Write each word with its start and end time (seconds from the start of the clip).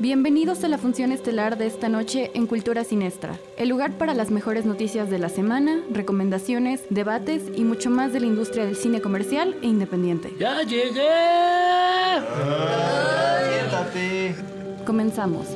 Bienvenidos 0.00 0.64
a 0.64 0.68
la 0.68 0.76
función 0.76 1.12
estelar 1.12 1.56
de 1.56 1.68
esta 1.68 1.88
noche 1.88 2.32
en 2.34 2.48
Cultura 2.48 2.82
Sinestra, 2.82 3.38
el 3.56 3.68
lugar 3.68 3.92
para 3.92 4.12
las 4.12 4.32
mejores 4.32 4.64
noticias 4.64 5.08
de 5.08 5.20
la 5.20 5.28
semana, 5.28 5.82
recomendaciones, 5.88 6.82
debates 6.90 7.44
y 7.54 7.62
mucho 7.62 7.90
más 7.90 8.12
de 8.12 8.18
la 8.18 8.26
industria 8.26 8.66
del 8.66 8.74
cine 8.74 9.00
comercial 9.00 9.56
e 9.62 9.68
independiente. 9.68 10.34
¡Ya 10.36 10.62
llegué! 10.62 11.10
Siéntate. 13.60 14.34
Comenzamos. 14.84 15.46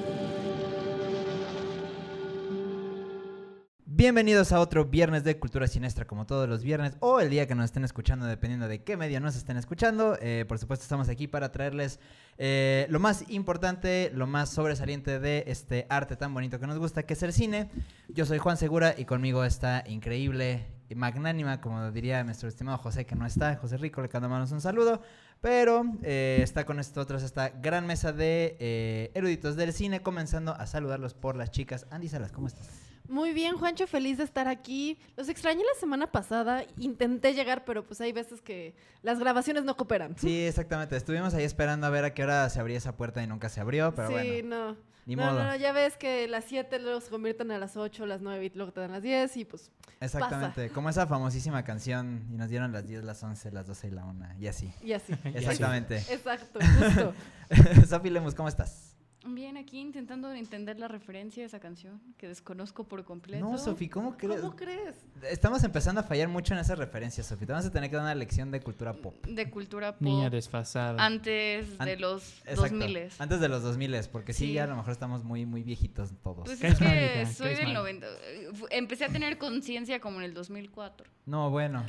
Bienvenidos 3.99 4.53
a 4.53 4.61
otro 4.61 4.85
viernes 4.85 5.25
de 5.25 5.41
Cultura 5.41 5.67
Sinestra, 5.67 6.05
como 6.05 6.25
todos 6.25 6.49
los 6.49 6.63
viernes, 6.63 6.97
o 7.01 7.19
el 7.19 7.31
día 7.31 7.49
que 7.49 7.57
nos 7.57 7.65
estén 7.65 7.83
escuchando, 7.83 8.27
dependiendo 8.27 8.69
de 8.69 8.85
qué 8.85 8.97
medio 8.97 9.19
nos 9.19 9.35
estén 9.35 9.57
escuchando. 9.57 10.17
Eh, 10.21 10.45
por 10.47 10.61
supuesto, 10.61 10.85
estamos 10.85 11.09
aquí 11.09 11.27
para 11.27 11.51
traerles 11.51 11.99
eh, 12.37 12.87
lo 12.91 13.01
más 13.01 13.29
importante, 13.29 14.13
lo 14.15 14.29
más 14.29 14.51
sobresaliente 14.51 15.19
de 15.19 15.43
este 15.49 15.89
arte 15.91 16.15
tan 16.15 16.33
bonito 16.33 16.61
que 16.61 16.69
nos 16.69 16.79
gusta, 16.79 17.03
que 17.03 17.15
es 17.15 17.23
el 17.25 17.33
cine. 17.33 17.71
Yo 18.07 18.25
soy 18.25 18.39
Juan 18.39 18.57
Segura 18.57 18.95
y 18.97 19.05
conmigo 19.05 19.43
está 19.43 19.83
increíble 19.89 20.69
y 20.89 20.95
magnánima, 20.95 21.61
como 21.61 21.91
diría 21.91 22.23
nuestro 22.23 22.49
estimado 22.49 22.79
José, 22.79 23.05
que 23.05 23.17
no 23.17 23.27
está, 23.27 23.57
José 23.57 23.79
Rico, 23.79 24.01
le 24.01 24.09
mandamos 24.13 24.53
un 24.53 24.61
saludo. 24.61 25.03
Pero 25.41 25.83
eh, 26.05 26.39
está 26.41 26.65
con 26.65 26.77
nosotros 26.77 27.25
esta 27.25 27.49
gran 27.49 27.85
mesa 27.85 28.13
de 28.13 29.11
eruditos 29.15 29.57
del 29.57 29.73
cine, 29.73 30.03
comenzando 30.03 30.53
a 30.53 30.69
saludarlos 30.69 31.15
por 31.15 31.35
las 31.35 31.51
chicas. 31.51 31.89
Andy 31.91 32.09
Salas, 32.09 32.31
¿cómo 32.31 32.47
estás? 32.47 32.88
Muy 33.09 33.33
bien, 33.33 33.57
Juancho, 33.57 33.87
feliz 33.87 34.19
de 34.19 34.25
estar 34.25 34.49
aquí. 34.49 34.99
Los 35.17 35.29
extrañé 35.29 35.63
la 35.63 35.81
semana 35.81 36.13
pasada, 36.13 36.65
intenté 36.77 37.35
llegar, 37.35 37.65
pero 37.65 37.85
pues 37.85 38.01
hay 38.01 38.13
veces 38.13 38.41
que 38.43 38.75
las 39.03 39.19
grabaciones 39.19 39.65
no 39.65 39.77
cooperan. 39.77 40.17
Sí, 40.19 40.43
exactamente. 40.47 40.97
Estuvimos 40.97 41.35
ahí 41.35 41.45
esperando 41.45 41.87
a 41.87 41.91
ver 41.91 42.05
a 42.05 42.15
qué 42.15 42.23
hora 42.23 42.49
se 42.51 42.61
abría 42.61 42.77
esa 42.77 42.97
puerta 42.97 43.23
y 43.23 43.27
nunca 43.27 43.49
se 43.49 43.61
abrió, 43.61 43.95
pero 43.95 44.09
sí, 44.09 44.15
bueno. 44.15 44.75
no. 44.75 44.89
Ni 45.07 45.17
no, 45.17 45.25
modo. 45.25 45.43
no, 45.43 45.47
no, 45.47 45.57
ya 45.57 45.73
ves 45.73 45.97
que 45.97 46.29
las 46.29 46.45
7 46.45 46.81
luego 46.81 47.01
se 47.01 47.09
convierten 47.09 47.51
a 47.51 47.57
las 47.57 47.79
8, 47.79 48.05
las 48.05 48.21
9 48.21 48.45
y 48.45 48.51
luego 48.51 48.73
te 48.73 48.81
dan 48.81 48.93
las 48.93 49.03
10 49.03 49.39
y 49.39 49.45
pues 49.47 49.71
Exactamente. 50.01 50.69
Como 50.71 50.91
esa 50.91 51.07
famosísima 51.07 51.65
canción 51.65 52.27
y 52.31 52.37
nos 52.37 52.51
dieron 52.51 52.73
las 52.73 52.87
10, 52.87 53.05
las 53.05 53.23
11, 53.23 53.51
las 53.53 53.67
12 53.67 53.89
y 53.89 53.91
la 53.91 54.05
1 54.05 54.27
y 54.39 54.47
así. 54.47 54.73
y 54.83 54.93
así. 54.93 55.15
Exactamente. 55.25 55.97
Exacto, 56.11 56.59
justo. 56.61 57.15
Sofi 57.89 58.11
Lemus, 58.11 58.35
¿cómo 58.35 58.49
estás? 58.49 58.88
Bien, 59.35 59.57
aquí 59.57 59.79
intentando 59.81 60.33
entender 60.33 60.79
la 60.79 60.89
referencia 60.89 61.43
de 61.43 61.47
esa 61.47 61.61
canción 61.61 62.01
que 62.17 62.29
desconozco 62.29 62.85
por 62.85 63.05
completo. 63.05 63.45
No, 63.49 63.57
Sofi, 63.59 63.89
¿cómo 63.89 64.17
crees? 64.17 64.41
¿Cómo 64.41 64.57
crees? 64.57 64.97
Estamos 65.31 65.63
empezando 65.65 66.01
a 66.01 66.05
fallar 66.05 66.29
mucho 66.29 66.55
en 66.55 66.61
esas 66.61 66.79
referencias, 66.79 67.27
Sofi. 67.27 67.47
Te 67.47 67.53
vamos 67.53 67.67
a 67.67 67.71
tener 67.73 67.91
que 67.91 67.97
dar 67.97 68.05
una 68.05 68.15
lección 68.15 68.51
de 68.51 68.61
cultura 68.61 68.93
pop. 68.95 69.15
De 69.27 69.51
cultura 69.51 69.93
pop. 69.93 70.03
Niña 70.03 70.31
desfasada. 70.31 71.05
Antes 71.05 71.79
de 71.79 71.97
los 71.97 72.39
Exacto. 72.47 72.79
2000 72.79 73.09
Antes 73.19 73.41
de 73.41 73.49
los 73.49 73.63
2000, 73.63 73.97
porque 74.11 74.33
sí, 74.33 74.47
Sí. 74.47 74.53
ya 74.55 74.65
a 74.65 74.67
lo 74.67 74.77
mejor 74.77 74.93
estamos 74.93 75.25
muy, 75.25 75.47
muy 75.47 75.63
viejitos 75.63 76.11
todos. 76.23 76.45
Pues 76.47 76.59
¿Qué 76.61 76.69
es 76.69 76.75
es 76.75 76.81
mal, 76.81 76.91
que 76.91 77.23
hija? 77.23 77.33
soy 77.33 77.47
¿Qué 77.49 77.53
es 77.53 77.59
del 77.59 77.67
mal? 77.69 77.75
90. 77.75 78.07
eh, 78.07 78.49
fu- 78.55 78.67
Empecé 78.71 79.05
a 79.05 79.09
tener 79.09 79.39
conciencia 79.39 80.01
como 80.01 80.19
en 80.19 80.25
el 80.25 80.35
2004. 80.35 81.07
No, 81.27 81.51
bueno. 81.51 81.85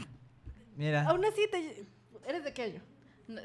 Mira. 0.76 1.04
Aún 1.10 1.26
así, 1.26 1.42
te... 1.52 1.86
¿eres 2.28 2.44
de 2.44 2.54
qué 2.54 2.64
año? 2.64 2.82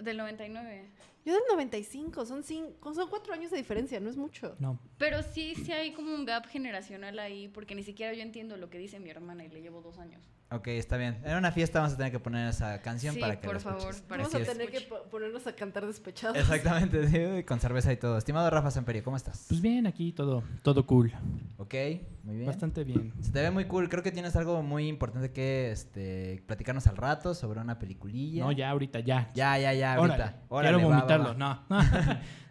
Del 0.02 0.16
99. 0.16 0.84
Yo 1.24 1.32
del 1.32 1.42
95, 1.50 2.26
son, 2.26 2.42
cinco, 2.42 2.92
son 2.92 3.08
cuatro 3.08 3.32
años 3.32 3.50
de 3.50 3.56
diferencia, 3.56 3.98
no 3.98 4.10
es 4.10 4.16
mucho. 4.16 4.56
No. 4.58 4.78
Pero 4.98 5.22
sí, 5.22 5.54
sí 5.54 5.72
hay 5.72 5.92
como 5.92 6.14
un 6.14 6.26
gap 6.26 6.46
generacional 6.46 7.18
ahí, 7.18 7.48
porque 7.48 7.74
ni 7.74 7.82
siquiera 7.82 8.12
yo 8.12 8.22
entiendo 8.22 8.58
lo 8.58 8.68
que 8.68 8.76
dice 8.76 9.00
mi 9.00 9.08
hermana 9.08 9.44
y 9.44 9.48
le 9.48 9.62
llevo 9.62 9.80
dos 9.80 9.98
años. 9.98 10.22
Ok, 10.50 10.68
está 10.68 10.96
bien. 10.96 11.20
En 11.24 11.36
una 11.36 11.50
fiesta 11.50 11.80
vamos 11.80 11.94
a 11.94 11.96
tener 11.96 12.12
que 12.12 12.20
poner 12.20 12.48
esa 12.48 12.80
canción 12.80 13.14
Sí, 13.14 13.20
para 13.20 13.40
que 13.40 13.46
por 13.46 13.54
la 13.56 13.60
favor, 13.60 13.78
escuches. 13.80 14.02
para 14.02 14.22
Vamos 14.22 14.34
Así 14.34 14.42
a 14.42 14.46
es. 14.46 14.52
tener 14.52 14.70
que 14.70 14.76
escuche. 14.76 15.00
ponernos 15.10 15.46
a 15.48 15.56
cantar 15.56 15.84
despechados. 15.86 16.36
Exactamente, 16.36 17.08
sí, 17.08 17.42
con 17.44 17.58
cerveza 17.58 17.92
y 17.92 17.96
todo. 17.96 18.18
Estimado 18.18 18.48
Rafa 18.50 18.70
Samperio, 18.70 19.02
¿cómo 19.02 19.16
estás? 19.16 19.46
Pues 19.48 19.60
bien, 19.60 19.86
aquí 19.88 20.12
todo, 20.12 20.44
todo 20.62 20.86
cool. 20.86 21.12
Ok, 21.56 21.74
muy 22.22 22.36
bien. 22.36 22.46
Bastante 22.46 22.84
bien. 22.84 23.12
Se 23.20 23.32
te 23.32 23.40
ve 23.40 23.50
muy 23.50 23.64
cool. 23.64 23.88
Creo 23.88 24.04
que 24.04 24.12
tienes 24.12 24.36
algo 24.36 24.62
muy 24.62 24.86
importante 24.86 25.32
que 25.32 25.72
este, 25.72 26.44
platicarnos 26.46 26.86
al 26.86 26.98
rato 26.98 27.34
sobre 27.34 27.60
una 27.60 27.78
peliculilla. 27.80 28.44
No, 28.44 28.52
ya 28.52 28.70
ahorita, 28.70 29.00
ya. 29.00 29.32
Ya, 29.34 29.58
ya, 29.58 29.72
ya, 29.72 29.98
Órale, 29.98 30.22
ahorita. 30.22 30.42
Órale, 30.50 30.74
Quiero 30.76 30.88
va, 30.88 30.94
va, 30.94 31.00
vomitarlo, 31.00 31.28
va. 31.30 31.34
no. 31.34 31.64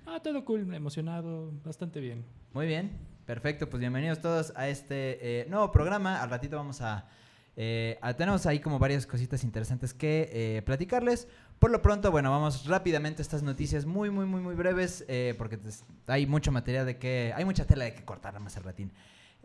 ah, 0.08 0.20
todo 0.24 0.44
cool, 0.44 0.74
emocionado, 0.74 1.54
bastante 1.64 2.02
bien. 2.02 2.26
Muy 2.54 2.66
bien, 2.68 2.92
perfecto. 3.26 3.70
Pues 3.70 3.80
bienvenidos 3.80 4.20
todos 4.20 4.52
a 4.58 4.68
este 4.68 5.42
eh, 5.42 5.46
nuevo 5.48 5.72
programa. 5.72 6.22
Al 6.22 6.30
ratito 6.30 6.58
vamos 6.58 6.82
a, 6.82 7.08
eh, 7.56 7.98
a- 8.02 8.14
Tenemos 8.14 8.46
ahí 8.46 8.60
como 8.60 8.80
varias 8.80 9.06
cositas 9.06 9.44
interesantes 9.44 9.94
que 9.94 10.30
eh, 10.34 10.62
platicarles. 10.64 11.28
Por 11.60 11.72
lo 11.72 11.82
pronto, 11.82 12.12
bueno, 12.12 12.32
vamos 12.32 12.66
rápidamente 12.68 13.22
a 13.22 13.24
estas 13.24 13.44
noticias 13.44 13.86
muy, 13.86 14.10
muy, 14.10 14.26
muy, 14.26 14.42
muy 14.42 14.56
breves. 14.56 15.06
eh, 15.08 15.36
porque 15.38 15.60
hay 16.08 16.26
mucho 16.26 16.52
material 16.52 16.86
de 16.86 16.98
que... 16.98 17.32
Hay 17.36 17.46
mucha 17.46 17.66
tela 17.66 17.86
de 17.86 17.94
que 17.94 18.04
cortar 18.04 18.40
más 18.40 18.58
al 18.58 18.64
ratín. 18.64 18.92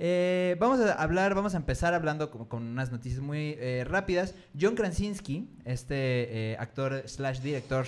Eh, 0.00 0.56
vamos 0.60 0.78
a 0.80 0.92
hablar, 0.94 1.34
vamos 1.34 1.54
a 1.54 1.56
empezar 1.56 1.92
hablando 1.92 2.30
con, 2.30 2.62
unas 2.62 2.92
noticias 2.92 3.20
muy 3.20 3.56
rápidas. 3.84 4.34
John 4.60 4.74
Krasinski, 4.76 5.48
este 5.64 6.56
actor 6.60 7.02
slash 7.06 7.40
director, 7.40 7.84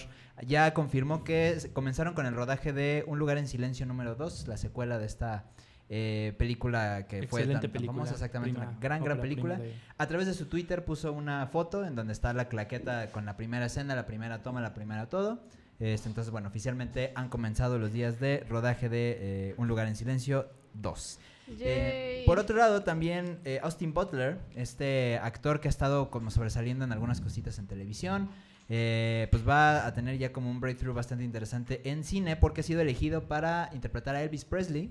ya 0.46 0.74
confirmó 0.74 1.22
que 1.22 1.56
comenzaron 1.72 2.14
con 2.14 2.26
el 2.26 2.34
rodaje 2.34 2.72
de 2.72 3.04
Un 3.06 3.18
lugar 3.18 3.38
en 3.38 3.46
silencio 3.46 3.86
número 3.86 4.16
2, 4.16 4.48
la 4.48 4.56
secuela 4.56 4.98
de 4.98 5.06
esta 5.06 5.44
eh, 5.92 6.34
película 6.38 7.06
que 7.08 7.26
fue 7.26 7.40
tan, 7.42 7.50
Excelente 7.50 7.66
tan 7.68 7.72
película. 7.72 7.92
famosa, 7.92 8.12
exactamente, 8.14 8.54
prima, 8.58 8.70
una 8.70 8.80
gran, 8.80 9.04
gran 9.04 9.20
película. 9.20 9.58
de- 9.58 9.74
A 9.98 10.06
través 10.06 10.26
de 10.28 10.34
su 10.34 10.46
Twitter 10.46 10.84
puso 10.84 11.12
una 11.12 11.46
foto 11.48 11.84
en 11.84 11.96
donde 11.96 12.12
está 12.12 12.32
la 12.32 12.48
claqueta 12.48 13.10
con 13.10 13.26
la 13.26 13.36
primera 13.36 13.66
escena, 13.66 13.94
la 13.96 14.06
primera 14.06 14.42
toma, 14.42 14.60
la 14.60 14.72
primera 14.72 15.08
todo. 15.08 15.40
Este, 15.80 16.08
entonces, 16.08 16.30
bueno, 16.30 16.48
oficialmente 16.48 17.10
han 17.16 17.28
comenzado 17.28 17.78
los 17.78 17.92
días 17.92 18.20
de 18.20 18.44
rodaje 18.48 18.88
de 18.88 19.16
eh, 19.20 19.54
Un 19.56 19.66
lugar 19.66 19.86
en 19.88 19.96
silencio 19.96 20.48
2. 20.74 21.18
Eh, 21.58 22.22
por 22.26 22.38
otro 22.38 22.56
lado, 22.56 22.84
también 22.84 23.40
eh, 23.44 23.58
Austin 23.62 23.92
Butler, 23.92 24.38
este 24.54 25.18
actor 25.20 25.58
que 25.60 25.66
ha 25.66 25.70
estado 25.70 26.08
como 26.10 26.30
sobresaliendo 26.30 26.84
en 26.84 26.92
algunas 26.92 27.20
cositas 27.20 27.58
en 27.58 27.66
televisión, 27.66 28.28
eh, 28.68 29.26
pues 29.32 29.48
va 29.48 29.84
a 29.84 29.92
tener 29.92 30.16
ya 30.18 30.32
como 30.32 30.48
un 30.48 30.60
breakthrough 30.60 30.94
bastante 30.94 31.24
interesante 31.24 31.80
en 31.90 32.04
cine 32.04 32.36
porque 32.36 32.60
ha 32.60 32.64
sido 32.64 32.80
elegido 32.82 33.26
para 33.26 33.68
interpretar 33.72 34.14
a 34.14 34.22
Elvis 34.22 34.44
Presley 34.44 34.90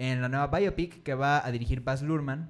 en 0.00 0.22
la 0.22 0.30
nueva 0.30 0.46
biopic 0.46 1.02
que 1.02 1.14
va 1.14 1.46
a 1.46 1.52
dirigir 1.52 1.82
Baz 1.82 2.00
Luhrmann. 2.00 2.48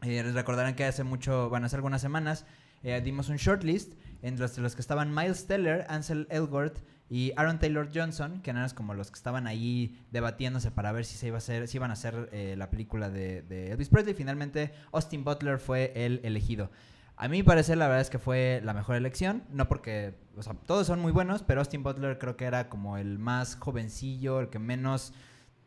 Eh, 0.00 0.22
les 0.22 0.32
recordarán 0.32 0.74
que 0.74 0.86
hace 0.86 1.04
mucho, 1.04 1.50
bueno, 1.50 1.66
hace 1.66 1.76
algunas 1.76 2.00
semanas 2.00 2.46
eh, 2.82 2.98
dimos 3.04 3.28
un 3.28 3.36
shortlist 3.36 3.92
entre 4.22 4.48
los, 4.62 4.74
que 4.74 4.80
estaban 4.80 5.14
Miles 5.14 5.46
Teller, 5.46 5.84
Ansel 5.90 6.26
Elgort 6.30 6.78
y 7.10 7.34
Aaron 7.36 7.58
Taylor 7.58 7.90
Johnson, 7.94 8.40
que 8.40 8.48
eran 8.48 8.66
como 8.70 8.94
los 8.94 9.10
que 9.10 9.16
estaban 9.16 9.46
ahí 9.46 10.02
debatiéndose 10.10 10.70
para 10.70 10.90
ver 10.90 11.04
si 11.04 11.18
se 11.18 11.26
iba 11.26 11.36
a 11.36 11.38
hacer, 11.38 11.68
si 11.68 11.76
iban 11.76 11.90
a 11.90 11.92
hacer 11.92 12.30
eh, 12.32 12.54
la 12.56 12.70
película 12.70 13.10
de, 13.10 13.42
de 13.42 13.72
Elvis 13.72 13.90
Presley. 13.90 14.14
Finalmente, 14.14 14.72
Austin 14.92 15.22
Butler 15.22 15.58
fue 15.58 15.92
el 15.94 16.22
elegido. 16.24 16.70
A 17.14 17.28
mi 17.28 17.42
parecer, 17.42 17.76
la 17.76 17.88
verdad 17.88 18.00
es 18.00 18.08
que 18.08 18.18
fue 18.18 18.62
la 18.64 18.72
mejor 18.72 18.96
elección. 18.96 19.42
No 19.50 19.68
porque, 19.68 20.14
o 20.34 20.42
sea, 20.42 20.54
todos 20.54 20.86
son 20.86 21.00
muy 21.00 21.12
buenos, 21.12 21.42
pero 21.42 21.60
Austin 21.60 21.82
Butler 21.82 22.18
creo 22.18 22.38
que 22.38 22.46
era 22.46 22.70
como 22.70 22.96
el 22.96 23.18
más 23.18 23.56
jovencillo, 23.56 24.40
el 24.40 24.48
que 24.48 24.58
menos. 24.58 25.12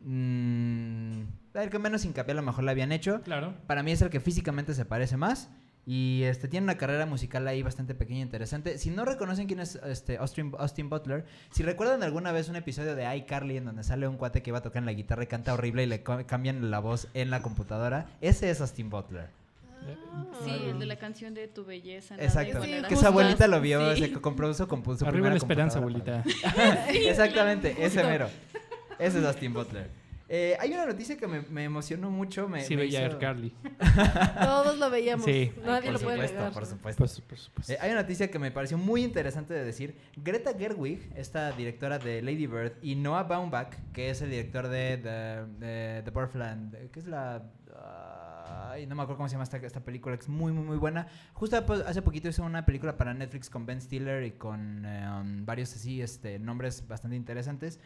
Mm, 0.04 1.22
el 1.54 1.70
que 1.70 1.78
menos 1.78 2.04
hincapié 2.04 2.32
a 2.32 2.36
lo 2.36 2.42
mejor 2.42 2.64
le 2.64 2.70
habían 2.70 2.92
hecho. 2.92 3.20
Claro. 3.22 3.54
Para 3.66 3.82
mí 3.82 3.92
es 3.92 4.02
el 4.02 4.10
que 4.10 4.20
físicamente 4.20 4.74
se 4.74 4.84
parece 4.84 5.16
más. 5.16 5.50
Y 5.86 6.22
este 6.22 6.48
tiene 6.48 6.64
una 6.64 6.78
carrera 6.78 7.04
musical 7.04 7.46
ahí 7.46 7.62
bastante 7.62 7.94
pequeña 7.94 8.20
e 8.20 8.22
interesante. 8.22 8.78
Si 8.78 8.88
no 8.88 9.04
reconocen 9.04 9.46
quién 9.46 9.60
es 9.60 9.74
este 9.84 10.16
Austin, 10.16 10.52
Austin 10.58 10.88
Butler, 10.88 11.26
si 11.50 11.62
recuerdan 11.62 12.02
alguna 12.02 12.32
vez 12.32 12.48
un 12.48 12.56
episodio 12.56 12.94
de 12.94 13.14
iCarly 13.18 13.58
en 13.58 13.66
donde 13.66 13.84
sale 13.84 14.08
un 14.08 14.16
cuate 14.16 14.42
que 14.42 14.48
iba 14.48 14.58
a 14.60 14.62
tocar 14.62 14.78
en 14.80 14.86
la 14.86 14.94
guitarra 14.94 15.24
y 15.24 15.26
canta 15.26 15.52
horrible 15.52 15.82
y 15.82 15.86
le 15.86 16.02
cambian 16.02 16.70
la 16.70 16.78
voz 16.78 17.08
en 17.12 17.28
la 17.28 17.42
computadora, 17.42 18.06
ese 18.22 18.48
es 18.48 18.62
Austin 18.62 18.88
Butler. 18.88 19.28
Sí, 20.42 20.50
el 20.70 20.78
de 20.78 20.86
la 20.86 20.96
canción 20.96 21.34
de 21.34 21.48
Tu 21.48 21.62
belleza. 21.66 22.14
Exacto. 22.18 22.62
Sí, 22.64 22.72
que 22.88 22.96
su 22.96 23.06
abuelita 23.06 23.46
lo 23.46 23.60
vio, 23.60 23.94
Sí. 23.94 24.04
se 24.06 24.12
compró 24.12 24.54
su, 24.54 24.64
compu- 24.66 24.96
su 24.96 25.04
Arriba 25.04 25.10
primera 25.10 25.30
la 25.34 25.36
esperanza, 25.36 25.78
abuelita. 25.80 26.24
Exactamente, 26.88 27.76
ese 27.78 28.02
mero. 28.02 28.28
Ese 28.98 29.18
es 29.18 29.24
Austin 29.26 29.52
Butler. 29.52 29.90
Eh, 30.28 30.56
hay 30.58 30.72
una 30.72 30.86
noticia 30.86 31.16
que 31.18 31.26
me, 31.26 31.42
me 31.42 31.64
emocionó 31.64 32.10
mucho. 32.10 32.48
Me, 32.48 32.62
sí, 32.62 32.74
me 32.76 32.82
veía 32.82 33.06
hizo- 33.06 33.16
a 33.16 33.18
Carly. 33.18 33.52
Todos 34.42 34.78
lo 34.78 34.90
veíamos. 34.90 35.24
Sí. 35.24 35.52
Nadie 35.64 35.90
por 35.90 36.00
lo 36.00 36.00
puede 36.00 36.16
supuesto, 36.16 36.36
negar. 36.38 36.52
por 36.52 36.66
supuesto. 36.66 36.98
Pues, 36.98 37.20
por 37.20 37.38
supuesto. 37.38 37.72
Eh, 37.72 37.78
hay 37.80 37.90
una 37.90 38.02
noticia 38.02 38.30
que 38.30 38.38
me 38.38 38.50
pareció 38.50 38.78
muy 38.78 39.04
interesante 39.04 39.52
de 39.54 39.64
decir. 39.64 39.96
Greta 40.16 40.52
Gerwig, 40.58 41.12
esta 41.14 41.52
directora 41.52 41.98
de 41.98 42.22
Lady 42.22 42.46
Bird, 42.46 42.72
y 42.82 42.94
Noah 42.94 43.24
Baumbach, 43.24 43.74
que 43.92 44.10
es 44.10 44.22
el 44.22 44.30
director 44.30 44.68
de 44.68 44.96
The, 44.98 45.64
de, 45.66 46.02
The 46.04 46.10
Borderland, 46.10 46.90
¿qué 46.90 46.98
es 47.00 47.06
la...? 47.06 47.42
Ay, 48.46 48.86
no 48.86 48.94
me 48.94 49.02
acuerdo 49.02 49.16
cómo 49.18 49.28
se 49.28 49.34
llama 49.34 49.44
esta, 49.44 49.56
esta 49.58 49.80
película, 49.80 50.16
que 50.16 50.22
es 50.22 50.28
muy, 50.28 50.52
muy, 50.52 50.64
muy 50.64 50.76
buena. 50.76 51.06
Justo 51.32 51.56
hace 51.86 52.02
poquito 52.02 52.28
hizo 52.28 52.42
una 52.44 52.64
película 52.66 52.96
para 52.96 53.14
Netflix 53.14 53.48
con 53.50 53.66
Ben 53.66 53.80
Stiller 53.80 54.22
y 54.24 54.32
con 54.32 54.84
eh, 54.84 55.06
um, 55.20 55.44
varios 55.46 55.74
así, 55.74 56.02
este, 56.02 56.38
nombres 56.38 56.86
bastante 56.86 57.16
interesantes. 57.16 57.80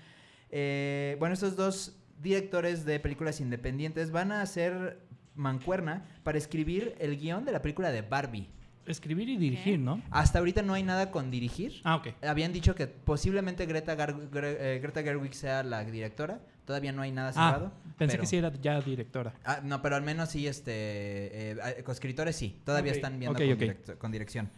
Eh, 0.51 1.17
bueno, 1.21 1.35
estos 1.35 1.57
dos 1.57 1.97
directores 2.23 2.85
de 2.85 3.01
películas 3.01 3.41
independientes 3.41 4.11
van 4.11 4.33
a 4.33 4.43
hacer 4.43 5.01
mancuerna 5.35 6.05
para 6.25 6.39
escribir 6.39 6.95
el 6.99 7.17
guion 7.19 7.45
de 7.45 7.53
la 7.53 7.63
película 7.63 7.91
de 7.91 8.03
Barbie. 8.03 8.49
Escribir 8.87 9.29
y 9.29 9.37
dirigir, 9.37 9.79
¿no? 9.79 10.03
Hasta 10.11 10.39
ahorita 10.39 10.63
no 10.63 10.73
hay 10.73 10.83
nada 10.83 11.11
con 11.11 11.31
dirigir. 11.31 11.81
Ah, 11.85 11.97
ok. 11.97 12.09
Habían 12.23 12.55
dicho 12.55 12.75
que 12.75 12.87
posiblemente 12.87 13.67
Greta, 13.67 13.95
Gar- 13.95 14.31
Gre- 14.31 14.57
eh, 14.59 14.79
Greta 14.83 15.03
Gerwig 15.03 15.35
sea 15.35 15.63
la 15.63 15.85
directora. 15.85 16.41
Todavía 16.65 16.91
no 16.93 17.03
hay 17.03 17.13
nada 17.13 17.29
Ah, 17.37 17.51
cerrado. 17.53 17.73
pensé 17.99 18.13
pero- 18.15 18.23
que 18.23 18.27
sí 18.27 18.37
era 18.39 18.51
ya 18.61 18.81
directora. 18.81 19.35
Ah, 19.45 19.61
no, 19.63 19.83
pero 19.83 19.95
al 19.97 20.03
menos 20.03 20.31
sí, 20.31 20.47
este, 20.47 20.73
eh, 21.53 21.83
coescritores 21.85 22.35
sí, 22.35 22.61
todavía 22.65 22.93
están 22.93 23.19
viendo 23.19 23.39
con, 23.39 23.51
ok. 23.53 23.59
direct- 23.59 23.99
con 23.99 24.11
dirección. 24.11 24.51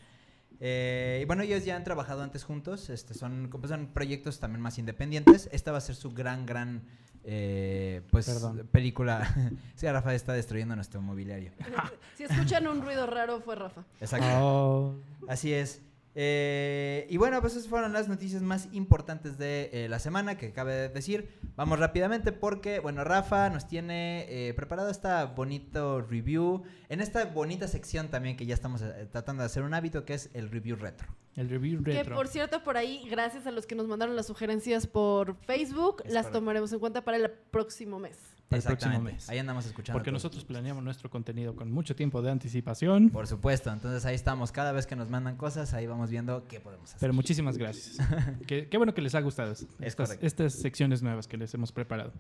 Eh, 0.61 1.21
y 1.23 1.25
bueno, 1.25 1.43
ellos 1.43 1.65
ya 1.65 1.75
han 1.75 1.85
trabajado 1.85 2.23
antes 2.23 2.45
juntos, 2.45 2.89
este, 2.91 3.15
son, 3.15 3.49
como 3.49 3.67
son 3.67 3.89
proyectos 3.89 4.39
también 4.39 4.61
más 4.61 4.79
independientes. 4.79 5.49
Esta 5.53 5.73
va 5.73 5.79
a 5.79 5.81
ser 5.81 5.95
su 5.97 6.13
gran, 6.13 6.47
gran, 6.47 6.83
eh, 7.25 8.03
pues, 8.11 8.27
Perdón. 8.27 8.69
película. 8.71 9.35
sí, 9.75 9.87
Rafa 9.89 10.15
está 10.15 10.33
destruyendo 10.33 10.75
nuestro 10.77 11.01
mobiliario. 11.01 11.53
Si 12.17 12.25
escuchan 12.25 12.67
un 12.69 12.83
ruido 12.83 13.07
raro, 13.07 13.41
fue 13.41 13.55
Rafa. 13.55 13.83
Exacto. 13.99 14.27
Oh, 14.41 14.95
Así 15.27 15.55
es. 15.55 15.81
Eh, 16.15 17.07
y 17.09 17.17
bueno, 17.19 17.41
pues 17.41 17.55
esas 17.55 17.69
fueron 17.69 17.93
las 17.93 18.09
noticias 18.09 18.43
más 18.43 18.69
importantes 18.73 19.39
de 19.39 19.71
eh, 19.73 19.89
la 19.89 19.99
semana 19.99 20.37
que 20.37 20.53
cabe 20.53 20.75
de 20.75 20.89
decir. 20.89 21.39
Vamos 21.57 21.79
rápidamente 21.79 22.33
porque, 22.33 22.81
bueno, 22.81 23.05
Rafa 23.05 23.49
nos 23.51 23.67
tiene 23.69 24.27
eh, 24.29 24.55
preparado 24.55 24.91
esta 24.91 25.25
bonito 25.27 26.01
review. 26.03 26.63
En 26.89 27.01
esta 27.01 27.27
bonita 27.27 27.69
sección 27.69 28.09
también 28.09 28.37
que 28.37 28.45
ya 28.47 28.55
estamos 28.55 28.83
eh, 28.83 29.09
tratando 29.13 29.43
de 29.43 29.47
hacer 29.47 29.63
un 29.63 29.73
hábito 29.75 30.05
que 30.05 30.15
es 30.15 30.31
el 30.35 30.51
review 30.51 30.77
retro. 30.77 31.09
el 31.37 31.49
review 31.49 31.83
Que 31.85 31.93
retro. 31.93 32.17
por 32.17 32.27
cierto, 32.29 32.63
por 32.65 32.77
ahí, 32.77 33.07
gracias 33.09 33.47
a 33.47 33.53
los 33.53 33.67
que 33.67 33.75
nos 33.77 33.87
mandaron 33.87 34.17
las 34.17 34.27
sugerencias 34.27 34.87
por 34.89 35.37
Facebook, 35.45 36.03
Es 36.05 36.13
las 36.13 36.25
correcto. 36.25 36.39
tomaremos 36.41 36.73
en 36.73 36.81
cuenta 36.81 37.05
para 37.05 37.19
el 37.19 37.31
próximo 37.31 37.99
mes. 38.01 38.30
Para 38.51 38.59
el 38.59 38.67
próximo 38.67 38.91
Exactamente. 38.93 39.13
mes. 39.15 39.31
Ahí 39.31 39.39
andamos 39.39 39.65
escuchando. 39.65 39.97
Porque 39.97 40.11
nosotros 40.11 40.45
planeamos 40.45 40.83
nuestro 40.83 41.09
contenido 41.09 41.55
con 41.55 41.71
mucho 41.71 41.95
tiempo 41.95 42.21
de 42.21 42.31
anticipación. 42.33 43.09
Por 43.11 43.27
supuesto, 43.29 43.73
entonces 43.73 44.05
ahí 44.05 44.17
estamos. 44.17 44.51
Cada 44.51 44.73
vez 44.73 44.87
que 44.89 44.97
nos 44.97 45.09
mandan 45.09 45.37
cosas, 45.37 45.73
ahí 45.73 45.87
vamos 45.87 46.11
viendo 46.11 46.47
qué 46.49 46.59
podemos 46.59 46.89
hacer. 46.89 46.99
Pero 47.01 47.13
muchísimas 47.15 47.57
gracias. 47.57 47.99
qué, 48.49 48.69
qué 48.69 48.77
bueno 48.77 48.93
que 48.93 49.03
les 49.03 49.15
ha 49.15 49.21
gustado 49.21 49.53
es- 49.53 49.63
Es 49.63 49.69
estas, 49.81 50.09
correcto. 50.09 50.27
estas 50.27 50.53
secciones 50.55 51.01
nuevas 51.03 51.29
que 51.29 51.37
les 51.37 51.55
hemos 51.55 51.71
preparado. 51.71 52.13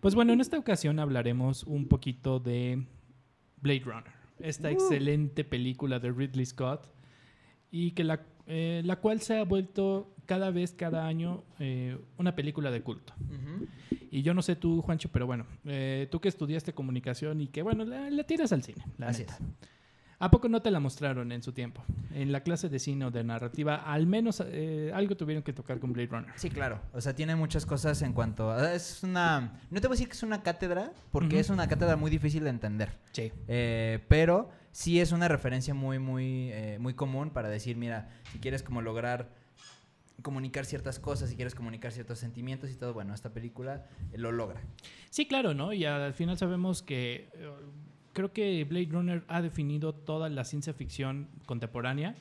Pues 0.00 0.14
bueno, 0.14 0.32
en 0.32 0.40
esta 0.40 0.58
ocasión 0.58 0.98
hablaremos 0.98 1.64
un 1.64 1.86
poquito 1.86 2.40
de 2.40 2.86
Blade 3.60 3.82
Runner, 3.84 4.12
esta 4.40 4.70
excelente 4.70 5.44
película 5.44 5.98
de 5.98 6.10
Ridley 6.10 6.46
Scott 6.46 6.88
y 7.70 7.90
que 7.92 8.04
la, 8.04 8.20
eh, 8.46 8.82
la 8.84 8.96
cual 8.96 9.20
se 9.20 9.38
ha 9.38 9.44
vuelto 9.44 10.14
cada 10.26 10.50
vez, 10.50 10.72
cada 10.72 11.06
año, 11.06 11.44
eh, 11.58 11.98
una 12.18 12.34
película 12.34 12.70
de 12.70 12.82
culto. 12.82 13.12
Y 14.10 14.22
yo 14.22 14.32
no 14.32 14.42
sé 14.42 14.54
tú, 14.56 14.80
Juancho, 14.80 15.08
pero 15.10 15.26
bueno, 15.26 15.44
eh, 15.64 16.06
tú 16.10 16.20
que 16.20 16.28
estudiaste 16.28 16.72
comunicación 16.72 17.40
y 17.40 17.48
que 17.48 17.62
bueno, 17.62 17.84
la, 17.84 18.08
la 18.10 18.24
tiras 18.24 18.52
al 18.52 18.62
cine, 18.62 18.84
la 18.96 19.08
Así 19.08 19.22
neta. 19.22 19.34
es. 19.34 19.40
¿A 20.20 20.30
poco 20.30 20.48
no 20.48 20.62
te 20.62 20.70
la 20.70 20.78
mostraron 20.78 21.32
en 21.32 21.42
su 21.42 21.52
tiempo? 21.52 21.82
En 22.14 22.30
la 22.30 22.40
clase 22.40 22.68
de 22.68 22.78
cine 22.78 23.04
o 23.04 23.10
de 23.10 23.24
narrativa, 23.24 23.74
al 23.74 24.06
menos 24.06 24.42
eh, 24.46 24.92
algo 24.94 25.16
tuvieron 25.16 25.42
que 25.42 25.52
tocar 25.52 25.80
con 25.80 25.92
Blade 25.92 26.08
Runner. 26.08 26.30
Sí, 26.36 26.48
claro. 26.48 26.80
O 26.94 27.00
sea, 27.00 27.14
tiene 27.14 27.34
muchas 27.34 27.66
cosas 27.66 28.00
en 28.00 28.12
cuanto 28.12 28.50
a... 28.50 28.72
Es 28.72 29.02
una... 29.02 29.58
No 29.70 29.80
te 29.80 29.88
voy 29.88 29.94
a 29.94 29.96
decir 29.96 30.06
que 30.06 30.14
es 30.14 30.22
una 30.22 30.42
cátedra, 30.42 30.92
porque 31.10 31.40
es 31.40 31.50
una 31.50 31.66
cátedra 31.66 31.96
muy 31.96 32.10
difícil 32.10 32.44
de 32.44 32.50
entender. 32.50 32.92
Sí. 33.12 33.32
Eh, 33.48 33.98
pero 34.08 34.50
sí 34.74 34.98
es 34.98 35.12
una 35.12 35.28
referencia 35.28 35.72
muy, 35.72 36.00
muy, 36.00 36.50
eh, 36.52 36.78
muy 36.80 36.94
común 36.94 37.30
para 37.30 37.48
decir, 37.48 37.76
mira, 37.76 38.10
si 38.32 38.40
quieres 38.40 38.64
como 38.64 38.82
lograr 38.82 39.30
comunicar 40.22 40.64
ciertas 40.64 40.98
cosas, 40.98 41.30
si 41.30 41.36
quieres 41.36 41.54
comunicar 41.54 41.92
ciertos 41.92 42.18
sentimientos 42.18 42.70
y 42.70 42.74
todo, 42.74 42.92
bueno, 42.92 43.14
esta 43.14 43.30
película 43.32 43.86
eh, 44.12 44.18
lo 44.18 44.32
logra. 44.32 44.60
Sí, 45.10 45.26
claro, 45.26 45.54
¿no? 45.54 45.72
Y 45.72 45.84
al 45.84 46.12
final 46.12 46.36
sabemos 46.38 46.82
que 46.82 47.28
eh, 47.34 47.48
creo 48.12 48.32
que 48.32 48.64
Blade 48.64 48.88
Runner 48.90 49.24
ha 49.28 49.42
definido 49.42 49.94
toda 49.94 50.28
la 50.28 50.44
ciencia 50.44 50.72
ficción 50.74 51.28
contemporánea. 51.46 52.16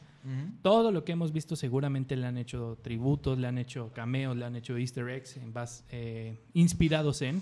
Todo 0.62 0.92
lo 0.94 1.04
que 1.04 1.12
hemos 1.12 1.34
visto 1.34 1.58
seguramente 1.58 2.16
le 2.16 2.26
han 2.28 2.38
hecho 2.38 2.78
tributos, 2.82 3.38
le 3.38 3.46
han 3.48 3.58
hecho 3.58 3.92
cameos, 3.94 4.38
le 4.38 4.46
han 4.46 4.56
hecho 4.56 4.78
easter 4.78 5.10
eggs 5.10 5.36
en 5.36 5.54
bas- 5.54 5.84
eh, 5.90 6.38
inspirados 6.54 7.22
en. 7.24 7.42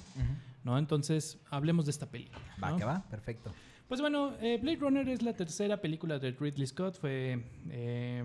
¿no? 0.63 0.79
Entonces, 0.79 1.37
hablemos 1.51 1.85
de 1.85 1.91
esta 1.91 2.07
película. 2.07 2.41
Va, 2.63 2.71
¿no? 2.71 2.77
que 2.77 2.83
va, 2.85 3.03
perfecto. 3.09 3.51
Pues 3.91 3.99
bueno, 3.99 4.38
eh, 4.39 4.57
Blade 4.57 4.77
Runner 4.77 5.09
es 5.09 5.21
la 5.21 5.33
tercera 5.33 5.81
película 5.81 6.17
de 6.17 6.31
Ridley 6.31 6.65
Scott. 6.65 6.97
Fue, 6.97 7.43
eh, 7.69 8.23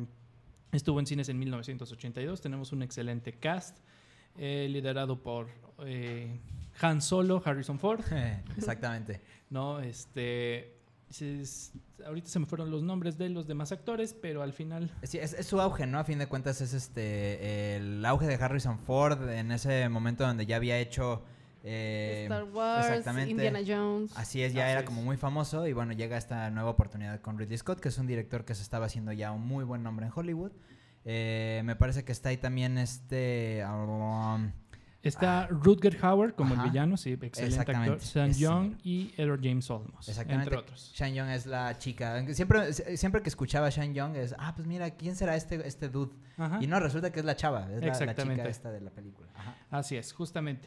estuvo 0.70 1.00
en 1.00 1.06
cines 1.06 1.28
en 1.28 1.40
1982. 1.40 2.40
Tenemos 2.40 2.70
un 2.70 2.84
excelente 2.84 3.32
cast, 3.32 3.76
eh, 4.38 4.68
liderado 4.70 5.20
por 5.24 5.48
Han 6.80 7.02
Solo, 7.02 7.42
Harrison 7.44 7.80
Ford. 7.80 8.00
Exactamente. 8.56 9.20
¿no? 9.50 9.80
Este, 9.80 10.76
es- 11.10 11.72
ahorita 12.06 12.28
se 12.28 12.38
me 12.38 12.46
fueron 12.46 12.70
los 12.70 12.84
nombres 12.84 13.18
de 13.18 13.28
los 13.28 13.48
demás 13.48 13.72
actores, 13.72 14.14
pero 14.14 14.42
al 14.44 14.52
final... 14.52 14.92
Sí, 15.02 15.18
es, 15.18 15.32
es 15.32 15.46
su 15.46 15.60
auge, 15.60 15.84
¿no? 15.88 15.98
A 15.98 16.04
fin 16.04 16.20
de 16.20 16.28
cuentas 16.28 16.60
es 16.60 16.74
este 16.74 17.74
el 17.74 18.06
auge 18.06 18.28
de 18.28 18.36
Harrison 18.36 18.78
Ford 18.78 19.28
en 19.30 19.50
ese 19.50 19.88
momento 19.88 20.24
donde 20.24 20.46
ya 20.46 20.54
había 20.54 20.78
hecho 20.78 21.24
eh, 21.66 22.22
Star 22.24 22.44
Wars, 22.44 22.86
exactamente. 22.86 23.30
Indiana 23.30 23.60
Jones. 23.66 24.12
Así 24.16 24.42
es, 24.42 24.52
ya 24.54 24.64
Así 24.64 24.70
era 24.72 24.80
es. 24.80 24.86
como 24.86 25.02
muy 25.02 25.16
famoso 25.16 25.66
y 25.66 25.72
bueno, 25.72 25.92
llega 25.92 26.16
esta 26.16 26.50
nueva 26.50 26.70
oportunidad 26.70 27.20
con 27.20 27.38
Ridley 27.38 27.58
Scott, 27.58 27.80
que 27.80 27.88
es 27.88 27.98
un 27.98 28.06
director 28.06 28.44
que 28.44 28.54
se 28.54 28.62
estaba 28.62 28.86
haciendo 28.86 29.12
ya 29.12 29.32
un 29.32 29.46
muy 29.46 29.64
buen 29.64 29.82
nombre 29.82 30.06
en 30.06 30.12
Hollywood. 30.14 30.52
Eh, 31.04 31.62
me 31.64 31.76
parece 31.76 32.04
que 32.04 32.12
está 32.12 32.30
ahí 32.30 32.36
también 32.36 32.78
este... 32.78 33.64
um, 33.66 34.50
Está 35.02 35.46
Rutger 35.46 35.96
Hauer 36.02 36.34
como 36.34 36.54
Ajá. 36.54 36.64
el 36.64 36.70
villano, 36.70 36.96
sí, 36.96 37.12
excelente 37.12 37.60
actor. 37.60 37.74
Exactamente, 37.76 38.04
Sean 38.04 38.32
Young 38.32 38.74
y 38.82 39.14
Edward 39.16 39.38
James 39.40 39.70
Olmos, 39.70 40.08
exactamente. 40.08 40.44
entre 40.46 40.58
otros. 40.58 40.90
Sean 40.96 41.14
Young 41.14 41.28
es 41.28 41.46
la 41.46 41.78
chica. 41.78 42.24
Siempre, 42.34 42.72
siempre 42.72 43.22
que 43.22 43.28
escuchaba 43.28 43.68
a 43.68 43.70
Sean 43.70 43.94
Young 43.94 44.16
es, 44.16 44.34
ah, 44.36 44.52
pues 44.56 44.66
mira, 44.66 44.90
¿quién 44.90 45.14
será 45.14 45.36
este, 45.36 45.64
este 45.68 45.88
dude? 45.90 46.12
Ajá. 46.36 46.58
Y 46.60 46.66
no, 46.66 46.80
resulta 46.80 47.12
que 47.12 47.20
es 47.20 47.24
la 47.24 47.36
chava, 47.36 47.70
es 47.72 47.82
la- 47.82 48.14
chica 48.16 48.48
esta 48.48 48.72
de 48.72 48.80
la 48.80 48.90
película. 48.90 49.28
Ajá. 49.36 49.54
Así 49.70 49.96
es, 49.96 50.12
justamente. 50.12 50.66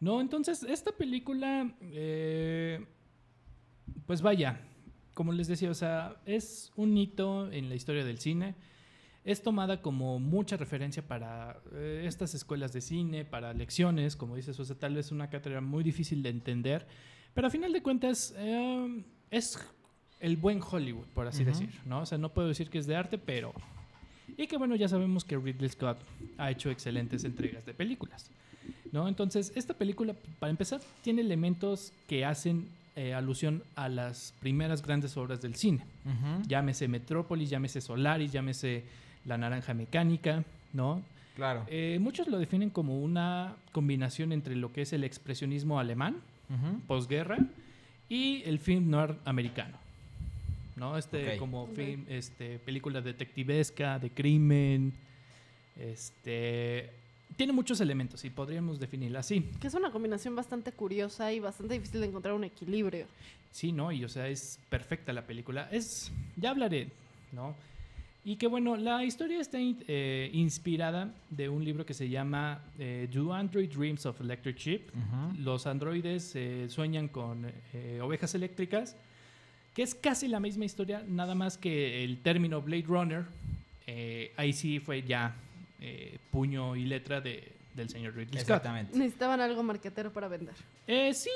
No, 0.00 0.20
entonces, 0.20 0.62
esta 0.64 0.92
película, 0.92 1.74
eh, 1.80 2.84
pues 4.06 4.22
vaya, 4.22 4.60
como 5.14 5.32
les 5.32 5.46
decía, 5.48 5.70
o 5.70 5.74
sea, 5.74 6.16
es 6.26 6.72
un 6.76 6.96
hito 6.98 7.50
en 7.50 7.68
la 7.68 7.74
historia 7.74 8.04
del 8.04 8.18
cine. 8.18 8.54
Es 9.24 9.42
tomada 9.42 9.80
como 9.80 10.18
mucha 10.18 10.58
referencia 10.58 11.02
para 11.06 11.58
eh, 11.72 12.04
estas 12.06 12.34
escuelas 12.34 12.74
de 12.74 12.82
cine, 12.82 13.24
para 13.24 13.54
lecciones, 13.54 14.16
como 14.16 14.36
dices, 14.36 14.58
o 14.60 14.64
sea, 14.64 14.76
tal 14.76 14.96
vez 14.96 15.12
una 15.12 15.30
cátedra 15.30 15.62
muy 15.62 15.82
difícil 15.82 16.22
de 16.22 16.28
entender, 16.28 16.86
pero 17.32 17.46
a 17.46 17.50
final 17.50 17.72
de 17.72 17.82
cuentas 17.82 18.34
eh, 18.36 19.02
es 19.30 19.58
el 20.20 20.36
buen 20.36 20.60
Hollywood, 20.60 21.06
por 21.14 21.26
así 21.26 21.42
Ujú. 21.42 21.52
decir, 21.52 21.70
¿no? 21.86 22.00
O 22.00 22.06
sea, 22.06 22.18
no 22.18 22.34
puedo 22.34 22.48
decir 22.48 22.68
que 22.68 22.78
es 22.78 22.86
de 22.86 22.96
arte, 22.96 23.16
pero... 23.16 23.54
Y 24.36 24.46
que 24.46 24.56
bueno, 24.56 24.74
ya 24.74 24.88
sabemos 24.88 25.24
que 25.24 25.36
Ridley 25.36 25.68
Scott 25.70 25.98
ha 26.38 26.50
hecho 26.50 26.70
excelentes 26.70 27.24
entregas 27.24 27.64
de 27.64 27.72
películas. 27.72 28.30
¿No? 28.92 29.08
Entonces, 29.08 29.52
esta 29.54 29.74
película, 29.74 30.14
para 30.38 30.50
empezar, 30.50 30.80
tiene 31.02 31.22
elementos 31.22 31.92
que 32.06 32.24
hacen 32.24 32.68
eh, 32.96 33.12
alusión 33.14 33.62
a 33.74 33.88
las 33.88 34.34
primeras 34.40 34.82
grandes 34.82 35.16
obras 35.16 35.40
del 35.42 35.56
cine. 35.56 35.84
Llámese 36.46 36.86
Metrópolis, 36.88 37.50
llámese 37.50 37.80
Solaris, 37.80 38.30
llámese 38.32 38.84
La 39.24 39.36
Naranja 39.38 39.74
Mecánica, 39.74 40.44
¿no? 40.72 41.02
Claro. 41.34 41.64
Eh, 41.66 41.98
muchos 42.00 42.28
lo 42.28 42.38
definen 42.38 42.70
como 42.70 43.00
una 43.00 43.56
combinación 43.72 44.30
entre 44.30 44.54
lo 44.54 44.72
que 44.72 44.82
es 44.82 44.92
el 44.92 45.02
expresionismo 45.02 45.80
alemán, 45.80 46.18
Ujú. 46.48 46.78
posguerra, 46.86 47.38
y 48.08 48.42
el 48.44 48.58
film 48.60 48.90
noir 48.90 49.16
americano. 49.24 49.76
¿No? 50.76 50.98
Este, 50.98 51.36
como 51.36 51.66
film, 51.68 52.04
este, 52.08 52.58
película 52.58 53.00
detectivesca, 53.00 53.98
de 53.98 54.10
crimen. 54.10 54.92
Este. 55.78 56.90
Tiene 57.36 57.52
muchos 57.52 57.80
elementos 57.80 58.24
y 58.24 58.30
podríamos 58.30 58.78
definirla 58.78 59.20
así. 59.20 59.40
Que 59.60 59.66
es 59.66 59.74
una 59.74 59.90
combinación 59.90 60.36
bastante 60.36 60.72
curiosa 60.72 61.32
y 61.32 61.40
bastante 61.40 61.74
difícil 61.74 62.00
de 62.00 62.06
encontrar 62.06 62.34
un 62.34 62.44
equilibrio. 62.44 63.06
Sí, 63.50 63.72
¿no? 63.72 63.90
Y 63.92 64.04
o 64.04 64.08
sea, 64.08 64.28
es 64.28 64.58
perfecta 64.68 65.12
la 65.12 65.26
película. 65.26 65.68
Es. 65.72 66.10
Ya 66.36 66.50
hablaré, 66.50 66.88
¿no? 67.32 67.54
Y 68.26 68.36
que 68.36 68.46
bueno, 68.46 68.76
la 68.76 69.04
historia 69.04 69.40
está 69.40 69.60
in- 69.60 69.84
eh, 69.86 70.30
inspirada 70.32 71.12
de 71.28 71.48
un 71.48 71.62
libro 71.64 71.84
que 71.84 71.92
se 71.92 72.08
llama 72.08 72.62
eh, 72.78 73.08
Do 73.12 73.34
Android 73.34 73.68
Dreams 73.70 74.06
of 74.06 74.20
Electric 74.20 74.56
Sheep? 74.56 74.88
Ujú. 74.96 75.42
Los 75.42 75.66
androides 75.66 76.32
eh, 76.34 76.66
sueñan 76.70 77.08
con 77.08 77.46
eh, 77.74 78.00
ovejas 78.02 78.34
eléctricas, 78.34 78.96
que 79.74 79.82
es 79.82 79.94
casi 79.94 80.26
la 80.28 80.40
misma 80.40 80.64
historia, 80.64 81.04
nada 81.06 81.34
más 81.34 81.58
que 81.58 82.02
el 82.02 82.18
término 82.22 82.62
Blade 82.62 82.84
Runner, 82.86 83.24
eh, 83.86 84.32
ahí 84.36 84.52
sí 84.54 84.78
fue 84.80 85.02
ya 85.02 85.34
eh, 85.86 86.18
puño 86.30 86.76
y 86.76 86.86
letra 86.86 87.20
de, 87.20 87.52
del 87.74 87.90
señor 87.90 88.14
Ridley 88.14 88.28
Scott. 88.28 88.40
Exactamente. 88.40 88.96
Necesitaban 88.96 89.40
algo 89.40 89.62
marquetero 89.62 90.10
para 90.12 90.28
vender. 90.28 90.54
Eh, 90.86 91.12
sí, 91.12 91.30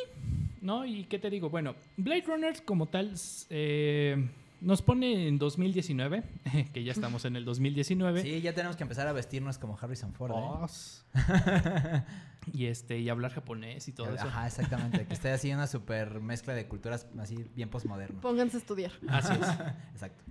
¿no? 0.63 0.87
Y 0.87 1.05
qué 1.05 1.19
te 1.19 1.29
digo, 1.29 1.51
bueno, 1.51 1.75
Blade 1.99 2.25
Runner 2.27 2.65
como 2.65 2.87
tal 2.87 3.13
eh, 3.51 4.27
nos 4.63 4.81
pone 4.81 5.29
en 5.29 5.39
2019, 5.39 6.23
que 6.73 6.83
ya 6.83 6.93
estamos 6.93 7.27
en 7.27 7.37
el 7.37 7.45
2019, 7.45 8.23
Sí, 8.23 8.41
ya 8.41 8.55
tenemos 8.55 8.77
que 8.77 8.85
empezar 8.85 9.07
a 9.07 9.13
vestirnos 9.13 9.59
como 9.59 9.79
Harrison 9.79 10.15
Ford. 10.15 10.33
¿eh? 10.33 12.03
y 12.55 12.67
este 12.67 12.99
y 12.99 13.11
hablar 13.11 13.33
japonés 13.33 13.87
y 13.89 13.93
todo 13.93 14.15
eso. 14.15 14.29
Ajá, 14.29 14.47
exactamente. 14.47 15.05
Que 15.07 15.13
esté 15.13 15.31
así 15.31 15.53
una 15.53 15.67
super 15.69 16.21
mezcla 16.21 16.55
de 16.55 16.67
culturas 16.67 17.07
así 17.19 17.37
bien 17.55 17.69
postmoderno. 17.69 18.19
Pónganse 18.23 18.57
a 18.57 18.61
estudiar. 18.61 18.93
Así 19.09 19.35
es. 19.35 19.49
Exacto. 19.93 20.25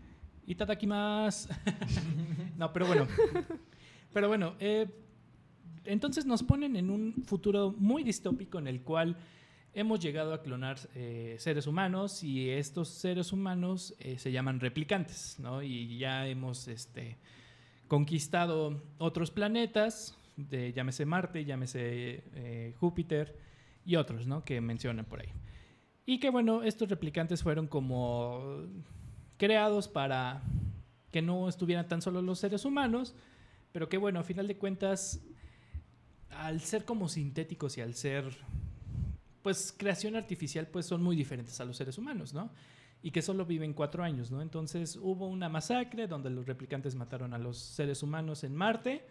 Itadakimasu. 0.48 1.50
no, 2.58 2.74
pero 2.74 2.88
bueno. 2.88 3.06
Pero 4.18 4.30
bueno, 4.30 4.56
eh, 4.60 4.88
entonces 5.86 6.26
nos 6.26 6.42
ponen 6.42 6.76
en 6.76 6.90
un 6.90 7.24
futuro 7.24 7.76
muy 7.78 8.02
distópico 8.02 8.58
en 8.58 8.66
el 8.66 8.82
cual 8.82 9.16
hemos 9.76 10.00
llegado 10.00 10.34
a 10.34 10.42
clonar 10.42 10.80
eh, 10.96 11.36
seres 11.38 11.68
humanos 11.68 12.24
y 12.24 12.50
estos 12.50 12.88
seres 12.88 13.32
humanos 13.32 13.94
eh, 14.00 14.18
se 14.18 14.32
llaman 14.32 14.60
replicantes, 14.60 15.38
¿no? 15.38 15.62
Y 15.62 16.00
ya 16.00 16.28
hemos 16.28 16.68
este, 16.68 17.20
conquistado 17.88 18.82
otros 18.98 19.30
planetas, 19.30 20.18
llámese 20.50 21.06
Marte, 21.06 21.46
llámese 21.46 22.74
Júpiter 22.80 23.38
y 23.86 23.98
otros, 23.98 24.26
¿no? 24.26 24.44
Que 24.44 24.62
mencionan 24.62 25.06
por 25.06 25.22
ahí. 25.22 25.30
Y 26.08 26.20
que 26.20 26.32
bueno, 26.32 26.64
estos 26.64 26.90
replicantes 26.90 27.44
fueron 27.44 27.68
como 27.68 28.64
creados 29.38 29.88
para 29.88 30.42
que 31.12 31.22
no 31.22 31.48
estuvieran 31.48 31.88
tan 31.88 32.02
solo 32.02 32.24
los 32.24 32.40
seres 32.40 32.66
humanos, 32.66 33.14
pero 33.78 33.90
que 33.90 33.98
bueno, 33.98 34.20
a 34.20 34.24
final 34.24 34.48
de 34.48 34.58
cuentas, 34.58 35.22
al 36.32 36.62
ser 36.62 36.84
como 36.84 37.08
sintéticos 37.08 37.78
y 37.78 37.82
al 37.82 37.94
ser, 37.94 38.26
pues, 39.44 39.72
creación 39.72 40.16
artificial, 40.16 40.66
pues 40.66 40.88
son 40.88 41.04
muy 41.04 41.16
diferentes 41.16 41.62
a 41.62 41.66
los 41.66 41.78
seres 41.78 42.00
humanos, 42.00 42.34
¿no? 42.34 42.50
Y 43.04 43.12
que 43.12 43.22
solo 43.22 43.46
viven 43.46 43.74
cuatro 43.74 44.04
años, 44.04 44.32
¿no? 44.32 44.42
Entonces 44.42 44.96
hubo 44.96 45.28
una 45.28 45.48
masacre 45.48 46.08
donde 46.08 46.32
los 46.32 46.48
replicantes 46.48 46.96
mataron 46.96 47.36
a 47.36 47.38
los 47.38 47.60
seres 47.60 48.02
humanos 48.02 48.44
en 48.44 48.56
Marte 48.56 49.06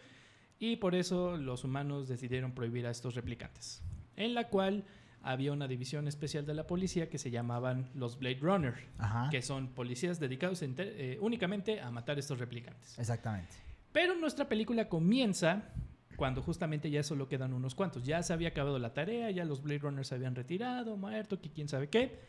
y 0.59 0.75
por 0.79 0.97
eso 0.97 1.37
los 1.37 1.63
humanos 1.63 2.09
decidieron 2.09 2.51
prohibir 2.51 2.89
a 2.89 2.91
estos 2.91 3.15
replicantes, 3.15 3.85
en 4.17 4.35
la 4.35 4.49
cual 4.49 4.85
había 5.23 5.53
una 5.53 5.69
división 5.69 6.09
especial 6.09 6.45
de 6.45 6.55
la 6.55 6.67
policía 6.67 7.09
que 7.09 7.19
se 7.19 7.31
llamaban 7.31 7.89
los 7.95 8.19
Blade 8.19 8.41
Runner, 8.41 8.75
Ajá. 8.99 9.29
que 9.31 9.43
son 9.43 9.69
policías 9.69 10.19
dedicados 10.19 10.61
eh, 10.63 11.19
únicamente 11.21 11.81
a 11.81 11.93
matar 11.93 12.19
estos 12.19 12.41
replicantes. 12.41 12.99
Exactamente. 12.99 13.66
Pero 13.97 14.15
nuestra 14.15 14.47
película 14.47 14.91
comienza 14.91 15.73
cuando 16.17 16.43
justamente 16.43 16.91
ya 16.91 17.03
solo 17.03 17.31
quedan 17.31 17.55
unos 17.55 17.75
cuantos. 17.75 18.05
Ya 18.05 18.23
se 18.23 18.35
había 18.35 18.49
acabado 18.49 18.79
la 18.79 18.93
tarea, 18.93 19.31
ya 19.31 19.47
los 19.47 19.63
Blade 19.63 19.79
Runners 19.79 20.09
se 20.09 20.17
habían 20.17 20.35
retirado, 20.35 20.99
muerto, 20.99 21.41
que 21.41 21.49
quién 21.49 21.67
sabe 21.67 21.89
qué. 21.89 22.21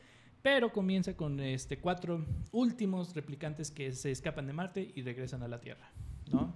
Pero 0.42 0.72
comienza 0.72 1.18
con 1.18 1.42
este 1.42 1.78
cuatro 1.80 2.26
últimos 2.54 3.14
replicantes 3.14 3.70
que 3.70 3.92
se 3.92 4.12
escapan 4.12 4.48
de 4.48 4.54
Marte 4.54 4.94
y 4.96 5.02
regresan 5.02 5.44
a 5.44 5.50
la 5.50 5.60
Tierra, 5.60 5.92
¿no? 6.32 6.56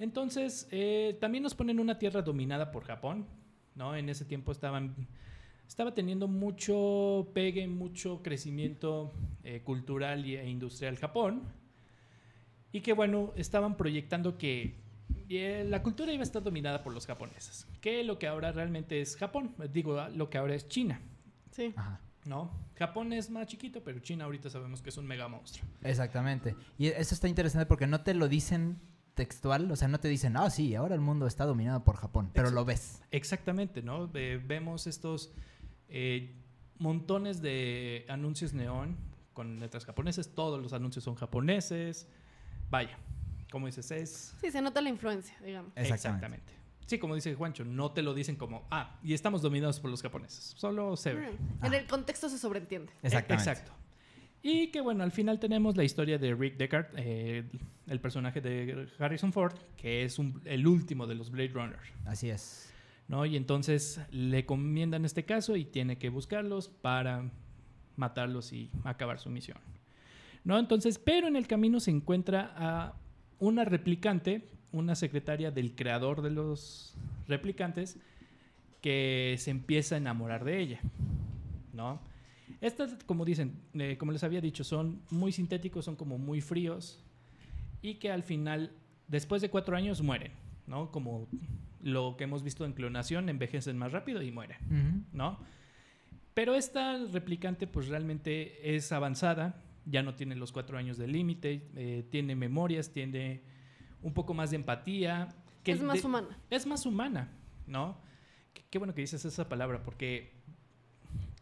Entonces, 0.00 0.66
eh, 0.72 1.16
también 1.20 1.44
nos 1.44 1.54
ponen 1.54 1.78
una 1.78 2.00
Tierra 2.00 2.20
dominada 2.20 2.72
por 2.72 2.82
Japón, 2.82 3.28
¿no? 3.76 3.94
En 3.94 4.08
ese 4.08 4.24
tiempo 4.24 4.50
estaban 4.50 5.06
estaba 5.68 5.94
teniendo 5.94 6.26
mucho 6.26 7.30
pegue, 7.32 7.68
mucho 7.68 8.24
crecimiento 8.24 9.12
eh, 9.44 9.60
cultural 9.62 10.24
e 10.24 10.50
industrial 10.50 10.96
Japón. 10.96 11.61
Y 12.72 12.80
que 12.80 12.92
bueno, 12.92 13.32
estaban 13.36 13.76
proyectando 13.76 14.38
que 14.38 14.74
eh, 15.28 15.64
la 15.68 15.82
cultura 15.82 16.12
iba 16.12 16.22
a 16.22 16.24
estar 16.24 16.42
dominada 16.42 16.82
por 16.82 16.92
los 16.94 17.06
japoneses. 17.06 17.66
Que 17.80 18.02
lo 18.04 18.18
que 18.18 18.26
ahora 18.26 18.50
realmente 18.52 19.00
es 19.00 19.16
Japón, 19.16 19.54
digo, 19.72 20.08
lo 20.14 20.30
que 20.30 20.38
ahora 20.38 20.54
es 20.54 20.68
China, 20.68 21.00
Sí. 21.50 21.72
Ajá. 21.76 22.00
¿no? 22.24 22.50
Japón 22.78 23.12
es 23.12 23.28
más 23.30 23.46
chiquito, 23.46 23.82
pero 23.84 23.98
China 23.98 24.24
ahorita 24.24 24.48
sabemos 24.48 24.80
que 24.80 24.88
es 24.90 24.96
un 24.96 25.06
mega 25.06 25.28
monstruo. 25.28 25.68
Exactamente. 25.82 26.54
Y 26.78 26.86
eso 26.86 27.14
está 27.14 27.28
interesante 27.28 27.66
porque 27.66 27.86
no 27.86 28.00
te 28.02 28.14
lo 28.14 28.28
dicen 28.28 28.78
textual, 29.14 29.70
o 29.70 29.76
sea, 29.76 29.88
no 29.88 30.00
te 30.00 30.08
dicen, 30.08 30.36
ah, 30.38 30.48
sí, 30.48 30.74
ahora 30.74 30.94
el 30.94 31.00
mundo 31.02 31.26
está 31.26 31.44
dominado 31.44 31.84
por 31.84 31.96
Japón, 31.96 32.30
pero 32.32 32.46
Exacto. 32.46 32.60
lo 32.60 32.64
ves. 32.64 33.02
Exactamente, 33.10 33.82
¿no? 33.82 34.08
Ve- 34.08 34.38
vemos 34.42 34.86
estos 34.86 35.32
eh, 35.88 36.34
montones 36.78 37.42
de 37.42 38.06
anuncios 38.08 38.54
neón 38.54 38.96
con 39.34 39.60
letras 39.60 39.84
japonesas, 39.84 40.28
todos 40.34 40.62
los 40.62 40.72
anuncios 40.72 41.04
son 41.04 41.14
japoneses. 41.16 42.08
Vaya, 42.72 42.96
como 43.50 43.66
dices, 43.66 43.90
es 43.90 44.34
Sí, 44.40 44.50
se 44.50 44.62
nota 44.62 44.80
la 44.80 44.88
influencia, 44.88 45.38
digamos. 45.44 45.72
Exactamente. 45.76 46.52
Sí, 46.86 46.98
como 46.98 47.14
dice 47.14 47.34
Juancho, 47.34 47.64
no 47.64 47.92
te 47.92 48.02
lo 48.02 48.14
dicen 48.14 48.34
como, 48.36 48.66
ah, 48.70 48.98
y 49.04 49.12
estamos 49.14 49.42
dominados 49.42 49.78
por 49.78 49.90
los 49.90 50.00
japoneses. 50.02 50.54
Solo 50.56 50.96
se 50.96 51.12
ve. 51.14 51.30
Mm. 51.60 51.64
En 51.66 51.74
el 51.74 51.86
contexto 51.86 52.28
se 52.30 52.38
sobreentiende. 52.38 52.90
Exactamente. 53.02 53.50
Exacto. 53.50 53.72
Y 54.42 54.68
que 54.72 54.80
bueno, 54.80 55.04
al 55.04 55.12
final 55.12 55.38
tenemos 55.38 55.76
la 55.76 55.84
historia 55.84 56.18
de 56.18 56.34
Rick 56.34 56.56
Deckard, 56.56 56.86
eh, 56.96 57.44
el 57.86 58.00
personaje 58.00 58.40
de 58.40 58.88
Harrison 58.98 59.32
Ford, 59.32 59.54
que 59.76 60.02
es 60.04 60.18
un- 60.18 60.40
el 60.46 60.66
último 60.66 61.06
de 61.06 61.14
los 61.14 61.30
Blade 61.30 61.50
Runner. 61.52 61.78
Así 62.06 62.30
es. 62.30 62.72
¿no? 63.06 63.26
Y 63.26 63.36
entonces 63.36 64.00
le 64.10 64.46
comiendan 64.46 65.04
este 65.04 65.24
caso 65.26 65.56
y 65.56 65.66
tiene 65.66 65.98
que 65.98 66.08
buscarlos 66.08 66.68
para 66.68 67.30
matarlos 67.96 68.52
y 68.54 68.70
acabar 68.84 69.18
su 69.18 69.28
misión. 69.28 69.58
¿No? 70.44 70.58
Entonces, 70.58 70.98
pero 70.98 71.28
en 71.28 71.36
el 71.36 71.46
camino 71.46 71.78
se 71.80 71.90
encuentra 71.90 72.52
a 72.56 72.94
una 73.38 73.64
replicante, 73.64 74.48
una 74.72 74.94
secretaria 74.94 75.50
del 75.50 75.74
creador 75.74 76.22
de 76.22 76.30
los 76.30 76.96
replicantes, 77.28 77.98
que 78.80 79.36
se 79.38 79.50
empieza 79.50 79.94
a 79.94 79.98
enamorar 79.98 80.44
de 80.44 80.60
ella, 80.60 80.80
¿no? 81.72 82.00
Estas, 82.60 82.96
como 83.06 83.24
dicen, 83.24 83.60
eh, 83.74 83.96
como 83.96 84.12
les 84.12 84.24
había 84.24 84.40
dicho, 84.40 84.64
son 84.64 85.00
muy 85.10 85.32
sintéticos, 85.32 85.84
son 85.84 85.96
como 85.96 86.18
muy 86.18 86.40
fríos 86.40 87.02
y 87.80 87.94
que 87.94 88.10
al 88.10 88.24
final, 88.24 88.72
después 89.08 89.42
de 89.42 89.50
cuatro 89.50 89.76
años, 89.76 90.02
mueren, 90.02 90.32
¿no? 90.66 90.90
Como 90.90 91.28
lo 91.82 92.16
que 92.16 92.24
hemos 92.24 92.42
visto 92.42 92.64
en 92.64 92.72
clonación, 92.72 93.28
envejecen 93.28 93.76
más 93.76 93.92
rápido 93.92 94.22
y 94.22 94.30
mueren. 94.30 95.06
¿no? 95.12 95.38
Pero 96.34 96.54
esta 96.54 96.98
replicante 97.12 97.66
pues 97.66 97.88
realmente 97.88 98.76
es 98.76 98.92
avanzada, 98.92 99.56
ya 99.86 100.02
no 100.02 100.14
tiene 100.14 100.34
los 100.36 100.52
cuatro 100.52 100.78
años 100.78 100.96
de 100.98 101.06
límite, 101.08 101.68
eh, 101.76 102.04
tiene 102.10 102.34
memorias, 102.36 102.90
tiene 102.92 103.42
un 104.02 104.12
poco 104.14 104.34
más 104.34 104.50
de 104.50 104.56
empatía. 104.56 105.28
que 105.62 105.72
es 105.72 105.80
más 105.82 106.00
de- 106.02 106.06
humana. 106.08 106.38
es 106.50 106.66
más 106.66 106.86
humana, 106.86 107.30
¿no? 107.66 107.96
Qué, 108.52 108.62
qué 108.70 108.78
bueno 108.78 108.94
que 108.94 109.00
dices 109.02 109.24
esa 109.24 109.48
palabra 109.48 109.82
porque 109.82 110.32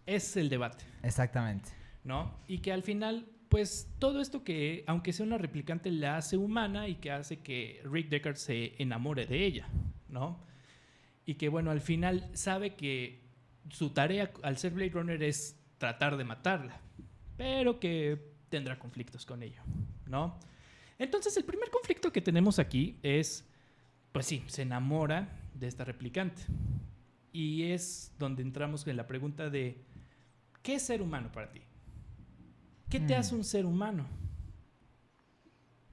es 0.07 0.37
el 0.37 0.49
debate, 0.49 0.85
Exactamente. 1.03 1.71
¿no? 2.05 2.35
Y 2.49 2.59
que 2.59 2.73
al 2.73 2.83
final, 2.83 3.27
pues 3.49 3.89
todo 3.99 4.21
esto 4.21 4.43
que, 4.45 4.85
aunque 4.87 5.13
sea 5.13 5.25
una 5.27 5.39
replicante, 5.39 5.91
la 5.91 6.17
hace 6.17 6.37
humana 6.37 6.89
y 6.89 6.97
que 6.97 7.11
hace 7.11 7.39
que 7.41 7.81
Rick 7.85 8.09
Deckard 8.09 8.37
se 8.37 8.75
enamore 8.83 9.27
de 9.27 9.45
ella, 9.45 9.69
¿no? 10.09 10.39
Y 11.27 11.35
que 11.35 11.49
bueno, 11.49 11.71
al 11.71 11.81
final 11.81 12.29
sabe 12.35 12.75
que 12.75 13.21
su 13.71 13.91
tarea 13.91 14.33
al 14.43 14.57
ser 14.59 14.73
Blade 14.73 14.91
Runner 14.91 15.23
es 15.23 15.59
tratar 15.79 16.17
de 16.17 16.25
matarla, 16.25 16.81
pero 17.37 17.79
que 17.81 18.30
tendrá 18.51 18.79
conflictos 18.79 19.25
con 19.25 19.43
ello, 19.43 19.63
¿no? 20.07 20.39
Entonces 20.99 21.35
el 21.39 21.45
primer 21.45 21.71
conflicto 21.71 22.13
que 22.13 22.21
tenemos 22.21 22.59
aquí 22.59 22.99
es, 23.03 23.45
pues 24.13 24.27
sí, 24.27 24.43
se 24.49 24.63
enamora 24.63 25.41
de 25.55 25.67
esta 25.67 25.85
replicante. 25.85 26.43
Y 27.33 27.63
es 27.71 28.13
donde 28.19 28.43
entramos 28.43 28.87
en 28.87 28.97
la 28.97 29.07
pregunta 29.07 29.49
de, 29.49 29.83
¿qué 30.63 30.75
es 30.75 30.83
ser 30.83 31.01
humano 31.01 31.31
para 31.33 31.51
ti? 31.51 31.61
¿Qué 32.91 32.99
te 33.01 33.15
Mm. 33.17 33.21
hace 33.21 33.35
un 33.37 33.45
ser 33.45 33.65
humano? 33.65 34.07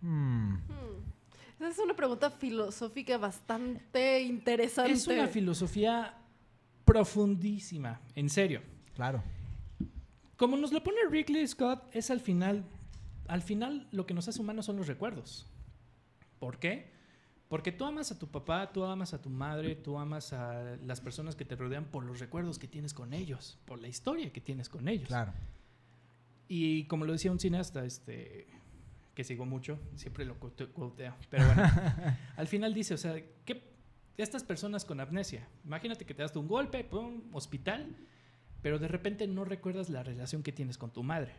Mm. 0.01 0.53
Hmm. 0.55 0.57
Esa 1.59 1.69
es 1.69 1.79
una 1.79 1.95
pregunta 1.95 2.29
filosófica 2.29 3.17
bastante 3.17 4.21
interesante. 4.21 4.91
Es 4.91 5.07
una 5.07 5.27
filosofía 5.27 6.15
profundísima, 6.85 7.99
en 8.15 8.29
serio. 8.29 8.61
Claro. 8.95 9.23
Como 10.37 10.55
nos 10.57 10.71
lo 10.71 10.83
pone 10.83 10.97
Ridley 11.09 11.45
Scott, 11.47 11.83
es 11.93 12.09
al 12.11 12.19
final, 12.19 12.63
al 13.27 13.41
final 13.41 13.87
lo 13.91 14.05
que 14.05 14.13
nos 14.13 14.27
hace 14.27 14.39
humanos 14.39 14.65
son 14.65 14.77
los 14.77 14.87
recuerdos. 14.87 15.47
¿Por 16.39 16.59
qué? 16.59 16.91
Porque 17.49 17.71
tú 17.71 17.85
amas 17.85 18.11
a 18.11 18.19
tu 18.19 18.27
papá, 18.27 18.71
tú 18.71 18.83
amas 18.83 19.13
a 19.13 19.21
tu 19.21 19.29
madre, 19.29 19.75
tú 19.75 19.97
amas 19.97 20.33
a 20.33 20.75
las 20.85 20.99
personas 21.01 21.35
que 21.35 21.45
te 21.45 21.55
rodean 21.55 21.85
por 21.85 22.03
los 22.03 22.19
recuerdos 22.19 22.59
que 22.59 22.67
tienes 22.67 22.93
con 22.93 23.13
ellos, 23.13 23.57
por 23.65 23.79
la 23.81 23.87
historia 23.87 24.31
que 24.31 24.41
tienes 24.41 24.69
con 24.69 24.87
ellos. 24.87 25.07
Claro. 25.07 25.33
Y 26.49 26.83
como 26.85 27.05
lo 27.05 27.13
decía 27.13 27.31
un 27.31 27.39
cineasta, 27.39 27.83
este, 27.85 28.47
que 29.15 29.23
sigo 29.23 29.45
mucho, 29.45 29.79
siempre 29.95 30.23
lo 30.25 30.39
quote- 30.39 30.67
quoteo, 30.71 31.15
pero 31.29 31.45
bueno, 31.45 31.63
al 32.37 32.47
final 32.47 32.73
dice, 32.73 32.93
o 32.93 32.97
sea, 32.97 33.15
que 33.45 33.63
estas 34.17 34.43
personas 34.43 34.85
con 34.85 34.99
amnesia, 34.99 35.47
imagínate 35.65 36.05
que 36.05 36.13
te 36.13 36.21
das 36.23 36.35
un 36.35 36.47
golpe, 36.47 36.83
pum, 36.83 37.21
hospital, 37.33 37.95
pero 38.61 38.79
de 38.79 38.87
repente 38.87 39.27
no 39.27 39.45
recuerdas 39.45 39.89
la 39.89 40.03
relación 40.03 40.43
que 40.43 40.51
tienes 40.51 40.77
con 40.77 40.91
tu 40.91 41.03
madre 41.03 41.31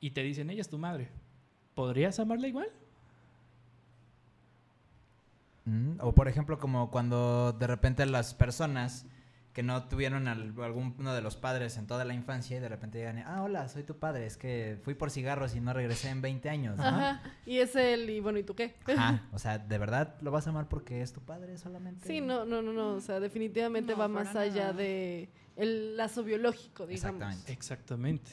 y 0.00 0.10
te 0.10 0.22
dicen, 0.22 0.50
ella 0.50 0.60
es 0.60 0.68
tu 0.68 0.78
madre, 0.78 1.08
¿podrías 1.74 2.18
amarla 2.20 2.48
igual? 2.48 2.68
Mm, 5.64 5.98
O 6.00 6.14
por 6.14 6.28
ejemplo, 6.28 6.58
como 6.58 6.90
cuando 6.90 7.52
de 7.52 7.66
repente 7.66 8.06
las 8.06 8.34
personas 8.34 9.06
que 9.52 9.62
no 9.64 9.88
tuvieron 9.88 10.28
al- 10.28 10.54
alguno 10.62 11.12
de 11.12 11.20
los 11.20 11.36
padres 11.36 11.78
en 11.78 11.86
toda 11.88 12.04
la 12.04 12.14
infancia 12.14 12.56
y 12.56 12.60
de 12.60 12.68
repente 12.68 12.98
llegan 12.98 13.18
y, 13.18 13.22
ah, 13.26 13.42
hola, 13.42 13.68
soy 13.68 13.82
tu 13.82 13.98
padre, 13.98 14.24
es 14.24 14.36
que 14.36 14.78
fui 14.84 14.94
por 14.94 15.10
cigarros 15.10 15.56
y 15.56 15.60
no 15.60 15.72
regresé 15.72 16.10
en 16.10 16.22
20 16.22 16.48
años. 16.48 16.76
¿no? 16.76 16.84
Ajá. 16.84 17.22
Y 17.44 17.58
es 17.58 17.74
él, 17.74 18.08
y 18.08 18.20
bueno, 18.20 18.38
¿y 18.38 18.44
tú 18.44 18.54
qué? 18.54 18.76
Ajá, 18.86 19.24
o 19.32 19.38
sea, 19.38 19.58
¿de 19.58 19.78
verdad 19.78 20.14
lo 20.20 20.30
vas 20.30 20.46
a 20.46 20.50
amar 20.50 20.68
porque 20.68 21.02
es 21.02 21.12
tu 21.12 21.20
padre 21.22 21.58
solamente? 21.58 22.06
Sí, 22.06 22.20
no, 22.20 22.44
no, 22.44 22.62
no, 22.62 22.72
no. 22.72 22.90
O 22.94 23.00
sea, 23.00 23.18
definitivamente 23.18 23.92
No, 23.94 23.98
va 23.98 24.06
más 24.08 24.36
allá 24.36 24.66
nada. 24.68 24.72
de 24.74 25.28
el 25.58 25.96
lazo 25.96 26.22
biológico, 26.24 26.86
digamos. 26.86 27.48
Exactamente. 27.48 28.30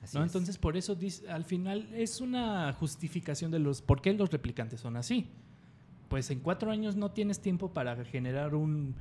¿no? 0.00 0.06
es. 0.06 0.14
Entonces, 0.14 0.58
por 0.58 0.76
eso 0.76 0.94
dice- 0.94 1.30
al 1.30 1.44
final 1.44 1.88
es 1.94 2.20
una 2.20 2.72
justificación 2.72 3.50
de 3.50 3.58
los 3.58 3.82
por 3.82 4.00
qué 4.00 4.12
los 4.14 4.30
replicantes 4.30 4.80
son 4.80 4.96
así. 4.96 5.28
Pues 6.08 6.30
en 6.30 6.40
cuatro 6.40 6.70
años 6.70 6.96
no 6.96 7.10
tienes 7.10 7.40
tiempo 7.40 7.72
para 7.72 8.04
generar 8.04 8.54
un 8.54 8.96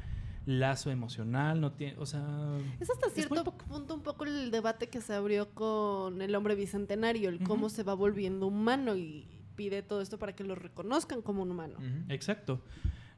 lazo 0.46 0.90
emocional, 0.92 1.62
no 1.62 1.72
tiene, 1.74 1.98
o 1.98 2.06
sea, 2.06 2.58
Es 2.80 2.90
hasta 2.90 3.10
cierto 3.10 3.44
punto 3.52 3.94
un 3.94 4.02
poco 4.02 4.26
el 4.26 4.50
debate 4.50 4.88
que 4.90 5.02
se 5.02 5.14
abrió 5.14 5.50
con 5.54 6.22
el 6.22 6.34
hombre 6.36 6.56
bicentenario, 6.56 7.30
el 7.30 7.44
cómo 7.44 7.70
se 7.70 7.84
va 7.84 7.94
volviendo 7.94 8.48
humano 8.48 8.96
y 8.96 9.28
pide 9.56 9.84
todo 9.84 10.02
esto 10.02 10.18
para 10.18 10.34
que 10.36 10.44
lo 10.44 10.56
reconozcan 10.56 11.22
como 11.22 11.44
un 11.44 11.52
humano. 11.52 11.78
Exacto. 12.10 12.62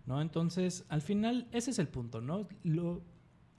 ¿No? 0.05 0.21
Entonces, 0.21 0.83
al 0.89 1.01
final, 1.01 1.47
ese 1.53 1.71
es 1.71 1.79
el 1.79 1.87
punto, 1.87 2.19
¿no? 2.19 2.47
Lo, 2.63 3.01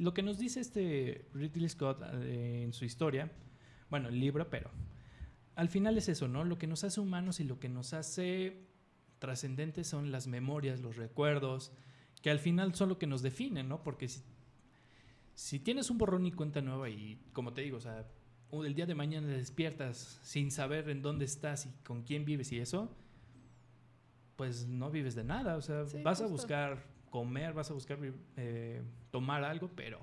lo 0.05 0.13
que 0.13 0.23
nos 0.23 0.39
dice 0.39 0.61
este 0.61 1.27
Ridley 1.33 1.67
Scott 1.67 2.03
eh, 2.03 2.63
en 2.63 2.75
su 2.75 2.85
historia, 2.85 3.33
bueno, 3.89 4.11
el 4.11 4.21
libro, 4.21 4.51
pero 4.51 4.71
al 5.55 5.69
final 5.69 5.97
es 5.97 6.11
eso, 6.11 6.29
¿no? 6.29 6.45
Lo 6.45 6.59
que 6.59 6.67
nos 6.67 6.85
hace 6.85 7.01
humanos 7.01 7.41
y 7.41 7.45
lo 7.45 7.59
que 7.59 7.71
nos 7.71 7.95
hace 7.95 8.67
trascendentes 9.19 9.87
son 9.87 10.13
las 10.13 10.27
memorias, 10.27 10.81
los 10.81 10.97
recuerdos, 10.97 11.73
que 12.21 12.31
al 12.31 12.39
final 12.39 12.75
son 12.75 12.91
lo 12.91 12.99
que 12.99 13.07
nos 13.07 13.23
definen, 13.23 13.67
¿no? 13.67 13.83
Porque 13.83 14.09
si, 14.09 14.23
si 15.35 15.59
tienes 15.59 15.89
un 15.89 15.97
borrón 15.97 16.27
y 16.27 16.33
cuenta 16.33 16.61
nueva 16.61 16.91
y, 16.91 17.19
como 17.33 17.55
te 17.55 17.63
digo, 17.63 17.79
o 17.79 17.81
sea, 17.81 18.07
el 18.53 18.75
día 18.75 18.85
de 18.85 18.95
mañana 18.95 19.29
despiertas 19.29 20.21
sin 20.23 20.51
saber 20.51 20.91
en 20.91 21.01
dónde 21.01 21.25
estás 21.25 21.65
y 21.65 21.71
con 21.83 22.03
quién 22.03 22.27
vives 22.27 22.53
y 22.53 22.59
eso, 22.59 22.95
pues 24.37 24.67
no 24.67 24.91
vives 24.91 25.15
de 25.15 25.25
nada. 25.25 25.57
O 25.57 25.63
sea, 25.63 25.87
Sí, 25.87 26.03
vas 26.03 26.21
a 26.21 26.27
buscar 26.27 26.85
comer, 27.15 27.53
vas 27.53 27.71
a 27.71 27.75
buscar 27.75 27.97
eh, 28.37 28.83
tomar 29.13 29.45
algo, 29.45 29.71
pero 29.77 30.01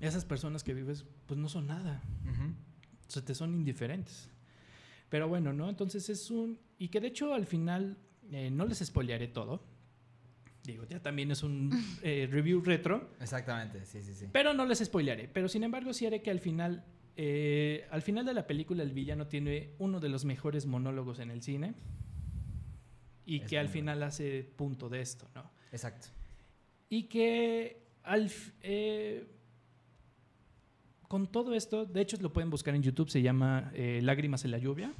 esas 0.00 0.26
personas 0.26 0.62
que 0.62 0.74
vives, 0.74 1.06
pues 1.24 1.40
no 1.40 1.48
son 1.48 1.68
nada. 1.68 2.02
Ujú. 2.30 2.50
O 3.08 3.10
sea, 3.10 3.24
te 3.24 3.34
son 3.34 3.54
indiferentes. 3.54 4.28
Pero 5.08 5.28
bueno, 5.28 5.54
¿no? 5.54 5.70
Entonces 5.70 6.10
es 6.10 6.30
un... 6.30 6.58
Y 6.76 6.88
que 6.88 7.00
de 7.00 7.06
hecho 7.06 7.32
al 7.32 7.46
final, 7.46 7.96
eh, 8.30 8.50
no 8.50 8.66
les 8.66 8.80
spoilearé 8.84 9.28
todo. 9.28 9.64
Digo, 10.62 10.84
ya 10.84 11.00
también 11.00 11.30
es 11.30 11.42
un 11.42 11.70
eh, 12.02 12.28
review 12.30 12.60
retro. 12.60 13.08
Exactamente, 13.18 13.86
sí, 13.86 14.02
sí, 14.02 14.12
sí. 14.12 14.26
Pero 14.30 14.52
no 14.52 14.66
les 14.66 14.80
spoilearé. 14.80 15.26
Pero 15.26 15.48
sin 15.48 15.64
embargo, 15.64 15.94
sí 15.94 16.04
haré 16.04 16.20
que 16.20 16.30
al 16.30 16.40
final, 16.40 16.84
eh, 17.16 17.86
al 17.90 18.02
final 18.02 18.26
de 18.26 18.34
la 18.34 18.46
película, 18.46 18.82
el 18.82 18.92
villano 18.92 19.26
tiene 19.26 19.70
uno 19.78 20.00
de 20.00 20.10
los 20.10 20.26
mejores 20.26 20.66
monólogos 20.66 21.18
en 21.18 21.30
el 21.30 21.40
cine. 21.40 21.76
Y 23.26 23.40
Es 23.42 23.48
que 23.48 23.58
al 23.58 23.68
final 23.68 24.02
hace 24.04 24.42
punto 24.44 24.88
de 24.88 25.00
esto, 25.00 25.28
¿no? 25.34 25.50
Exacto. 25.72 26.08
Y 26.88 27.04
que 27.04 27.82
al, 28.04 28.30
eh, 28.62 29.26
con 31.08 31.26
todo 31.30 31.54
esto, 31.54 31.84
de 31.84 32.00
hecho 32.00 32.16
lo 32.20 32.32
pueden 32.32 32.50
buscar 32.50 32.74
en 32.74 32.82
YouTube, 32.82 33.10
se 33.10 33.22
llama 33.22 33.70
eh, 33.74 34.00
Lágrimas 34.02 34.44
en 34.44 34.52
la 34.52 34.58
lluvia, 34.58 34.92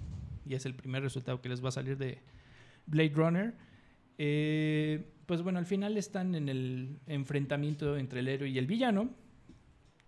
y 0.45 0.55
es 0.55 0.67
el 0.67 0.75
primer 0.75 1.03
resultado 1.03 1.41
que 1.41 1.49
les 1.49 1.65
va 1.65 1.69
a 1.69 1.73
salir 1.73 1.97
de 1.97 2.19
Blade 2.87 3.13
Runner. 3.15 3.55
Eh, 4.19 5.13
pues 5.27 5.43
bueno, 5.43 5.59
al 5.59 5.67
final 5.67 5.97
están 5.97 6.35
en 6.35 6.49
el 6.49 6.99
enfrentamiento 7.07 7.97
entre 7.97 8.21
el 8.21 8.29
héroe 8.29 8.49
y 8.49 8.59
el 8.59 8.67
villano, 8.67 9.11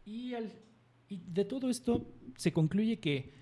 y, 0.05 0.35
al- 0.35 0.53
y 1.09 1.21
de 1.27 1.45
todo 1.45 1.69
esto 1.71 2.15
se 2.37 2.53
concluye 2.53 2.99
que 3.01 3.33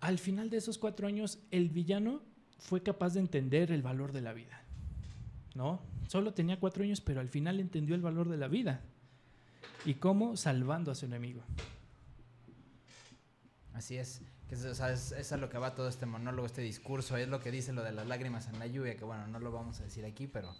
al 0.00 0.18
final 0.18 0.50
de 0.50 0.58
esos 0.58 0.78
cuatro 0.78 1.06
años 1.06 1.38
el 1.50 1.68
villano 1.70 2.22
fue 2.58 2.82
capaz 2.82 3.14
de 3.14 3.20
entender 3.20 3.72
el 3.72 3.82
valor 3.82 4.12
de 4.12 4.20
la 4.22 4.32
vida. 4.32 4.66
¿no? 5.56 5.80
Solo 6.06 6.34
tenía 6.34 6.60
cuatro 6.60 6.84
años, 6.84 7.00
pero 7.00 7.20
al 7.20 7.28
final 7.28 7.58
entendió 7.58 7.96
el 7.96 8.02
valor 8.02 8.28
de 8.28 8.36
la 8.36 8.46
vida. 8.46 8.82
¿Y 9.84 9.94
cómo? 9.94 10.36
Salvando 10.36 10.92
a 10.92 10.94
su 10.94 11.06
enemigo. 11.06 11.42
Así 13.72 13.96
es. 13.96 14.20
Que 14.48 14.54
es, 14.54 14.64
o 14.64 14.74
sea, 14.74 14.92
es, 14.92 15.12
es 15.12 15.32
a 15.32 15.36
lo 15.38 15.48
que 15.48 15.58
va 15.58 15.74
todo 15.74 15.88
este 15.88 16.06
monólogo, 16.06 16.46
este 16.46 16.60
discurso. 16.60 17.16
Es 17.16 17.28
lo 17.28 17.40
que 17.40 17.50
dice 17.50 17.72
lo 17.72 17.82
de 17.82 17.92
las 17.92 18.06
lágrimas 18.06 18.46
en 18.48 18.58
la 18.58 18.66
lluvia, 18.66 18.96
que 18.96 19.04
bueno, 19.04 19.26
no 19.26 19.40
lo 19.40 19.50
vamos 19.50 19.80
a 19.80 19.84
decir 19.84 20.04
aquí, 20.04 20.26
pero, 20.26 20.54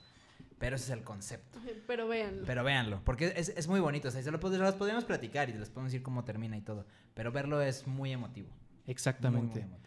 pero 0.59 0.76
ese 0.76 0.87
es 0.87 0.90
el 0.90 1.04
concepto. 1.04 1.61
Pero 1.87 2.09
véanlo. 2.09 2.44
Pero 2.46 2.64
véanlo, 2.64 3.02
porque 3.04 3.32
es, 3.37 3.50
es 3.50 3.68
muy 3.68 3.80
bonito. 3.80 4.09
O 4.09 4.11
sea, 4.11 4.22
se 4.22 4.30
lo, 4.30 4.38
los 4.38 4.74
podemos 4.74 5.04
platicar 5.04 5.48
y 5.50 5.52
les 5.52 5.68
podemos 5.68 5.92
decir 5.92 6.02
cómo 6.02 6.24
termina 6.24 6.56
y 6.56 6.62
todo. 6.62 6.87
Pero 7.14 7.30
verlo 7.30 7.61
es 7.62 7.87
muy 7.87 8.12
emotivo. 8.12 8.48
Muy, 8.48 8.92
Exactamente. 8.92 9.61
muy 9.61 9.62
emotivo. 9.62 9.87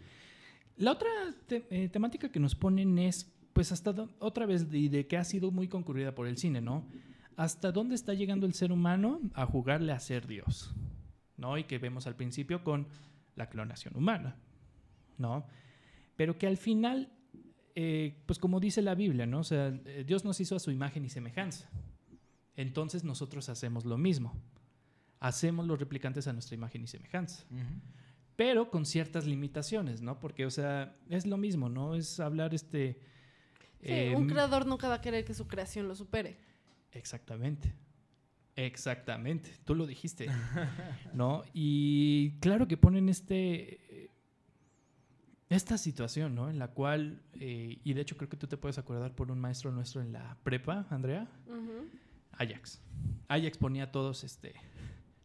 La 0.80 0.94
otra 0.94 1.10
eh, 1.50 1.90
temática 1.90 2.32
que 2.32 2.40
nos 2.40 2.56
ponen 2.56 2.98
es, 3.00 3.30
pues 3.52 3.74
hasta 3.74 3.94
otra 4.20 4.46
vez, 4.46 4.72
de, 4.72 4.88
de 4.88 5.08
que 5.08 5.18
ha 5.18 5.26
sido 5.26 5.52
muy 5.52 5.68
concurrida 5.68 6.16
por 6.16 6.26
el 6.26 6.38
cine, 6.38 6.62
¿no? 6.62 6.86
¿Hasta 7.36 7.74
dónde 7.74 7.96
está 7.96 8.14
llegando 8.14 8.46
el 8.46 8.54
ser 8.54 8.72
humano 8.72 9.20
a 9.34 9.46
jugarle 9.46 9.92
a 9.92 10.00
ser 10.00 10.26
Dios? 10.26 10.74
¿No? 11.36 11.58
Y 11.58 11.66
que 11.66 11.80
vemos 11.80 12.08
al 12.08 12.16
principio 12.16 12.64
con 12.64 12.88
la 13.36 13.50
clonación 13.50 13.94
humana, 13.98 14.38
¿no? 15.18 15.46
Pero 16.16 16.38
que 16.38 16.48
al 16.48 16.56
final, 16.56 17.12
eh, 17.76 18.24
pues 18.26 18.40
como 18.40 18.62
dice 18.62 18.82
la 18.82 18.96
Biblia, 18.96 19.26
¿no? 19.26 19.40
O 19.40 19.44
sea, 19.44 19.68
eh, 19.86 20.06
Dios 20.08 20.24
nos 20.24 20.40
hizo 20.40 20.56
a 20.56 20.60
su 20.60 20.72
imagen 20.72 21.04
y 21.04 21.10
semejanza. 21.10 21.70
Entonces 22.56 23.04
nosotros 23.04 23.50
hacemos 23.50 23.84
lo 23.84 23.98
mismo. 23.98 24.34
Hacemos 25.20 25.68
los 25.68 25.78
replicantes 25.78 26.28
a 26.28 26.34
nuestra 26.34 26.56
imagen 26.56 26.84
y 26.84 26.88
semejanza 26.88 27.44
Ujú. 27.52 27.82
Pero 28.40 28.70
con 28.72 28.86
ciertas 28.86 29.26
limitaciones, 29.26 30.02
¿no? 30.02 30.18
Porque, 30.18 30.46
o 30.46 30.50
sea, 30.50 30.96
es 31.10 31.28
lo 31.28 31.36
mismo, 31.36 31.68
¿no? 31.68 31.94
Es 31.96 32.22
hablar 32.22 32.54
este... 32.54 32.98
Sí, 33.82 33.88
eh, 33.92 34.14
un 34.16 34.28
creador 34.28 34.66
nunca 34.66 34.88
va 34.88 34.94
a 34.96 35.02
querer 35.02 35.26
que 35.26 35.34
su 35.34 35.46
creación 35.46 35.90
lo 35.90 35.94
supere. 35.94 36.38
Exactamente. 36.94 37.74
Exactamente. 38.56 39.52
Tú 39.66 39.76
lo 39.76 39.86
dijiste, 39.86 40.28
¿no? 41.14 41.44
Y 41.54 42.40
claro 42.40 42.66
que 42.66 42.78
ponen 42.78 43.10
este... 43.10 44.06
eh, 44.06 44.10
Esta 45.50 45.78
situación, 45.78 46.34
¿no? 46.34 46.50
En 46.50 46.60
la 46.60 46.70
cual, 46.70 47.22
eh, 47.34 47.82
y 47.84 47.94
de 47.94 48.00
hecho 48.00 48.16
creo 48.16 48.30
que 48.30 48.38
tú 48.38 48.48
te 48.48 48.56
puedes 48.56 48.78
acordar 48.78 49.16
por 49.16 49.32
un 49.32 49.40
maestro 49.42 49.70
nuestro 49.74 50.02
en 50.02 50.14
la 50.14 50.38
prepa, 50.44 50.88
Andrea, 50.90 51.28
Ujú. 51.46 51.90
Ajax. 52.38 52.80
Ajax 53.28 53.58
ponía 53.58 53.84
a 53.84 53.92
todos, 53.92 54.24
este... 54.24 54.54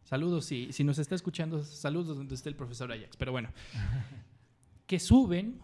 Saludos, 0.05 0.45
si, 0.45 0.71
si 0.71 0.83
nos 0.83 0.97
está 0.99 1.15
escuchando, 1.15 1.63
saludos 1.63 2.15
donde 2.17 2.35
esté 2.35 2.47
el 2.49 2.55
profesor 2.55 2.91
Ajax. 2.91 3.17
Pero 3.17 3.31
bueno, 3.33 3.49
que 4.87 4.99
suben, 4.99 5.59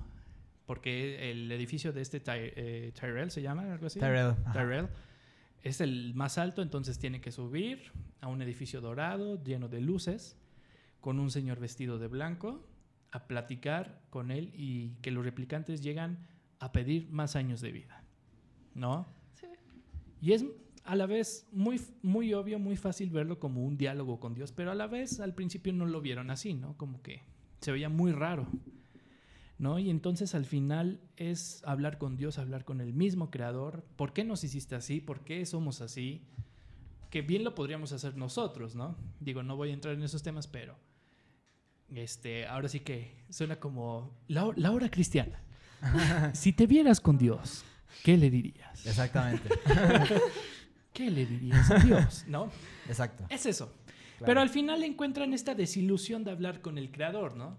porque 0.66 1.32
el 1.32 1.52
edificio 1.52 1.94
de 1.94 2.02
este 2.02 2.20
Ty- 2.20 2.32
eh, 2.56 2.92
Tyrell 3.00 3.32
se 3.32 3.42
llama, 3.42 3.72
algo 3.72 3.86
así. 3.86 4.00
Tyrell. 4.00 4.34
Tyrell. 4.52 4.88
Es 5.62 5.80
el 5.80 6.14
más 6.16 6.38
alto, 6.40 6.62
entonces 6.64 6.98
tiene 6.98 7.22
que 7.22 7.32
subir 7.32 7.92
a 8.20 8.28
un 8.28 8.42
edificio 8.42 8.82
dorado, 8.82 9.42
lleno 9.44 9.70
de 9.70 9.80
luces, 9.80 10.36
con 11.02 11.20
un 11.20 11.30
señor 11.30 11.60
vestido 11.60 12.00
de 12.00 12.08
blanco, 12.08 12.68
a 13.12 13.28
platicar 13.28 14.02
con 14.10 14.32
él 14.32 14.52
y 14.56 14.96
que 15.02 15.12
los 15.12 15.24
replicantes 15.24 15.82
llegan 15.84 16.26
a 16.60 16.72
pedir 16.72 17.10
más 17.12 17.36
años 17.36 17.62
de 17.62 17.72
vida. 17.72 18.04
¿No? 18.74 19.08
Sí. 19.36 19.48
Y 20.22 20.32
es 20.34 20.46
a 20.92 20.96
la 20.98 21.06
vez 21.06 21.48
muy, 21.54 21.80
muy 22.02 22.34
obvio, 22.34 22.60
muy 22.60 22.76
fácil 22.76 23.12
verlo 23.12 23.40
como 23.40 23.64
un 23.64 23.78
diálogo 23.78 24.20
con 24.20 24.34
Dios, 24.34 24.52
pero 24.52 24.72
a 24.72 24.76
la 24.76 24.88
vez 24.88 25.22
al 25.22 25.34
principio 25.34 25.72
no 25.72 25.86
lo 25.86 26.02
vieron 26.02 26.30
así, 26.30 26.54
¿no? 26.54 26.76
Como 26.76 27.02
que 27.02 27.22
se 27.62 27.72
veía 27.72 27.88
muy 27.88 28.12
raro, 28.12 28.46
¿no? 29.58 29.80
Y 29.80 29.90
entonces 29.90 30.36
al 30.36 30.44
final 30.44 31.00
es 31.16 31.64
hablar 31.66 31.98
con 31.98 32.18
Dios, 32.18 32.38
hablar 32.38 32.66
con 32.66 32.82
el 32.82 32.92
mismo 32.92 33.32
creador. 33.32 33.86
¿Por 33.96 34.12
qué 34.12 34.26
nos 34.26 34.44
hiciste 34.44 34.76
así? 34.76 35.00
¿Por 35.00 35.22
qué 35.22 35.46
somos 35.46 35.80
así? 35.80 36.26
Que 37.10 37.22
bien 37.22 37.46
lo 37.46 37.56
podríamos 37.56 37.94
hacer 37.94 38.18
nosotros, 38.18 38.76
¿no? 38.76 38.98
Digo, 39.22 39.44
no 39.44 39.56
voy 39.56 39.70
a 39.70 39.74
entrar 39.74 39.94
en 39.94 40.04
esos 40.04 40.24
temas, 40.24 40.48
pero 40.48 40.76
este, 41.96 42.48
ahora 42.48 42.68
sí 42.68 42.82
que 42.82 43.24
suena 43.30 43.62
como 43.62 44.14
la, 44.28 44.52
la 44.58 44.72
hora 44.74 44.92
cristiana. 44.92 45.42
si 46.34 46.52
te 46.52 46.68
vieras 46.68 47.00
con 47.00 47.18
Dios, 47.18 47.64
¿qué 48.04 48.18
le 48.18 48.30
dirías? 48.30 48.86
Exactamente. 48.86 49.48
¿Qué 50.94 51.10
le 51.10 51.26
dirías 51.26 51.70
a 51.72 51.80
Dios? 51.80 52.26
¿No? 52.28 52.52
Exacto. 52.88 53.26
Es 53.30 53.46
eso. 53.46 53.74
Claro. 54.18 54.26
Pero 54.26 54.42
al 54.42 54.50
final 54.50 54.84
encuentran 54.84 55.34
esta 55.34 55.56
desilusión 55.56 56.24
de 56.24 56.32
hablar 56.32 56.62
con 56.62 56.78
el 56.78 56.92
creador, 56.92 57.36
¿no? 57.36 57.58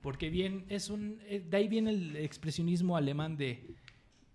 Porque 0.00 0.30
bien, 0.30 0.64
es 0.68 0.90
un. 0.90 1.20
eh, 1.26 1.44
De 1.48 1.56
ahí 1.56 1.68
viene 1.68 1.90
el 1.90 2.16
expresionismo 2.16 2.96
alemán 2.96 3.36
de. 3.36 3.74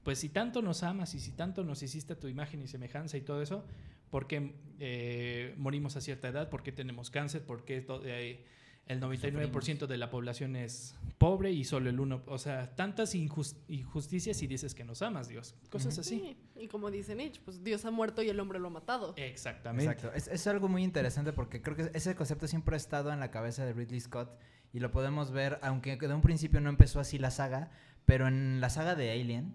Pues 0.03 0.19
si 0.19 0.29
tanto 0.29 0.61
nos 0.61 0.83
amas 0.83 1.13
y 1.13 1.19
si 1.19 1.31
tanto 1.33 1.63
nos 1.65 1.83
hiciste 1.83 2.13
a 2.13 2.19
tu 2.19 2.29
imagen 2.29 2.61
y 2.61 2.67
semejanza 2.67 3.17
y 3.17 3.21
todo 3.21 3.41
eso, 3.41 3.65
¿por 4.09 4.25
qué 4.27 4.53
eh, 4.79 5.53
morimos 5.57 5.97
a 5.97 6.01
cierta 6.01 6.29
edad? 6.29 6.49
¿Por 6.49 6.63
qué 6.63 6.71
tenemos 6.71 7.09
cáncer? 7.11 7.41
¿Por 7.45 7.65
qué 7.65 7.85
eh, 8.05 8.45
el 8.87 9.01
99% 9.01 9.85
de 9.87 9.97
la 9.97 10.09
población 10.09 10.55
es 10.55 10.95
pobre 11.17 11.51
y 11.51 11.63
solo 11.63 11.89
el 11.89 11.99
1%. 11.99 12.23
O 12.27 12.37
sea, 12.37 12.75
tantas 12.75 13.15
injus- 13.15 13.55
injusticias 13.67 14.41
y 14.41 14.47
dices 14.47 14.73
que 14.75 14.83
nos 14.83 15.01
amas, 15.01 15.27
Dios. 15.27 15.55
Cosas 15.69 15.97
así. 15.99 16.19
Sí, 16.19 16.37
Y 16.61 16.67
como 16.67 16.89
dice 16.91 17.15
Nietzsche, 17.15 17.41
pues 17.43 17.63
Dios 17.63 17.83
ha 17.85 17.91
muerto 17.91 18.21
y 18.21 18.29
el 18.29 18.39
hombre 18.39 18.59
lo 18.59 18.67
ha 18.67 18.71
matado. 18.71 19.13
Exactamente. 19.17 19.91
Exacto. 19.91 20.15
Es, 20.15 20.27
es 20.27 20.47
algo 20.47 20.67
muy 20.67 20.83
interesante 20.83 21.33
porque 21.33 21.61
creo 21.61 21.75
que 21.75 21.91
ese 21.93 22.15
concepto 22.15 22.47
siempre 22.47 22.75
ha 22.75 22.77
estado 22.77 23.11
en 23.11 23.19
la 23.19 23.31
cabeza 23.31 23.65
de 23.65 23.73
Ridley 23.73 23.99
Scott 23.99 24.29
y 24.73 24.79
lo 24.79 24.91
podemos 24.91 25.31
ver, 25.31 25.59
aunque 25.61 25.95
de 25.97 26.13
un 26.13 26.21
principio 26.21 26.59
no 26.61 26.69
empezó 26.69 26.99
así 26.99 27.17
la 27.17 27.31
saga, 27.31 27.71
pero 28.05 28.27
en 28.27 28.61
la 28.61 28.69
saga 28.69 28.95
de 28.95 29.11
Alien 29.11 29.53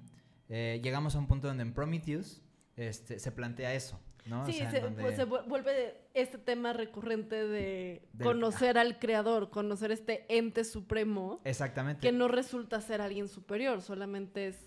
eh, 0.48 0.80
llegamos 0.82 1.14
a 1.14 1.18
un 1.18 1.26
punto 1.26 1.48
donde 1.48 1.62
en 1.62 1.72
Prometheus 1.72 2.42
este, 2.76 3.18
se 3.18 3.32
plantea 3.32 3.74
eso, 3.74 4.00
¿no? 4.26 4.42
O 4.42 4.46
Sí, 4.46 4.52
sea, 4.54 4.70
se, 4.70 4.80
donde- 4.80 5.02
pues, 5.02 5.16
se 5.16 5.24
vuelve 5.24 5.96
este 6.14 6.38
tema 6.38 6.72
recurrente 6.72 7.46
de 7.46 8.02
conocer 8.22 8.78
al 8.78 8.98
creador, 8.98 9.50
conocer 9.50 9.90
este 9.92 10.24
ente 10.28 10.64
supremo 10.64 11.40
Exactamente. 11.44 12.00
que 12.00 12.12
no 12.12 12.28
resulta 12.28 12.80
ser 12.80 13.00
alguien 13.00 13.28
superior, 13.28 13.82
solamente 13.82 14.48
es 14.48 14.58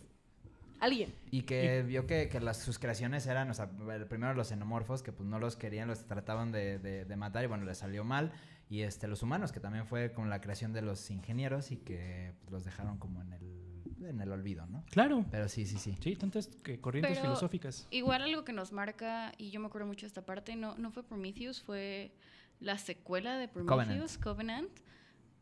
alguien. 0.79 1.13
Y 1.31 1.43
que 1.43 1.83
vio 1.83 2.05
que, 2.05 2.27
que 2.29 2.39
las, 2.41 2.57
sus 2.57 2.79
creaciones 2.79 3.25
eran, 3.27 3.49
o 3.49 3.53
sea, 3.53 3.69
primero 4.09 4.33
los 4.33 4.49
xenomorfos, 4.49 5.03
que 5.03 5.11
pues 5.13 5.27
no 5.27 5.39
los 5.39 5.55
querían, 5.55 5.87
los 5.87 6.05
trataban 6.05 6.51
de, 6.51 6.79
de- 6.79 7.05
de 7.05 7.15
matar 7.15 7.43
y 7.43 7.47
bueno, 7.47 7.63
les 7.65 7.77
salió 7.77 8.03
mal. 8.03 8.31
Y 8.69 8.81
este, 8.81 9.07
los 9.07 9.21
humanos, 9.23 9.51
que 9.51 9.59
también 9.59 9.85
fue 9.85 10.11
con 10.11 10.29
la 10.29 10.41
creación 10.41 10.73
de 10.73 10.81
los 10.81 11.09
ingenieros 11.11 11.71
y 11.71 11.77
que 11.77 12.33
pues, 12.41 12.51
los 12.51 12.65
dejaron 12.65 12.97
como 12.97 13.21
en 13.21 13.31
el, 13.33 13.64
en 14.09 14.21
el 14.21 14.31
olvido, 14.31 14.65
¿no? 14.67 14.83
Claro. 14.91 15.25
Pero 15.31 15.47
sí, 15.49 15.65
sí, 15.65 15.77
sí. 15.77 15.95
Sí, 16.01 16.15
tantas 16.15 16.47
que 16.47 16.79
corrientes 16.79 17.11
Pero- 17.17 17.23
filosóficas. 17.29 17.87
Igual 17.91 18.21
algo 18.23 18.43
que 18.45 18.53
nos 18.53 18.71
marca, 18.71 19.31
y 19.37 19.49
yo 19.51 19.59
me 19.59 19.67
acuerdo 19.67 19.87
mucho 19.87 20.01
de 20.01 20.07
esta 20.07 20.25
parte, 20.25 20.55
no, 20.55 20.75
no 20.77 20.91
fue 20.91 21.03
Prometheus, 21.03 21.61
fue 21.61 22.11
la 22.59 22.77
secuela 22.77 23.37
de 23.37 23.47
Prometheus, 23.47 24.17
Covenant, 24.17 24.69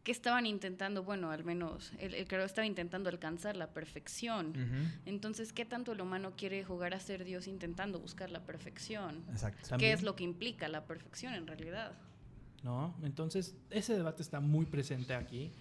que 0.04 0.12
estaban 0.12 0.46
intentando, 0.46 1.04
bueno, 1.04 1.32
al 1.32 1.46
menos 1.46 1.94
el, 1.98 2.14
el 2.14 2.28
creador 2.28 2.48
estaba 2.48 2.66
intentando 2.68 3.10
alcanzar 3.10 3.56
la 3.56 3.68
perfección. 3.68 4.54
Entonces, 5.06 5.54
¿qué 5.54 5.64
tanto 5.64 5.94
el 5.94 6.02
humano 6.02 6.34
quiere 6.36 6.64
jugar 6.66 6.94
a 6.94 7.00
ser 7.00 7.24
Dios 7.24 7.48
intentando 7.48 8.00
buscar 8.00 8.30
la 8.30 8.42
perfección? 8.46 9.24
Exacto. 9.32 9.62
¿Qué 9.64 9.70
También. 9.70 9.94
es 9.94 10.04
lo 10.04 10.16
que 10.18 10.26
implica 10.26 10.68
la 10.68 10.86
perfección 10.86 11.34
en 11.36 11.48
realidad? 11.48 11.94
¿no? 12.64 12.96
Entonces, 13.04 13.56
ese 13.70 13.94
debate 13.94 14.22
está 14.22 14.40
muy 14.40 14.66
presente 14.66 15.14
aquí 15.16 15.52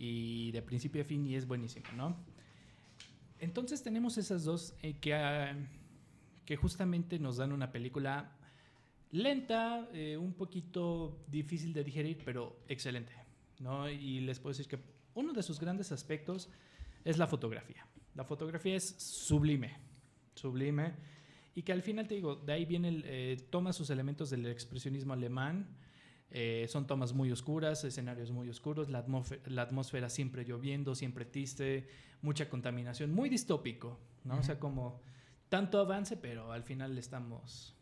y 0.00 0.50
de 0.52 0.62
principio 0.62 1.02
a 1.02 1.04
fin 1.04 1.26
y 1.26 1.36
es 1.36 1.46
buenísimo, 1.46 1.86
¿no? 1.94 2.16
Entonces 3.38 3.82
tenemos 3.82 4.16
esas 4.16 4.44
dos 4.44 4.74
eh, 4.82 4.94
que, 4.98 5.12
ah, 5.12 5.54
que 6.46 6.56
justamente 6.56 7.18
nos 7.18 7.36
dan 7.36 7.52
una 7.52 7.70
película 7.70 8.32
lenta, 9.10 9.86
eh, 9.92 10.16
un 10.16 10.32
poquito 10.32 11.22
difícil 11.28 11.74
de 11.74 11.84
digerir, 11.84 12.22
pero 12.24 12.56
excelente, 12.66 13.12
¿no? 13.58 13.90
Y 13.90 14.20
les 14.20 14.40
puedo 14.40 14.52
decir 14.56 14.68
que 14.68 14.78
uno 15.14 15.34
de 15.34 15.42
sus 15.42 15.60
grandes 15.60 15.92
aspectos 15.92 16.48
es 17.04 17.18
la 17.18 17.26
fotografía. 17.26 17.86
La 18.14 18.24
fotografía 18.24 18.76
es 18.76 18.94
sublime, 18.98 19.76
sublime. 20.34 20.94
Y 21.54 21.62
que 21.62 21.72
al 21.72 21.82
final 21.82 22.08
te 22.08 22.14
digo, 22.14 22.36
de 22.36 22.54
ahí 22.54 22.64
viene, 22.64 22.88
el, 22.88 23.04
eh, 23.06 23.36
toma 23.50 23.74
sus 23.74 23.90
elementos 23.90 24.30
del 24.30 24.46
expresionismo 24.46 25.12
alemán. 25.12 25.76
Eh, 26.30 26.66
son 26.68 26.86
tomas 26.86 27.12
muy 27.12 27.30
oscuras, 27.32 27.82
escenarios 27.84 28.30
muy 28.30 28.48
oscuros, 28.48 28.88
la, 28.88 28.98
atmósfera, 28.98 29.42
la 29.46 29.62
atmósfera 29.62 30.08
siempre 30.08 30.44
lloviendo, 30.44 30.94
siempre 30.94 31.24
triste, 31.24 31.88
mucha 32.22 32.48
contaminación, 32.48 33.12
muy 33.12 33.28
distópico, 33.28 33.98
¿no? 34.24 34.38
O 34.38 34.42
sea, 34.42 34.58
como 34.58 35.00
tanto 35.48 35.78
avance, 35.80 36.16
pero 36.16 36.52
al 36.52 36.62
final 36.62 36.96
estamos 36.98 37.74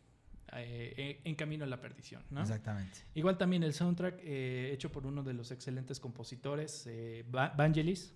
eh, 0.53 1.21
en- 1.23 1.35
camino 1.35 1.63
a 1.63 1.67
la 1.67 1.79
perdición, 1.79 2.23
¿no? 2.31 2.41
Exactamente. 2.41 2.97
Igual 3.13 3.37
también 3.37 3.61
el 3.63 3.73
soundtrack 3.73 4.19
eh, 4.23 4.71
hecho 4.73 4.91
por 4.91 5.05
uno 5.05 5.21
de 5.21 5.33
los 5.33 5.51
excelentes 5.51 5.99
compositores, 5.99 6.87
eh, 6.87 7.23
Va- 7.33 7.49
Vangelis, 7.55 8.15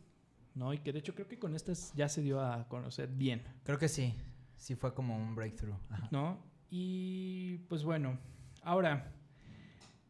¿no? 0.56 0.74
Y 0.74 0.80
que 0.80 0.91
de 0.93 1.00
hecho 1.00 1.13
creo 1.13 1.28
que 1.28 1.38
con 1.38 1.56
estas 1.56 1.93
ya 1.96 2.10
se 2.10 2.22
dio 2.24 2.41
a 2.41 2.67
conocer 2.67 3.10
bien, 3.10 3.43
Creo 3.63 3.78
que 3.78 3.88
sí. 3.88 4.15
Sí 4.56 4.76
fue 4.76 4.93
como 4.96 5.15
un 5.15 5.36
breakthrough. 5.36 5.76
Ajá. 5.89 6.08
¿no? 6.12 6.39
Y 6.72 7.58
pues 7.69 7.84
bueno, 7.84 8.17
ahora, 8.63 9.12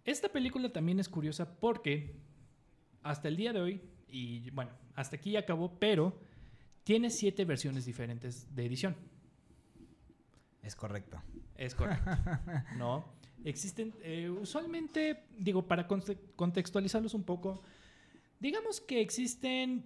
esta 0.06 0.30
película 0.30 0.72
también 0.72 1.00
es 1.00 1.10
curiosa 1.10 1.60
porque 1.60 2.16
hasta 3.02 3.28
el 3.28 3.38
día 3.38 3.54
de 3.54 3.60
hoy, 3.62 3.82
y 4.08 4.50
bueno, 4.52 4.72
hasta 4.96 5.16
aquí 5.16 5.32
ya 5.32 5.40
acabó, 5.40 5.78
pero 5.80 6.20
tiene 6.84 7.10
siete 7.10 7.46
versiones 7.46 7.86
diferentes 7.86 8.54
de 8.56 8.66
edición. 8.66 8.96
Es 10.62 10.76
correcto. 10.76 11.22
Es 11.56 11.76
correcto. 11.76 12.10
¿No? 12.78 13.06
Existen, 13.44 13.94
eh, 14.02 14.30
usualmente, 14.30 15.24
digo, 15.38 15.68
para 15.68 15.88
conte- 15.88 16.18
contextualizarlos 16.36 17.14
un 17.14 17.24
poco, 17.24 17.62
digamos 18.40 18.80
que 18.80 19.02
existen 19.02 19.86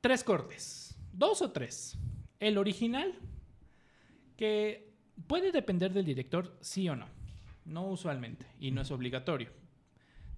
tres 0.00 0.22
cortes, 0.22 0.96
dos 1.12 1.42
o 1.42 1.50
tres. 1.50 1.98
El 2.38 2.58
original, 2.58 3.18
que 4.36 4.92
puede 5.26 5.50
depender 5.50 5.92
del 5.92 6.04
director, 6.04 6.56
sí 6.60 6.88
o 6.88 6.94
no. 6.94 7.06
No 7.66 7.86
usualmente, 7.88 8.46
y 8.60 8.70
no 8.70 8.80
es 8.82 8.90
obligatorio. 8.90 9.50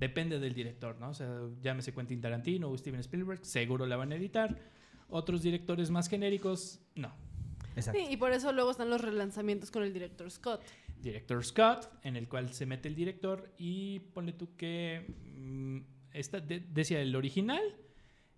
Depende 0.01 0.38
del 0.38 0.55
director, 0.55 0.99
¿no? 0.99 1.11
O 1.11 1.14
sea, 1.14 1.29
llámese 1.62 1.93
Quentin 1.93 2.21
Tarantino 2.21 2.71
o 2.71 2.77
Steven 2.79 3.01
Spielberg, 3.01 3.45
seguro 3.45 3.85
la 3.87 3.97
van 3.97 4.12
a 4.12 4.17
editar. 4.17 4.57
Otros 5.11 5.43
directores 5.43 5.91
más 5.91 6.09
genéricos, 6.09 6.81
no. 6.95 7.12
Exacto. 7.75 7.99
Sí, 8.01 8.07
y 8.12 8.17
por 8.17 8.33
eso 8.33 8.53
luego 8.53 8.71
están 8.71 8.91
los 8.91 9.01
relanzamientos 9.01 9.71
con 9.71 9.83
el 9.83 9.93
director 9.93 10.31
Scott. 10.31 10.62
Director 11.01 11.45
Scott, 11.45 11.88
en 12.03 12.17
el 12.17 12.29
cual 12.29 12.53
se 12.53 12.67
mete 12.67 12.88
el 12.88 12.95
director 12.95 13.53
y 13.59 14.01
ponle 14.01 14.33
tú 14.33 14.55
que 14.57 15.05
mm, 15.37 15.79
esta 16.12 16.41
de- 16.41 16.61
decía 16.61 17.01
el 17.01 17.14
original, 17.14 17.62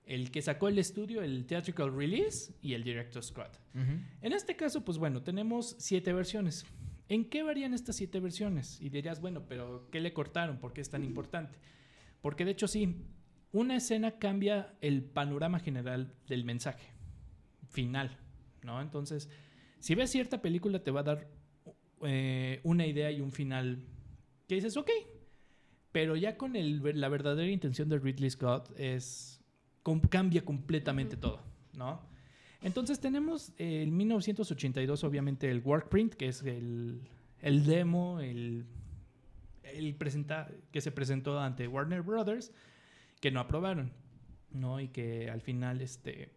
el 0.05 0.31
que 0.31 0.43
sacó 0.43 0.69
el 0.69 0.79
estudio, 0.79 1.23
el 1.23 1.47
theatrical 1.47 1.95
release 1.95 2.53
y 2.63 2.75
el 2.75 2.83
director 2.85 3.23
Scott. 3.23 3.59
En 3.75 4.33
este 4.33 4.57
caso, 4.57 4.85
pues 4.85 4.99
bueno, 4.99 5.23
tenemos 5.23 5.77
siete 5.79 6.13
versiones. 6.13 6.67
¿En 7.11 7.27
qué 7.27 7.43
varían 7.43 7.75
estas 7.75 7.97
siete 7.97 8.21
versiones? 8.21 8.81
Y 8.81 8.89
dirías, 8.89 9.21
bueno, 9.21 9.45
pero 9.47 9.89
¿qué 9.91 10.01
le 10.01 10.13
cortaron? 10.15 10.59
¿Por 10.59 10.73
qué 10.73 10.81
es 10.81 10.89
tan 10.89 11.05
importante? 11.05 11.59
Porque 12.23 12.45
de 12.47 12.53
hecho 12.53 12.69
sí, 12.69 13.05
una 13.53 13.77
escena 13.77 14.13
cambia 14.19 14.75
el 14.81 15.03
panorama 15.03 15.59
general 15.59 16.15
del 16.29 16.45
mensaje 16.45 16.87
final, 17.69 18.17
¿no? 18.63 18.81
Entonces, 18.81 19.29
si 19.81 19.95
ves 19.95 20.11
cierta 20.11 20.41
película 20.41 20.83
te 20.83 20.91
va 20.91 21.01
a 21.01 21.05
dar 21.05 21.29
eh, 22.03 22.61
una 22.63 22.87
idea 22.87 23.11
y 23.11 23.21
un 23.21 23.33
final 23.33 23.85
que 24.49 24.55
dices, 24.55 24.77
ok, 24.77 24.91
pero 25.93 26.17
ya 26.17 26.37
con 26.37 26.57
el- 26.57 26.81
la 27.01 27.09
verdadera 27.09 27.51
intención 27.51 27.89
de 27.89 27.99
Ridley 27.99 28.31
Scott 28.31 28.71
es 28.79 29.41
com- 29.83 30.01
cambia 30.01 30.45
completamente 30.45 31.17
todo, 31.17 31.41
¿no? 31.75 32.01
Entonces 32.63 33.01
tenemos 33.01 33.51
eh, 33.59 33.83
en 33.83 33.97
1982 33.97 35.05
obviamente 35.05 35.51
el 35.51 35.61
Workprint, 35.61 36.15
que 36.15 36.29
es 36.29 36.43
el, 36.43 37.01
demo, 37.41 38.21
el, 38.21 38.67
el 39.63 39.95
presenta, 39.95 40.51
que 40.71 40.81
se 40.81 40.93
presentó 40.93 41.41
ante 41.41 41.67
Warner 41.67 42.03
Brothers, 42.03 42.53
que 43.21 43.31
no 43.31 43.41
aprobaron, 43.41 43.93
¿no? 44.51 44.81
Y 44.81 44.89
que 44.89 45.31
al 45.31 45.41
final 45.41 45.81
este, 45.81 46.33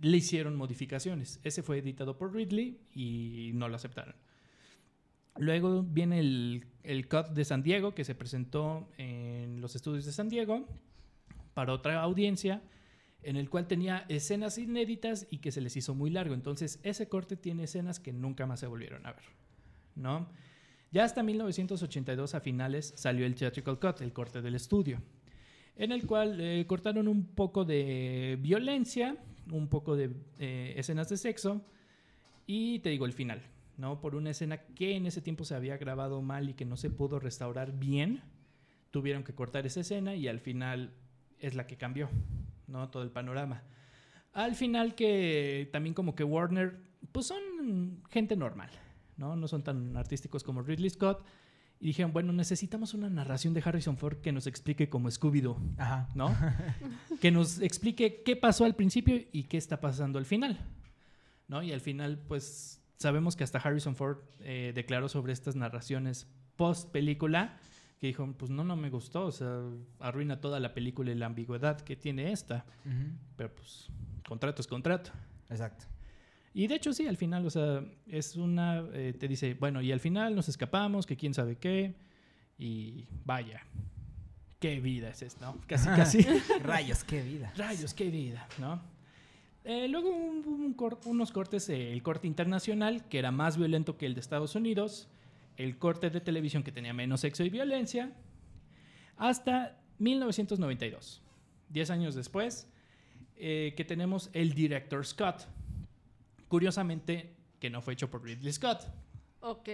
le 0.00 0.16
hicieron 0.16 0.56
modificaciones. 0.56 1.40
Ese 1.42 1.62
fue 1.62 1.78
editado 1.78 2.16
por 2.16 2.34
Ridley 2.34 2.78
y 2.94 3.50
no 3.54 3.68
lo 3.68 3.76
aceptaron. 3.76 4.14
Luego 5.38 5.82
viene 5.82 6.20
el, 6.20 6.66
el 6.82 7.08
cut 7.08 7.28
de 7.28 7.44
San 7.44 7.62
Diego, 7.62 7.94
que 7.94 8.04
se 8.04 8.14
presentó 8.14 8.88
en 8.98 9.60
los 9.60 9.74
estudios 9.74 10.04
de 10.04 10.12
San 10.12 10.28
Diego 10.28 10.68
para 11.54 11.72
otra 11.72 12.02
audiencia, 12.02 12.62
en 13.22 13.36
el 13.36 13.48
cual 13.48 13.66
tenía 13.66 14.04
escenas 14.08 14.58
inéditas 14.58 15.26
y 15.30 15.38
que 15.38 15.52
se 15.52 15.60
les 15.60 15.76
hizo 15.76 15.94
muy 15.94 16.10
largo. 16.10 16.34
Entonces, 16.34 16.80
ese 16.82 17.08
corte 17.08 17.36
tiene 17.36 17.64
escenas 17.64 18.00
que 18.00 18.12
nunca 18.12 18.46
más 18.46 18.60
se 18.60 18.66
volvieron 18.66 19.06
a 19.06 19.12
ver, 19.12 19.24
¿no? 19.94 20.28
Ya 20.90 21.04
hasta 21.04 21.22
1982 21.22 22.34
a 22.34 22.40
finales 22.40 22.92
salió 22.96 23.24
el 23.24 23.34
theatrical 23.34 23.78
cut, 23.78 24.02
el 24.02 24.12
corte 24.12 24.42
del 24.42 24.54
estudio, 24.54 25.00
en 25.76 25.90
el 25.90 26.06
cual 26.06 26.38
eh, 26.40 26.66
cortaron 26.66 27.08
un 27.08 27.24
poco 27.24 27.64
de 27.64 28.38
violencia, 28.40 29.16
un 29.50 29.68
poco 29.68 29.96
de 29.96 30.10
eh, 30.38 30.74
escenas 30.76 31.08
de 31.08 31.16
sexo 31.16 31.62
y 32.46 32.80
te 32.80 32.90
digo 32.90 33.06
el 33.06 33.14
final, 33.14 33.40
¿no? 33.78 34.00
Por 34.00 34.14
una 34.14 34.30
escena 34.30 34.58
que 34.58 34.94
en 34.94 35.06
ese 35.06 35.22
tiempo 35.22 35.44
se 35.44 35.54
había 35.54 35.78
grabado 35.78 36.20
mal 36.20 36.50
y 36.50 36.54
que 36.54 36.66
no 36.66 36.76
se 36.76 36.90
pudo 36.90 37.18
restaurar 37.18 37.72
bien, 37.72 38.20
tuvieron 38.90 39.24
que 39.24 39.34
cortar 39.34 39.64
esa 39.64 39.80
escena 39.80 40.14
y 40.14 40.28
al 40.28 40.40
final 40.40 40.92
es 41.38 41.54
la 41.54 41.66
que 41.66 41.78
cambió, 41.78 42.10
¿no? 42.66 42.88
Todo 42.90 43.02
el 43.02 43.10
panorama. 43.10 43.62
Al 44.32 44.54
final 44.54 44.94
que 44.94 45.68
también 45.72 45.94
como 45.94 46.14
que 46.14 46.24
Warner, 46.24 46.80
pues 47.12 47.26
son 47.26 48.02
gente 48.10 48.36
normal, 48.36 48.70
¿no? 49.16 49.36
No 49.36 49.46
son 49.48 49.62
tan 49.62 49.96
artísticos 49.96 50.42
como 50.42 50.62
Ridley 50.62 50.90
Scott. 50.90 51.24
Y 51.80 51.86
dijeron, 51.86 52.12
bueno, 52.12 52.32
necesitamos 52.32 52.94
una 52.94 53.10
narración 53.10 53.54
de 53.54 53.62
Harrison 53.64 53.96
Ford 53.96 54.18
que 54.18 54.30
nos 54.30 54.46
explique 54.46 54.88
como 54.88 55.08
Scooby-Doo. 55.10 55.56
¿no? 56.14 56.32
que 57.20 57.32
nos 57.32 57.60
explique 57.60 58.22
qué 58.24 58.36
pasó 58.36 58.64
al 58.64 58.76
principio 58.76 59.20
y 59.32 59.44
qué 59.44 59.56
está 59.56 59.80
pasando 59.80 60.20
al 60.20 60.24
final, 60.24 60.60
¿no? 61.48 61.60
Y 61.60 61.72
al 61.72 61.80
final, 61.80 62.22
pues, 62.28 62.80
sabemos 62.98 63.34
que 63.34 63.42
hasta 63.42 63.58
Harrison 63.58 63.96
Ford 63.96 64.18
eh, 64.38 64.70
declaró 64.76 65.08
sobre 65.08 65.32
estas 65.32 65.56
narraciones 65.56 66.28
post 66.56 66.88
película 66.90 67.58
que 68.02 68.08
dijo, 68.08 68.26
pues 68.36 68.50
no, 68.50 68.64
no 68.64 68.74
me 68.74 68.90
gustó, 68.90 69.26
o 69.26 69.30
sea, 69.30 69.60
arruina 70.00 70.40
toda 70.40 70.58
la 70.58 70.74
película 70.74 71.12
y 71.12 71.14
la 71.14 71.26
ambigüedad 71.26 71.80
que 71.82 71.94
tiene 71.94 72.32
esta. 72.32 72.64
Ujú, 72.84 73.12
Pero 73.36 73.54
pues, 73.54 73.90
contrato 74.26 74.60
es 74.60 74.66
contrato. 74.66 75.12
Exacto. 75.48 75.84
Y 76.52 76.66
de 76.66 76.74
hecho 76.74 76.92
sí, 76.92 77.06
al 77.06 77.16
final, 77.16 77.46
o 77.46 77.50
sea, 77.50 77.84
es 78.08 78.34
una, 78.34 78.82
eh, 78.92 79.14
te 79.16 79.28
dice, 79.28 79.54
bueno, 79.54 79.80
y 79.82 79.92
al 79.92 80.00
final 80.00 80.34
nos 80.34 80.48
escapamos, 80.48 81.06
que 81.06 81.16
quién 81.16 81.32
sabe 81.32 81.54
qué, 81.58 81.94
y 82.58 83.06
vaya, 83.24 83.60
qué 84.58 84.80
vida 84.80 85.08
es 85.10 85.22
esta, 85.22 85.46
¿no? 85.46 85.58
Casi, 85.68 85.86
casi. 85.86 86.22
Rayos, 86.64 87.04
qué 87.04 87.22
vida. 87.22 87.52
Rayos, 87.56 87.94
qué 87.94 88.10
vida, 88.10 88.48
¿no? 88.58 88.82
Eh, 89.62 89.86
luego 89.86 90.10
un- 90.10 90.44
un 90.44 90.74
cor- 90.74 90.98
unos 91.04 91.30
cortes, 91.30 91.68
eh, 91.68 91.92
el 91.92 92.02
corte 92.02 92.26
internacional, 92.26 93.04
que 93.08 93.20
era 93.20 93.30
más 93.30 93.56
violento 93.56 93.96
que 93.96 94.06
el 94.06 94.14
de 94.14 94.20
Estados 94.20 94.56
Unidos, 94.56 95.08
el 95.56 95.78
corte 95.78 96.10
de 96.10 96.20
televisión 96.20 96.62
que 96.62 96.72
tenía 96.72 96.92
menos 96.92 97.20
sexo 97.20 97.44
y 97.44 97.50
violencia, 97.50 98.12
hasta 99.16 99.80
1992, 99.98 101.22
10 101.68 101.90
años 101.90 102.14
después, 102.14 102.68
eh, 103.36 103.74
que 103.76 103.84
tenemos 103.84 104.30
el 104.32 104.54
Director 104.54 105.04
Scott. 105.04 105.46
Curiosamente, 106.48 107.34
que 107.58 107.70
no 107.70 107.80
fue 107.82 107.94
hecho 107.94 108.10
por 108.10 108.22
Ridley 108.22 108.52
Scott. 108.52 108.82
Ok. 109.40 109.68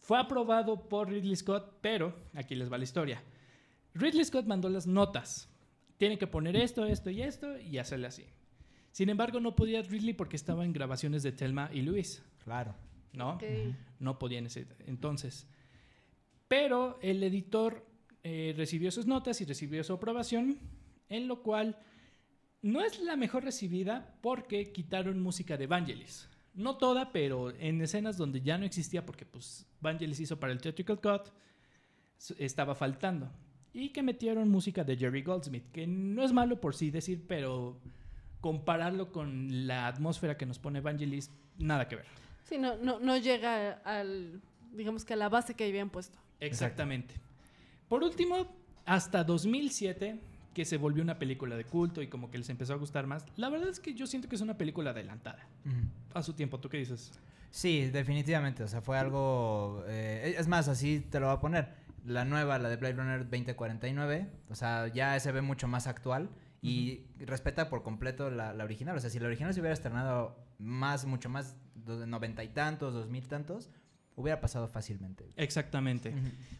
Fue 0.00 0.18
aprobado 0.18 0.88
por 0.88 1.08
Ridley 1.08 1.36
Scott, 1.36 1.78
pero 1.80 2.14
aquí 2.34 2.54
les 2.54 2.70
va 2.70 2.78
la 2.78 2.84
historia. 2.84 3.22
Ridley 3.94 4.24
Scott 4.24 4.46
mandó 4.46 4.68
las 4.68 4.86
notas. 4.86 5.48
Tienen 5.96 6.18
que 6.18 6.26
poner 6.26 6.56
esto, 6.56 6.84
esto 6.84 7.10
y 7.10 7.22
esto 7.22 7.58
y 7.58 7.78
hacerle 7.78 8.08
así. 8.08 8.26
Sin 8.90 9.08
embargo, 9.08 9.40
no 9.40 9.56
podía 9.56 9.82
Ridley 9.82 10.12
porque 10.12 10.36
estaba 10.36 10.64
en 10.64 10.72
grabaciones 10.72 11.22
de 11.22 11.32
Thelma 11.32 11.70
y 11.72 11.82
Luis, 11.82 12.22
Claro. 12.44 12.74
¿No? 13.14 13.34
Ok. 13.34 13.44
No 13.98 14.18
podía 14.18 14.38
en 14.38 14.46
ese 14.46 14.66
entonces. 14.86 15.46
Pero 16.48 16.98
el 17.02 17.22
editor 17.22 17.86
eh, 18.22 18.54
recibió 18.56 18.90
sus 18.90 19.06
notas 19.06 19.40
y 19.40 19.44
recibió 19.44 19.82
su 19.84 19.92
aprobación, 19.92 20.58
en 21.08 21.28
lo 21.28 21.42
cual 21.42 21.78
no 22.62 22.82
es 22.82 23.00
la 23.00 23.16
mejor 23.16 23.44
recibida 23.44 24.16
porque 24.22 24.72
quitaron 24.72 25.20
música 25.20 25.56
de 25.56 25.66
Vangelis. 25.66 26.28
No 26.54 26.76
toda, 26.76 27.12
pero 27.12 27.50
en 27.50 27.80
escenas 27.80 28.16
donde 28.16 28.40
ya 28.40 28.56
no 28.56 28.64
existía 28.64 29.04
porque 29.04 29.26
pues 29.26 29.66
Vangelis 29.80 30.20
hizo 30.20 30.38
para 30.38 30.52
el 30.52 30.60
Theatrical 30.60 31.00
Cut, 31.00 31.28
estaba 32.38 32.74
faltando. 32.74 33.30
Y 33.72 33.88
que 33.90 34.02
metieron 34.02 34.48
música 34.48 34.84
de 34.84 34.96
Jerry 34.96 35.22
Goldsmith, 35.22 35.70
que 35.72 35.86
no 35.86 36.22
es 36.22 36.32
malo 36.32 36.60
por 36.60 36.74
sí 36.74 36.90
decir, 36.90 37.24
pero 37.26 37.80
compararlo 38.40 39.10
con 39.10 39.66
la 39.66 39.86
atmósfera 39.86 40.36
que 40.36 40.46
nos 40.46 40.58
pone 40.58 40.80
Vangelis, 40.80 41.30
nada 41.58 41.88
que 41.88 41.96
ver. 41.96 42.06
Sí, 42.44 42.58
no, 42.58 42.76
no, 42.76 43.00
no 43.00 43.16
llega 43.16 43.72
al, 43.84 44.40
digamos 44.72 45.04
que 45.04 45.14
a 45.14 45.16
la 45.16 45.28
base 45.28 45.54
que 45.54 45.64
habían 45.66 45.90
puesto. 45.90 46.18
Exactamente. 46.40 47.14
Por 47.88 48.02
último, 48.02 48.46
hasta 48.84 49.24
2007, 49.24 50.20
que 50.52 50.64
se 50.64 50.76
volvió 50.76 51.02
una 51.02 51.18
película 51.18 51.56
de 51.56 51.64
culto 51.64 52.00
y 52.02 52.06
como 52.08 52.30
que 52.30 52.38
les 52.38 52.48
empezó 52.48 52.74
a 52.74 52.76
gustar 52.76 53.06
más, 53.06 53.24
la 53.36 53.48
verdad 53.48 53.68
es 53.68 53.80
que 53.80 53.94
yo 53.94 54.06
siento 54.06 54.28
que 54.28 54.36
es 54.36 54.40
una 54.42 54.56
película 54.56 54.90
adelantada 54.90 55.46
a 56.12 56.22
su 56.22 56.32
tiempo. 56.34 56.60
¿Tú 56.60 56.68
qué 56.68 56.78
dices? 56.78 57.12
Sí, 57.50 57.86
definitivamente. 57.90 58.62
O 58.62 58.68
sea, 58.68 58.80
fue 58.80 58.98
algo. 58.98 59.84
eh, 59.86 60.34
es 60.36 60.48
más, 60.48 60.68
así 60.68 61.00
te 61.00 61.20
lo 61.20 61.26
voy 61.26 61.36
a 61.36 61.40
poner. 61.40 61.68
La 62.04 62.24
nueva, 62.24 62.58
la 62.58 62.68
de 62.68 62.76
Blade 62.76 62.94
Runner 62.94 63.20
2049. 63.20 64.28
O 64.50 64.54
sea, 64.54 64.88
ya 64.88 65.18
se 65.20 65.32
ve 65.32 65.40
mucho 65.40 65.66
más 65.68 65.86
actual. 65.86 66.28
Y 66.62 67.02
respeta 67.18 67.68
por 67.68 67.82
completo 67.82 68.30
la, 68.30 68.54
la 68.54 68.64
original. 68.64 68.96
O 68.96 69.00
sea, 69.00 69.10
si 69.10 69.18
la 69.20 69.26
original 69.26 69.52
se 69.52 69.60
hubiera 69.60 69.74
estrenado 69.74 70.34
más, 70.58 71.04
mucho 71.04 71.28
más, 71.28 71.56
noventa 71.86 72.42
y 72.44 72.48
tantos, 72.48 72.92
dos 72.94 73.08
mil 73.08 73.26
tantos, 73.28 73.70
hubiera 74.16 74.40
pasado 74.40 74.68
fácilmente. 74.68 75.26
Exactamente. 75.36 76.12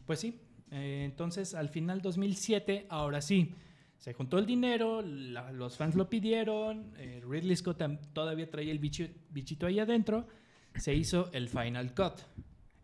Pues 0.07 0.21
sí. 0.21 0.41
eh, 0.71 1.03
entonces, 1.05 1.55
al 1.55 1.69
final 1.69 2.01
2007, 2.03 2.87
ahora 2.89 3.21
sí, 3.21 3.55
se 3.99 4.13
juntó 4.13 4.39
el 4.39 4.47
dinero, 4.47 5.03
la- 5.03 5.53
los 5.53 5.77
fans 5.77 5.95
lo 5.95 6.11
pidieron, 6.11 6.93
eh, 6.99 7.23
Ridley 7.27 7.57
Scott 7.57 7.81
todavía 8.13 8.51
traía 8.51 8.73
el 8.73 8.81
bichi- 8.81 9.13
bichito 9.31 9.67
ahí 9.67 9.79
adentro, 9.79 10.27
se 10.75 10.95
hizo 10.95 11.31
el 11.33 11.49
Final 11.49 11.95
Cut, 11.95 12.21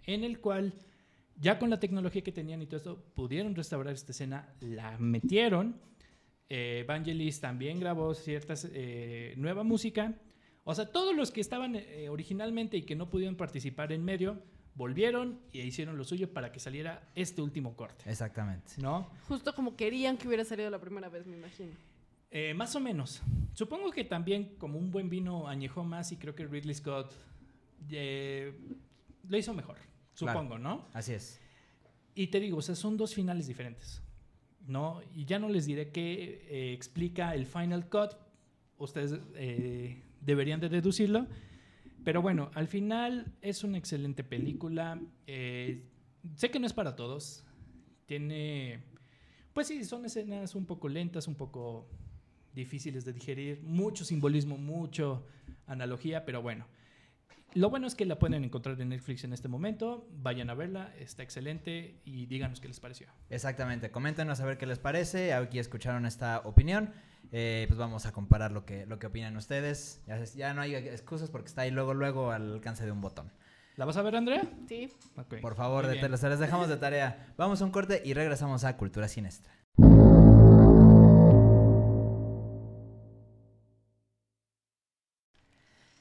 en 0.07 0.23
el 0.25 0.39
cual, 0.41 0.73
ya 1.37 1.59
con 1.59 1.69
la 1.69 1.81
tecnología 1.81 2.23
que 2.23 2.33
tenían 2.33 2.63
y 2.63 2.67
todo 2.67 2.77
esto, 2.77 3.05
pudieron 3.15 3.55
restaurar 3.55 3.93
esta 3.95 4.13
escena, 4.13 4.55
la 4.61 4.97
metieron. 4.99 5.81
eh, 6.49 6.85
Vangelis 6.89 7.41
también 7.41 7.79
grabó 7.81 8.13
ciertas 8.15 8.69
eh, 8.73 9.35
nueva 9.37 9.63
música. 9.63 10.15
O 10.71 10.75
sea, 10.75 10.87
todos 10.87 11.17
los 11.17 11.33
que 11.33 11.41
estaban 11.41 11.75
eh, 11.75 12.09
originalmente 12.09 12.77
y 12.77 12.83
que 12.83 12.95
no 12.95 13.11
pudieron 13.11 13.37
participar 13.37 13.93
en 13.93 14.05
medio, 14.05 14.41
volvieron 14.75 15.41
y 15.53 15.61
hicieron 15.61 15.99
lo 15.99 16.05
suyo 16.05 16.33
para 16.33 16.53
que 16.53 16.61
saliera 16.61 17.11
este 17.15 17.43
último 17.43 17.75
corte. 17.75 18.09
Exactamente. 18.09 18.75
¿No? 18.79 19.11
Justo 19.27 19.55
como 19.55 19.77
querían 19.77 20.17
que 20.17 20.29
hubiera 20.29 20.45
salido 20.45 20.71
la 20.71 20.81
primera 20.81 21.09
vez, 21.09 21.27
me 21.27 21.37
imagino. 21.37 21.73
Eh, 22.31 22.55
más 22.55 22.77
o 22.77 22.81
menos. 22.81 23.21
Supongo 23.53 23.91
que 23.91 24.05
también 24.05 24.55
como 24.59 24.79
un 24.79 24.93
buen 24.93 25.11
vino 25.11 25.49
añejó 25.49 25.83
más 25.83 26.13
y 26.13 26.17
creo 26.17 26.35
que 26.37 26.47
Ridley 26.47 26.75
Scott 26.75 27.13
eh, 27.91 28.57
lo 29.29 29.37
hizo 29.37 29.53
mejor. 29.53 29.77
Claro. 30.15 30.39
Supongo, 30.39 30.59
¿no? 30.59 30.87
Así 30.93 31.13
es. 31.13 31.41
Y 32.15 32.29
te 32.29 32.39
digo, 32.39 32.59
o 32.59 32.63
sea, 32.63 32.77
son 32.77 32.97
dos 32.97 33.13
finales 33.13 33.49
diferentes. 33.49 34.03
¿No? 34.67 35.01
Y 35.17 35.25
ya 35.25 35.41
no 35.41 35.49
les 35.49 35.67
diré 35.67 35.91
qué 35.91 36.47
eh, 36.49 36.73
explica 36.73 37.35
el 37.35 37.47
Final 37.47 37.89
Cut. 37.89 38.13
Ustedes 38.79 39.19
eh, 39.35 40.05
deberían 40.21 40.61
de 40.61 40.69
deducirlo. 40.69 41.27
Pero 42.05 42.23
bueno, 42.23 42.51
al 42.55 42.67
final 42.67 43.35
es 43.43 43.65
una 43.65 43.79
excelente 43.79 44.25
película. 44.25 45.01
Eh, 45.27 45.85
sé 46.35 46.51
que 46.51 46.59
no 46.59 46.67
es 46.67 46.73
para 46.73 46.97
todos. 46.97 47.45
Tiene... 48.07 48.85
Pues 49.53 49.67
sí, 49.67 49.85
son 49.85 50.05
escenas 50.05 50.55
un 50.55 50.65
poco 50.65 50.89
lentas, 50.89 51.29
un 51.29 51.35
poco 51.35 51.89
difíciles 52.55 53.05
de 53.05 53.13
digerir. 53.13 53.63
Mucho 53.63 54.05
simbolismo, 54.05 54.57
mucho 54.57 55.27
analogía, 55.67 56.25
pero 56.25 56.41
bueno. 56.43 56.67
Lo 57.55 57.69
bueno 57.69 57.89
es 57.89 57.97
que 57.97 58.07
la 58.07 58.17
pueden 58.19 58.45
encontrar 58.45 58.81
en 58.81 58.91
Netflix 58.91 59.25
en 59.25 59.33
este 59.33 59.49
momento. 59.49 60.09
Vayan 60.13 60.51
a 60.51 60.55
verla, 60.55 60.95
está 60.99 61.25
excelente 61.25 62.01
y 62.05 62.27
díganos 62.27 62.61
qué 62.61 62.69
les 62.69 62.79
pareció. 62.79 63.09
Exactamente, 63.29 63.91
coméntenos 63.91 64.41
a 64.41 64.45
ver 64.45 64.57
qué 64.57 64.67
les 64.67 64.79
parece. 64.79 65.33
Aquí 65.33 65.59
escucharon 65.59 66.07
esta 66.07 66.43
opinión. 66.45 66.93
Eh, 67.33 67.67
pues 67.69 67.79
vamos 67.79 68.07
a 68.07 68.13
comparar 68.13 68.51
lo 68.53 68.65
que, 68.65 68.87
lo 68.87 68.99
que 68.99 69.07
opinan 69.07 69.37
ustedes. 69.37 70.01
Ya, 70.07 70.23
ya 70.25 70.55
no 70.55 70.63
hay 70.63 70.75
excusas 70.75 71.31
porque 71.31 71.49
está 71.49 71.63
ahí 71.63 71.71
luego, 71.71 71.95
luego 71.95 72.33
al 72.33 72.53
alcance 72.55 72.85
de 72.85 72.93
un 72.93 73.01
botón. 73.01 73.31
¿La 73.77 73.85
vas 73.85 73.97
a 73.97 74.03
ver, 74.03 74.17
Andrea? 74.17 74.43
Sí. 74.69 74.93
Por 75.41 75.55
favor, 75.55 75.87
de 75.87 75.97
te- 75.97 76.09
les 76.09 76.21
dejamos 76.39 76.69
de 76.69 76.77
tarea. 76.77 77.33
Vamos 77.39 77.63
a 77.63 77.65
un 77.65 77.71
corte 77.71 78.03
y 78.05 78.15
regresamos 78.15 78.65
a 78.65 78.77
Cultura 78.77 79.09
Sinestra. 79.09 79.53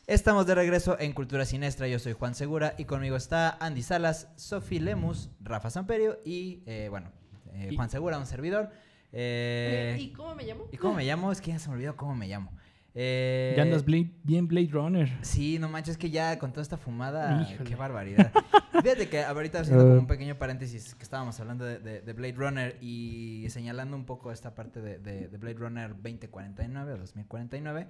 Estamos 0.08 0.48
de 0.48 0.56
regreso 0.56 0.98
en 1.00 1.14
Cultura 1.14 1.46
Sinestra. 1.46 1.88
Yo 1.88 2.00
soy 2.00 2.14
Juan 2.14 2.34
Segura 2.34 2.74
y 2.78 2.86
conmigo 2.86 3.16
está 3.16 3.58
Andy 3.64 3.84
Salas, 3.84 4.28
Sofi 4.38 4.80
Lemus, 4.80 5.30
Rafa 5.40 5.70
Samperio 5.70 6.20
y, 6.26 6.64
eh, 6.66 6.88
bueno, 6.90 7.12
eh, 7.54 7.70
Y- 7.72 7.76
Juan 7.76 7.90
Segura, 7.90 8.18
un 8.18 8.26
servidor. 8.26 8.72
Eh, 9.12 9.98
¿Y 10.00 10.10
cómo 10.12 10.36
me 10.36 10.44
llamo? 10.44 10.66
¿Y 10.72 10.78
cómo 10.78 10.96
me 10.96 11.06
llamo? 11.06 11.32
Es 11.32 11.42
que 11.42 11.52
ya 11.52 11.60
se 11.60 11.70
me 11.70 11.76
olvidó 11.76 11.96
cómo 11.96 12.16
me 12.16 12.28
llamo. 12.28 12.52
Eh, 12.96 13.54
Ya 13.56 13.64
andas 13.64 13.86
Blade- 13.86 14.12
bien 14.24 14.48
Blade 14.48 14.70
Runner. 14.72 15.10
Sí, 15.22 15.60
no 15.60 15.70
manches, 15.70 15.98
que 15.98 16.10
ya 16.10 16.38
con 16.40 16.52
toda 16.52 16.64
esta 16.64 16.78
fumada, 16.78 17.48
Híjole. 17.52 17.70
qué 17.70 17.76
barbaridad. 17.76 18.32
Fíjate 18.84 19.10
que 19.10 19.24
ahorita 19.24 19.60
haciendo 19.62 19.84
como 19.86 20.00
un 20.00 20.08
pequeño 20.08 20.38
paréntesis 20.38 20.96
que 20.96 21.04
estábamos 21.04 21.40
hablando 21.40 21.66
de, 21.66 21.80
de- 21.80 22.02
de 22.02 22.14
Blade 22.14 22.34
Runner 22.36 22.78
y 22.82 23.46
señalando 23.50 23.96
un 23.96 24.06
poco 24.06 24.32
esta 24.32 24.56
parte 24.56 24.82
de, 24.82 24.98
de- 25.00 25.28
de 25.28 25.38
Blade 25.38 25.58
Runner 25.60 25.90
2049 25.96 26.94
o 26.94 26.98
2049, 26.98 27.88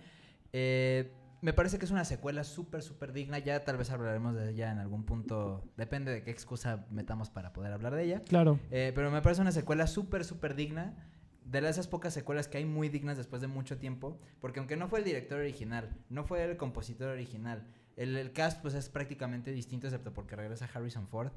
eh, 0.54 1.12
me 1.42 1.54
parece 1.54 1.80
que 1.80 1.86
es 1.86 1.92
una 1.92 2.06
secuela 2.06 2.44
súper, 2.44 2.82
súper 2.82 3.14
digna. 3.14 3.40
Ya 3.40 3.64
tal 3.64 3.78
vez 3.78 3.90
hablaremos 3.92 4.36
de 4.36 4.52
ella 4.52 4.72
en 4.72 4.80
algún 4.80 5.04
punto, 5.04 5.64
depende 5.78 6.12
de 6.12 6.24
qué 6.24 6.32
excusa 6.32 6.86
metamos 6.90 7.30
para 7.30 7.54
poder 7.54 7.72
hablar 7.74 7.96
de 7.96 8.04
ella. 8.04 8.24
Claro. 8.24 8.60
Eh, 8.72 8.92
pero 8.96 9.12
me 9.12 9.22
parece 9.22 9.42
una 9.42 9.52
secuela 9.52 9.88
súper, 9.88 10.26
súper 10.26 10.56
digna. 10.56 10.94
De 11.46 11.68
esas 11.68 11.88
pocas 11.88 12.14
secuelas 12.14 12.48
que 12.48 12.60
hay 12.60 12.66
muy 12.66 12.90
dignas 12.90 13.18
después 13.18 13.42
de 13.42 13.48
mucho 13.48 13.78
tiempo. 13.80 14.20
Porque 14.40 14.60
aunque 14.60 14.78
no 14.78 14.88
fue 14.88 15.00
el 15.00 15.06
director 15.06 15.40
original, 15.40 15.98
no 16.10 16.24
fue 16.24 16.44
el 16.44 16.58
compositor 16.58 17.10
original, 17.10 17.68
el, 17.96 18.16
el 18.16 18.34
cast 18.34 18.62
pues 18.62 18.76
es 18.76 18.90
prácticamente 18.90 19.52
distinto 19.52 19.88
excepto 19.88 20.14
porque 20.14 20.36
regresa 20.36 20.70
Harrison 20.74 21.08
Ford. 21.08 21.32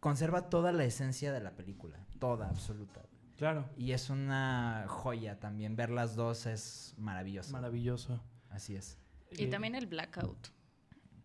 Conserva 0.00 0.48
toda 0.48 0.72
la 0.72 0.84
esencia 0.84 1.32
de 1.32 1.40
la 1.40 1.56
película. 1.56 2.04
Toda, 2.18 2.48
absoluta. 2.48 3.02
Claro. 3.36 3.64
Y 3.76 3.92
es 3.92 4.10
una 4.10 4.84
joya 4.88 5.40
también. 5.40 5.76
Ver 5.76 5.90
las 5.90 6.16
dos 6.16 6.46
es 6.46 6.94
maravilloso. 6.98 7.52
Maravilloso. 7.52 8.22
Así 8.50 8.76
es. 8.76 8.99
Y 9.30 9.44
Eh, 9.44 9.46
también 9.48 9.74
el 9.74 9.86
blackout. 9.86 10.48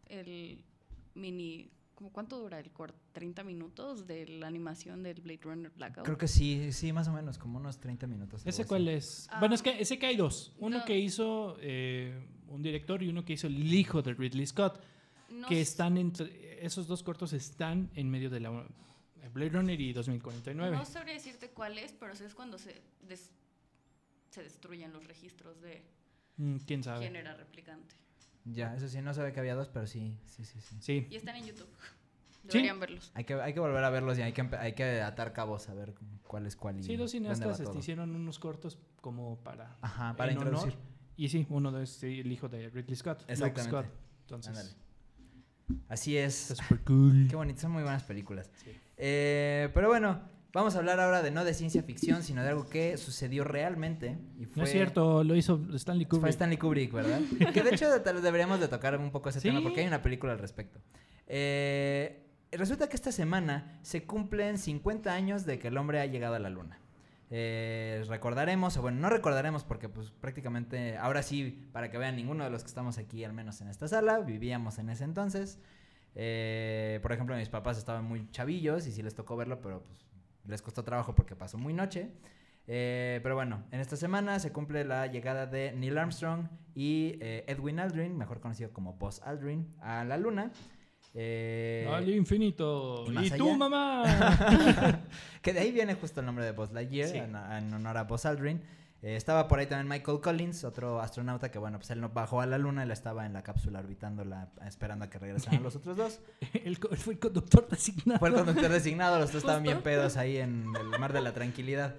El 0.07 0.63
mini. 1.15 1.71
¿cómo 1.95 2.11
¿Cuánto 2.11 2.37
dura 2.39 2.59
el 2.59 2.71
corte? 2.71 2.97
¿30 3.13 3.43
minutos 3.45 4.05
de 4.05 4.27
la 4.27 4.47
animación 4.47 5.01
del 5.01 5.21
Blade 5.21 5.39
Runner 5.43 5.71
Blackout? 5.71 6.05
Creo 6.05 6.17
que 6.17 6.27
sí, 6.27 6.73
sí, 6.73 6.91
más 6.91 7.07
o 7.07 7.13
menos, 7.13 7.37
como 7.37 7.57
unos 7.57 7.79
30 7.79 8.05
minutos. 8.05 8.41
¿Ese 8.45 8.63
así. 8.63 8.67
cuál 8.67 8.87
es? 8.89 9.27
Ah. 9.31 9.39
Bueno, 9.39 9.55
es 9.55 9.61
que 9.61 9.79
ese 9.79 9.97
que 9.97 10.05
hay 10.07 10.17
dos. 10.17 10.53
Uno 10.59 10.79
No. 10.79 10.85
que 10.85 10.97
hizo 10.99 11.55
eh, 11.61 12.27
un 12.49 12.61
director 12.61 13.01
y 13.01 13.07
uno 13.07 13.23
que 13.23 13.33
hizo 13.33 13.47
el 13.47 13.73
hijo 13.73 14.01
de 14.01 14.13
Ridley 14.13 14.45
Scott. 14.45 14.83
No 15.29 15.47
que 15.47 15.61
están 15.61 15.97
entre... 15.97 16.63
Esos 16.65 16.85
dos 16.87 17.01
cortos 17.01 17.31
están 17.33 17.89
en 17.95 18.09
medio 18.09 18.29
de 18.29 18.39
la 18.41 18.49
Blade 19.33 19.49
Runner 19.51 19.79
y 19.79 19.93
2049. 19.93 20.75
No 20.75 20.83
sabría 20.85 21.13
decirte 21.13 21.49
cuál 21.51 21.77
es, 21.77 21.93
pero 21.93 22.11
es 22.13 22.35
cuando 22.35 22.57
se, 22.57 22.81
des- 23.07 23.31
se 24.31 24.43
destruyen 24.43 24.91
los 24.93 25.05
registros 25.07 25.61
de 25.61 25.81
¿Quién 26.65 26.83
sabe? 26.83 26.99
quién 26.99 27.15
era 27.15 27.35
replicante. 27.35 27.95
Ya, 28.45 28.75
eso 28.75 28.87
sí, 28.87 29.01
no 29.01 29.13
sabía 29.13 29.33
que 29.33 29.39
había 29.39 29.55
dos, 29.55 29.69
pero 29.69 29.87
sí, 29.87 30.17
sí, 30.25 30.45
sí, 30.45 30.59
sí. 30.61 30.75
Sí. 30.79 31.07
Y 31.09 31.15
están 31.15 31.35
en 31.35 31.45
YouTube. 31.45 31.67
Sí. 32.43 32.49
Deberían 32.59 32.79
verlos. 32.79 33.11
Hay 33.15 33.23
que, 33.23 33.33
hay 33.33 33.53
que 33.53 33.59
volver 33.59 33.83
a 33.83 33.89
verlos 33.89 34.19
y 34.19 34.21
hay 34.21 34.31
que, 34.33 34.47
hay 34.59 34.73
que 34.73 35.01
atar 35.01 35.33
cabos 35.33 35.67
a 35.67 35.73
ver 35.73 35.95
cuál 36.27 36.45
es 36.45 36.55
cuál 36.55 36.79
y 36.79 36.83
Sí, 36.83 36.95
dos 36.95 37.09
cineastas 37.09 37.59
este, 37.59 37.79
hicieron 37.79 38.15
unos 38.15 38.37
cortos 38.37 38.77
como 39.01 39.37
para... 39.37 39.75
Ajá, 39.81 40.15
para 40.15 40.31
en 40.31 40.37
honor. 40.37 40.53
introducir. 40.53 40.79
Y 41.17 41.29
sí, 41.29 41.47
uno 41.49 41.71
de 41.71 41.83
es 41.83 42.03
el 42.03 42.31
hijo 42.31 42.47
de 42.47 42.69
Ridley 42.69 42.95
Scott. 42.95 43.21
Luke 43.21 43.33
Exactamente. 43.33 43.71
Scott. 43.71 43.85
Entonces, 44.21 44.49
Ándale. 44.49 44.69
Así 45.89 46.17
es. 46.17 46.51
está 46.51 46.63
súper 46.63 46.83
cool. 46.85 47.27
Qué 47.27 47.35
bonito, 47.35 47.61
son 47.61 47.71
muy 47.71 47.81
buenas 47.81 48.03
películas. 48.03 48.51
Sí. 48.63 48.71
Eh, 48.97 49.69
pero 49.73 49.87
bueno, 49.87 50.21
vamos 50.55 50.75
a 50.75 50.79
hablar 50.79 50.99
ahora 50.99 51.21
de 51.21 51.29
no 51.29 51.43
de 51.43 51.53
ciencia 51.53 51.83
ficción, 51.83 52.23
sino 52.23 52.41
de 52.41 52.49
algo 52.49 52.67
que 52.67 52.97
sucedió 52.97 53.43
realmente. 53.43 54.17
Y 54.39 54.45
fue, 54.45 54.61
No 54.61 54.63
es 54.63 54.71
cierto, 54.71 55.23
lo 55.23 55.35
hizo 55.35 55.61
Stanley 55.75 56.05
Fue 56.05 56.17
Kubrick. 56.17 56.31
Stanley 56.31 56.57
Kubrick, 56.57 56.91
¿verdad? 56.93 57.19
que 57.53 57.61
de 57.61 57.69
hecho 57.75 58.01
tal 58.01 58.15
vez 58.15 58.23
deberíamos 58.23 58.59
de 58.59 58.67
tocar 58.67 58.97
un 58.97 59.11
poco 59.11 59.29
ese 59.29 59.39
Sí. 59.41 59.49
tema 59.49 59.61
porque 59.61 59.81
hay 59.81 59.87
una 59.87 60.01
película 60.01 60.33
al 60.33 60.39
respecto. 60.39 60.79
Eh, 61.27 62.25
resulta 62.51 62.87
que 62.89 62.95
esta 62.95 63.11
semana 63.11 63.77
se 63.83 64.03
cumplen 64.05 64.57
50 64.57 65.13
años 65.13 65.45
de 65.45 65.59
que 65.59 65.67
el 65.67 65.77
hombre 65.77 65.99
ha 65.99 66.05
llegado 66.05 66.35
a 66.35 66.39
la 66.39 66.49
luna. 66.49 66.79
Eh, 67.31 68.03
recordaremos, 68.07 68.77
o 68.77 68.81
bueno, 68.81 68.99
no 69.01 69.09
recordaremos 69.09 69.63
porque 69.63 69.89
pues 69.89 70.11
prácticamente, 70.11 70.95
ahora 70.97 71.21
sí, 71.23 71.67
para 71.73 71.89
que 71.91 71.97
vean, 71.97 72.15
ninguno 72.15 72.43
de 72.43 72.49
los 72.49 72.63
que 72.63 72.67
estamos 72.67 72.97
aquí, 72.97 73.23
al 73.23 73.33
menos 73.33 73.59
en 73.61 73.67
esta 73.67 73.87
sala, 73.87 74.19
vivíamos 74.19 74.79
en 74.79 74.89
ese 74.89 75.03
entonces. 75.03 75.59
Eh, 76.15 76.99
por 77.01 77.11
ejemplo, 77.11 77.35
mis 77.35 77.49
papás 77.49 77.77
estaban 77.77 78.05
muy 78.05 78.29
chavillos 78.31 78.87
y 78.87 78.91
sí 78.91 79.01
les 79.03 79.15
tocó 79.15 79.35
verlo, 79.35 79.59
pero 79.59 79.81
pues 79.83 80.05
les 80.47 80.61
costó 80.61 80.83
trabajo 80.83 81.13
porque 81.15 81.35
pasó 81.35 81.57
muy 81.57 81.73
noche. 81.73 82.09
Eh, 82.67 83.19
pero 83.21 83.35
bueno, 83.35 83.63
en 83.71 83.79
esta 83.79 83.95
semana 83.95 84.39
se 84.39 84.51
cumple 84.51 84.83
la 84.85 85.05
llegada 85.07 85.45
de 85.45 85.71
Neil 85.73 85.97
Armstrong 85.97 86.47
y 86.73 87.17
eh, 87.21 87.43
Edwin 87.47 87.79
Aldrin, 87.79 88.17
mejor 88.17 88.39
conocido 88.39 88.71
como 88.73 88.93
Buzz 88.93 89.21
Aldrin, 89.21 89.75
a 89.81 90.03
la 90.03 90.17
luna. 90.17 90.51
Eh, 91.13 91.87
Al 91.89 92.09
infinito. 92.09 93.05
¿y 93.11 93.27
¿Y 93.27 93.29
tú, 93.31 93.55
mamá? 93.55 94.03
que 95.41 95.53
de 95.53 95.59
ahí 95.59 95.71
viene 95.71 95.93
justo 95.93 96.19
el 96.19 96.25
nombre 96.25 96.43
de 96.43 96.51
Buzz 96.51 96.71
Lightyear, 96.73 97.09
Sí. 97.09 97.17
en, 97.17 97.35
en 97.35 97.73
honor 97.73 97.97
a 97.97 98.03
Buzz 98.03 98.25
Aldrin. 98.25 98.61
Eh, 99.07 99.15
estaba 99.15 99.47
por 99.47 99.59
ahí 99.59 99.67
también 99.67 99.87
Michael 99.87 100.19
Collins, 100.19 100.63
otro 100.63 100.99
astronauta 100.99 101.51
que, 101.51 101.59
bueno, 101.59 101.77
pues 101.77 101.91
él 101.91 102.01
no 102.01 102.09
bajó 102.09 102.41
a 102.41 102.47
la 102.47 102.57
luna, 102.57 102.81
él 102.81 102.89
estaba 102.89 103.27
en 103.27 103.33
la 103.33 103.43
cápsula 103.43 103.77
orbitándola, 103.77 104.49
esperando 104.65 105.05
a 105.05 105.09
que 105.11 105.19
regresaran 105.19 105.61
los 105.61 105.75
otros 105.75 105.95
dos. 105.95 106.19
Él 106.65 106.75
fue 106.77 107.13
el 107.13 107.19
conductor 107.19 107.67
designado. 107.69 108.17
Fue 108.19 108.29
el 108.29 108.35
conductor 108.35 108.69
designado, 108.71 109.19
los 109.19 109.31
dos 109.31 109.41
estaban 109.43 109.61
bien 109.61 109.83
pedos 109.83 110.17
ahí 110.17 110.37
en 110.37 110.73
el 110.75 110.99
mar 110.99 111.13
de 111.13 111.21
la 111.21 111.33
tranquilidad. 111.33 111.93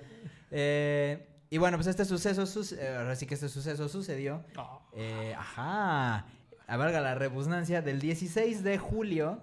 Eh, 0.51 1.29
y 1.49 1.59
bueno, 1.59 1.77
pues 1.77 1.87
este 1.87 2.05
suceso, 2.05 2.45
suce- 2.45 2.77
eh, 2.81 2.97
ahora 2.97 3.15
sí 3.15 3.25
que 3.27 3.35
este 3.35 3.49
suceso 3.49 3.89
sucedió, 3.89 4.43
Ah, 4.57 4.81
eh, 4.93 5.33
ajá, 5.39 6.27
a 6.67 6.77
valga 6.77 7.01
la 7.01 7.15
rebusnancia, 7.15 7.83
del 7.83 8.01
16 8.01 8.65
de 8.65 8.79
julio, 8.79 9.41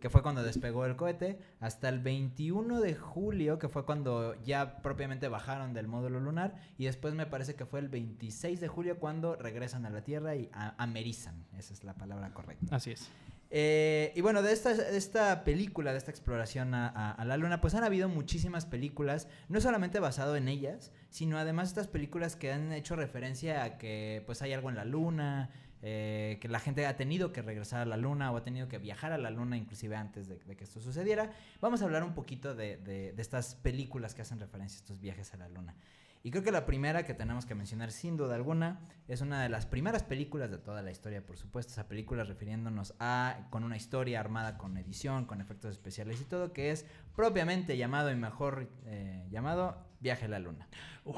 que 0.00 0.10
fue 0.10 0.22
cuando 0.22 0.42
despegó 0.42 0.84
el 0.86 0.96
cohete, 0.96 1.38
hasta 1.60 1.88
el 1.88 2.00
21 2.00 2.80
de 2.80 2.94
julio, 2.94 3.58
que 3.58 3.68
fue 3.68 3.84
cuando 3.84 4.34
ya 4.44 4.82
propiamente 4.82 5.28
bajaron 5.28 5.72
del 5.74 5.88
módulo 5.88 6.20
lunar, 6.20 6.54
y 6.78 6.84
después 6.84 7.14
me 7.14 7.26
parece 7.26 7.54
que 7.54 7.64
fue 7.66 7.80
el 7.80 7.88
26 7.88 8.60
de 8.60 8.68
julio 8.68 8.98
cuando 8.98 9.36
regresan 9.36 9.86
a 9.86 9.90
la 9.90 10.02
Tierra 10.02 10.36
y 10.36 10.50
amerizan, 10.78 11.44
esa 11.58 11.72
es 11.72 11.82
la 11.84 11.94
palabra 11.94 12.32
correcta. 12.34 12.76
Así 12.76 12.92
es. 12.92 13.08
Eh, 13.48 14.12
y 14.16 14.20
bueno, 14.22 14.42
de 14.42 14.52
esta, 14.52 14.74
de 14.74 14.96
esta 14.96 15.44
película, 15.44 15.92
de 15.92 15.98
esta 15.98 16.10
exploración 16.10 16.74
a, 16.74 16.88
a- 16.88 17.12
a 17.12 17.24
la 17.24 17.36
luna, 17.36 17.60
pues 17.60 17.74
han 17.76 17.84
habido 17.84 18.08
muchísimas 18.08 18.66
películas, 18.66 19.28
no 19.48 19.60
solamente 19.60 20.00
basado 20.00 20.34
en 20.34 20.48
ellas, 20.48 20.90
sino 21.10 21.38
además 21.38 21.68
estas 21.68 21.86
películas 21.86 22.34
que 22.34 22.52
han 22.52 22.72
hecho 22.72 22.96
referencia 22.96 23.62
a 23.62 23.78
que 23.78 24.22
pues 24.26 24.42
hay 24.42 24.52
algo 24.52 24.68
en 24.68 24.74
la 24.74 24.84
luna, 24.84 25.50
eh, 25.82 26.38
que 26.40 26.48
la 26.48 26.58
gente 26.58 26.86
ha 26.86 26.96
tenido 26.96 27.32
que 27.32 27.42
regresar 27.42 27.80
a 27.80 27.84
la 27.84 27.96
luna 27.96 28.32
o 28.32 28.36
ha 28.36 28.42
tenido 28.44 28.68
que 28.68 28.78
viajar 28.78 29.12
a 29.12 29.18
la 29.18 29.30
luna 29.30 29.56
inclusive 29.56 29.94
antes 29.96 30.26
de, 30.28 30.38
de 30.38 30.56
que 30.56 30.64
esto 30.64 30.80
sucediera. 30.80 31.30
Vamos 31.60 31.82
a 31.82 31.84
hablar 31.84 32.02
un 32.02 32.14
poquito 32.14 32.54
de, 32.54 32.76
de- 32.78 33.12
de 33.12 33.22
estas 33.22 33.54
películas 33.56 34.14
que 34.14 34.22
hacen 34.22 34.38
referencia 34.40 34.78
a 34.78 34.80
estos 34.80 35.00
viajes 35.00 35.32
a 35.34 35.36
la 35.36 35.48
luna. 35.48 35.74
Y 36.22 36.32
creo 36.32 36.42
que 36.42 36.50
la 36.50 36.66
primera 36.66 37.04
que 37.04 37.14
tenemos 37.14 37.46
que 37.46 37.54
mencionar 37.54 37.92
sin 37.92 38.16
duda 38.16 38.34
alguna 38.34 38.80
es 39.06 39.20
una 39.20 39.40
de 39.44 39.48
las 39.48 39.64
primeras 39.64 40.02
películas 40.02 40.50
de 40.50 40.58
toda 40.58 40.82
la 40.82 40.90
historia, 40.90 41.24
por 41.24 41.36
supuesto, 41.36 41.72
esa 41.72 41.86
película 41.86 42.24
refiriéndonos 42.24 42.94
a 42.98 43.46
con 43.50 43.62
una 43.62 43.76
historia 43.76 44.18
armada 44.18 44.58
con 44.58 44.76
edición, 44.76 45.26
con 45.26 45.40
efectos 45.40 45.70
especiales 45.70 46.20
y 46.20 46.24
todo, 46.24 46.52
que 46.52 46.72
es 46.72 46.84
propiamente 47.14 47.76
llamado 47.76 48.10
y 48.10 48.16
mejor 48.16 48.68
eh, 48.86 49.24
llamado 49.30 49.76
Viaje 50.00 50.24
a 50.24 50.28
la 50.28 50.40
Luna. 50.40 50.66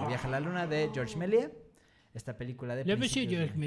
Viaje 0.09 0.27
a 0.27 0.31
la 0.31 0.41
Luna 0.41 0.67
de 0.67 0.91
George 0.93 1.17
Méliès, 1.17 1.49
esta 2.19 2.37
película 2.37 2.77
de 2.77 2.85
principios 2.85 3.31
George 3.31 3.55
de-. 3.55 3.61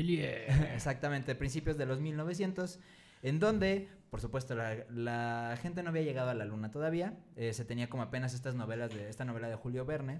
Exactamente, 0.75 1.33
principios 1.35 1.77
de 1.77 1.85
los 1.85 1.99
1900, 1.99 2.79
en 3.23 3.39
donde, 3.39 3.87
por 4.09 4.21
supuesto, 4.21 4.53
la, 4.55 4.85
la 4.89 5.57
gente 5.61 5.81
no 5.83 5.89
había 5.89 6.03
llegado 6.03 6.29
a 6.29 6.33
la 6.35 6.45
luna 6.45 6.69
todavía. 6.71 7.17
eh, 7.35 7.53
se 7.53 7.65
tenía 7.65 7.89
como 7.89 8.03
apenas 8.03 8.33
estas 8.33 8.53
novelas 8.55 8.93
de 8.93 9.09
esta 9.09 9.25
novela 9.25 9.49
de 9.49 9.55
Julio 9.55 9.85
Verne. 9.85 10.19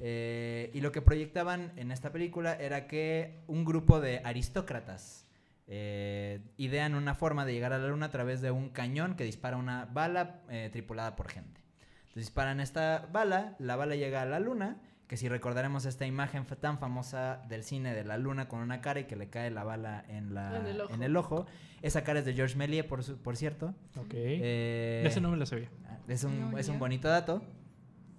eh, 0.00 0.70
y 0.74 0.80
lo 0.80 0.92
que 0.92 1.02
proyectaban 1.02 1.72
en 1.76 1.90
esta 1.90 2.10
película 2.12 2.54
era 2.54 2.86
que 2.86 3.42
un 3.46 3.64
grupo 3.64 4.00
de 4.00 4.20
aristócratas 4.24 5.26
eh, 5.72 6.40
idean 6.56 6.94
una 6.96 7.14
forma 7.14 7.44
de 7.44 7.52
llegar 7.52 7.72
a 7.72 7.78
la 7.78 7.86
luna 7.86 8.06
a 8.06 8.10
través 8.10 8.40
de 8.40 8.50
un 8.50 8.70
cañón 8.70 9.14
que 9.14 9.22
dispara 9.24 9.56
una 9.56 9.84
bala 9.84 10.40
eh, 10.48 10.68
tripulada 10.72 11.14
por 11.14 11.28
gente. 11.28 11.60
Entonces 12.08 12.24
disparan 12.24 12.58
esta 12.58 13.08
bala, 13.12 13.54
la 13.60 13.76
bala 13.76 13.94
llega 13.94 14.22
a 14.22 14.24
la 14.26 14.40
luna, 14.40 14.80
que 15.10 15.16
si 15.16 15.28
recordaremos 15.28 15.86
esta 15.86 16.06
imagen 16.06 16.46
tan 16.60 16.78
famosa 16.78 17.42
del 17.48 17.64
cine 17.64 17.92
de 17.96 18.04
la 18.04 18.16
luna 18.16 18.46
con 18.46 18.60
una 18.60 18.80
cara 18.80 19.00
y 19.00 19.04
que 19.06 19.16
le 19.16 19.28
cae 19.28 19.50
la 19.50 19.64
bala 19.64 20.04
en, 20.06 20.34
la, 20.34 20.56
En 20.56 20.66
el 20.66 20.80
ojo. 20.82 20.94
en 20.94 21.02
el 21.02 21.16
ojo. 21.16 21.46
Esa 21.82 22.04
cara 22.04 22.20
es 22.20 22.24
de 22.24 22.32
George 22.32 22.54
Méliès, 22.56 22.84
por, 22.86 23.02
su- 23.02 23.18
por 23.18 23.36
cierto. 23.36 23.74
Ok. 23.96 24.12
Eh, 24.14 25.02
ese 25.04 25.20
no 25.20 25.32
me 25.32 25.36
la 25.36 25.46
sabía. 25.46 25.68
es 26.06 26.22
un, 26.22 26.52
No, 26.52 26.58
es 26.58 26.68
un 26.68 26.78
bonito 26.78 27.08
dato. 27.08 27.42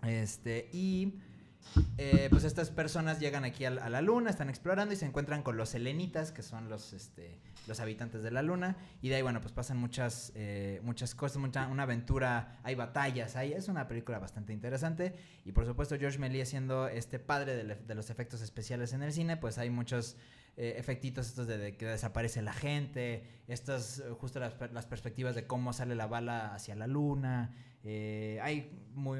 Este, 0.06 0.67
y 0.73 1.13
eh, 1.97 2.28
pues 2.30 2.43
estas 2.43 2.69
personas 2.69 3.19
llegan 3.19 3.45
aquí 3.45 3.65
a, 3.65 3.71
la 3.71 4.02
luna, 4.02 4.30
están 4.30 4.50
explorando 4.50 4.93
y 4.93 4.97
se 4.97 5.06
encuentran 5.06 5.43
con 5.43 5.58
los 5.58 5.69
selenitas, 5.69 6.32
que 6.32 6.41
son 6.41 6.69
los, 6.69 6.93
este, 6.93 7.39
los 7.67 7.80
habitantes 7.80 8.24
de 8.24 8.32
la 8.32 8.41
luna. 8.41 8.78
Y 9.02 9.10
de 9.10 9.15
ahí, 9.15 9.21
bueno, 9.21 9.41
pues 9.41 9.54
pasan 9.54 9.78
muchas, 9.78 10.32
eh, 10.36 10.82
muchas 10.84 11.15
cosas, 11.15 11.38
mucha, 11.38 11.67
una 11.67 11.84
aventura, 11.84 12.60
hay 12.63 12.76
batallas, 12.76 13.36
hay, 13.36 13.54
es 13.54 13.67
una 13.67 13.88
película 13.88 14.19
bastante 14.19 14.54
interesante. 14.54 15.13
Y 15.45 15.52
por 15.52 15.65
supuesto, 15.65 15.97
George 15.97 16.19
Méliès 16.19 16.50
siendo 16.50 16.88
este 16.88 17.19
padre 17.19 17.63
de, 17.63 17.95
los 17.95 18.10
efectos 18.10 18.41
especiales 18.41 18.93
en 18.93 19.04
el 19.04 19.13
cine, 19.13 19.38
pues 19.38 19.58
hay 19.58 19.69
muchos 19.69 20.17
eh, 20.58 20.76
efectitos 20.78 21.28
estos 21.28 21.47
de, 21.47 21.78
que 21.78 21.86
desaparece 21.86 22.41
la 22.41 22.54
gente, 22.54 23.24
estas 23.47 24.00
eh, 24.00 24.04
justo 24.19 24.39
las, 24.39 24.56
las 24.74 24.86
perspectivas 24.86 25.36
de 25.36 25.47
cómo 25.47 25.71
sale 25.71 25.95
la 25.95 26.08
bala 26.08 26.54
hacia 26.54 26.76
la 26.76 26.88
luna. 26.88 27.56
Eh, 27.84 28.39
hay 28.41 28.70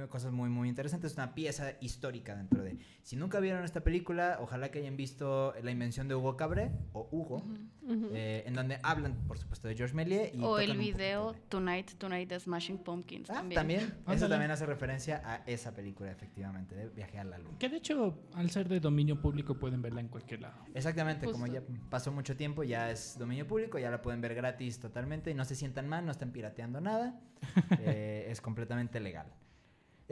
cosas 0.10 0.32
muy, 0.32 0.50
muy 0.50 0.69
interesantes. 0.69 1.12
Es 1.12 1.17
una 1.17 1.34
pieza 1.34 1.74
histórica 1.82 2.36
dentro 2.36 2.63
de. 2.63 2.78
Si 3.04 3.15
nunca 3.15 3.39
vieron 3.39 3.63
esta 3.63 3.82
película, 3.82 4.38
ojalá 4.41 4.69
que 4.69 4.80
hayan 4.80 4.97
visto 4.97 5.54
La 5.63 5.71
invención 5.71 6.08
de 6.08 6.15
Hugo 6.15 6.38
Cabré, 6.38 6.71
o 6.93 7.08
Hugo, 7.12 7.43
Ujú. 7.91 8.10
eh, 8.13 8.43
en 8.45 8.54
donde 8.54 8.80
hablan, 8.84 9.15
por 9.27 9.38
supuesto, 9.38 9.67
de 9.67 9.75
George 9.75 9.93
Méliès. 9.95 10.34
Y 10.34 10.41
O 10.43 10.60
el 10.60 10.77
video 10.77 11.34
Tonight, 11.49 11.91
Tonight 11.97 12.30
de 12.30 12.39
Smashing 12.39 12.77
Pumpkins 12.80 13.30
Ah, 13.30 13.34
también. 13.36 13.56
también. 13.60 13.93
Eso 14.10 14.27
también 14.30 14.51
hace 14.51 14.65
referencia 14.65 15.21
a 15.25 15.38
esa 15.45 15.73
película, 15.73 16.12
efectivamente, 16.12 16.75
de 16.75 16.89
Viaje 16.89 17.19
a 17.19 17.23
la 17.23 17.38
Luna. 17.38 17.58
Que 17.60 17.69
de 17.69 17.77
hecho, 17.77 18.17
al 18.34 18.49
ser 18.49 18.67
de 18.69 18.80
dominio 18.80 19.19
público, 19.21 19.56
pueden 19.60 19.82
verla 19.82 20.01
en 20.01 20.08
cualquier 20.08 20.41
lado. 20.41 20.63
Exactamente, 20.73 21.25
como 21.32 21.47
ya 21.47 21.62
pasó 21.89 22.12
mucho 22.12 22.36
tiempo, 22.38 22.63
ya 22.63 22.89
es 22.91 23.17
dominio 23.17 23.45
público, 23.47 23.77
ya 23.80 23.91
la 23.91 24.01
pueden 24.01 24.21
ver 24.21 24.36
gratis 24.36 24.80
totalmente 24.80 25.30
y 25.32 25.34
no 25.34 25.45
se 25.45 25.56
sientan 25.56 25.88
mal, 25.89 26.06
no 26.06 26.12
están 26.12 26.32
pirateando 26.32 26.82
nada, 26.82 27.19
eh, 27.80 28.27
es 28.30 28.41
completamente 28.41 28.99
legal. 28.99 29.27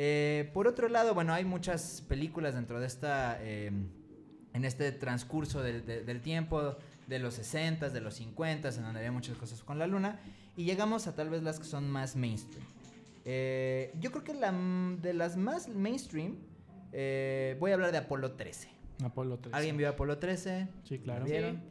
Eh, 0.01 0.49
por 0.53 0.67
otro 0.67 0.87
lado, 0.87 1.13
bueno, 1.13 1.33
hay 1.33 1.43
muchas 1.43 2.01
películas 2.07 2.55
dentro 2.55 2.79
de 2.79 2.87
esta, 2.87 3.37
eh, 3.41 3.67
en 4.53 4.65
este 4.65 4.91
transcurso 4.93 5.61
del, 5.61 5.85
de- 5.85 6.03
del 6.03 6.21
tiempo, 6.21 6.77
de 7.09 7.19
los 7.19 7.39
60s, 7.39 7.89
de 7.89 8.01
los 8.01 8.21
50s, 8.21 8.77
en 8.77 8.83
donde 8.83 8.99
había 8.99 9.11
muchas 9.11 9.35
cosas 9.35 9.61
con 9.63 9.79
la 9.79 9.87
luna, 9.87 10.19
y 10.55 10.63
llegamos 10.63 11.07
a 11.07 11.15
tal 11.15 11.29
vez 11.29 11.43
las 11.43 11.59
que 11.59 11.65
son 11.65 11.89
más 11.89 12.15
mainstream. 12.15 12.65
Eh, 13.25 13.93
yo 13.99 14.11
creo 14.11 14.23
que 14.23 14.33
la, 14.33 14.51
de 15.01 15.13
las 15.13 15.35
más 15.35 15.67
mainstream, 15.67 16.37
eh, 16.93 17.57
voy 17.59 17.71
a 17.71 17.73
hablar 17.73 17.91
de 17.91 17.97
Apolo 17.97 18.33
13. 18.33 18.69
Apolo 19.03 19.39
13. 19.39 19.57
¿Alguien 19.57 19.77
vio 19.77 19.89
Apolo 19.89 20.17
13? 20.17 20.67
Sí, 20.83 20.99
claro. 20.99 21.21
¿La 21.21 21.25
vieron? 21.25 21.61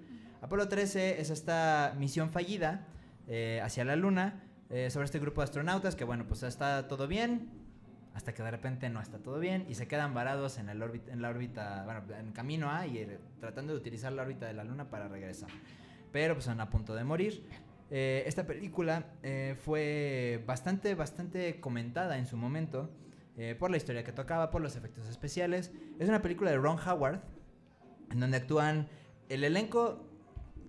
Apolo 0.41 0.69
13 0.69 1.21
es 1.21 1.31
esta 1.31 1.95
misión 1.99 2.31
fallida 2.31 2.87
eh, 3.27 3.61
hacia 3.63 3.85
la 3.85 3.97
Luna 3.97 4.43
eh, 4.71 4.91
sobre 4.91 5.07
este 5.07 5.19
grupo 5.19 5.41
de 5.41 5.45
astronautas 5.45 5.97
que, 5.97 6.05
bueno, 6.05 6.27
pues 6.27 6.43
está 6.43 6.89
todo 6.89 7.09
bien, 7.09 7.49
hasta 8.19 8.35
que 8.35 8.43
de 8.43 8.51
repente 8.51 8.91
no 8.91 9.01
está 9.01 9.19
todo 9.19 9.39
bien 9.39 9.65
y 9.69 9.77
se 9.77 9.87
quedan 9.87 10.13
varados 10.13 10.59
en, 10.59 10.69
el 10.69 10.83
órbita, 10.83 11.13
en 11.13 11.23
la 11.23 11.29
órbita, 11.29 11.85
bueno, 11.85 12.03
en 12.19 12.33
camino 12.33 12.69
a 12.69 12.85
y 12.85 13.07
tratando 13.39 13.73
de 13.73 13.79
utilizar 13.79 14.13
la 14.13 14.23
órbita 14.23 14.45
de 14.47 14.55
la 14.55 14.65
Luna 14.65 14.91
para 14.91 15.07
regresar. 15.07 15.49
Pero 16.11 16.35
pues 16.35 16.47
están 16.47 16.61
a 16.61 16.69
punto 16.69 16.97
de 16.97 17.05
morir. 17.05 17.47
Eh, 17.93 18.25
esta 18.27 18.45
película 18.45 19.05
eh, 19.23 19.55
fue 19.61 20.43
bastante, 20.49 20.97
bastante 20.97 21.61
comentada 21.61 22.19
en 22.19 22.27
su 22.27 22.37
momento 22.37 22.91
eh, 23.37 23.55
por 23.57 23.71
la 23.71 23.77
historia 23.77 24.03
que 24.03 24.11
tocaba, 24.11 24.51
por 24.51 24.63
los 24.63 24.75
efectos 24.75 25.07
especiales. 25.09 25.71
Es 26.01 26.09
una 26.09 26.21
película 26.21 26.51
de 26.51 26.57
Ron 26.57 26.77
Howard, 26.81 27.21
en 28.11 28.19
donde 28.19 28.39
actúan 28.39 28.89
el 29.29 29.45
elenco. 29.45 30.09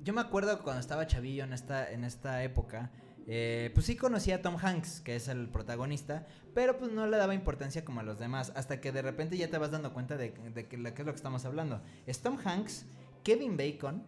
Yo 0.04 0.14
me 0.14 0.22
acuerdo 0.22 0.62
cuando 0.62 0.82
estaba 0.82 1.08
chavillo 1.08 1.46
en 1.46 1.54
esta, 1.54 1.90
en 1.90 2.04
esta 2.04 2.44
época. 2.44 2.92
Eh, 3.32 3.70
pues 3.76 3.86
sí 3.86 3.96
conocía 3.96 4.38
a 4.38 4.42
Tom 4.42 4.58
Hanks, 4.60 5.02
que 5.02 5.16
es 5.16 5.28
el 5.28 5.48
protagonista, 5.50 6.26
pero 6.56 6.78
pues 6.80 6.92
no 6.92 7.06
le 7.06 7.16
daba 7.16 7.36
importancia 7.36 7.86
como 7.86 8.00
a 8.00 8.04
los 8.04 8.18
demás, 8.18 8.52
hasta 8.56 8.82
que 8.82 8.92
de 8.92 9.04
repente 9.04 9.38
ya 9.38 9.50
te 9.50 9.58
vas 9.60 9.70
dando 9.70 9.94
cuenta 9.94 10.18
de, 10.18 10.32
de 10.54 10.68
que, 10.68 10.78
lo- 10.78 10.94
qué 10.96 11.04
es 11.04 11.06
lo 11.06 11.12
que 11.14 11.18
estamos 11.18 11.46
hablando. 11.46 11.80
Es 12.08 12.22
Tom 12.22 12.38
Hanks, 12.44 12.86
Kevin 13.24 13.56
Bacon, 13.56 14.04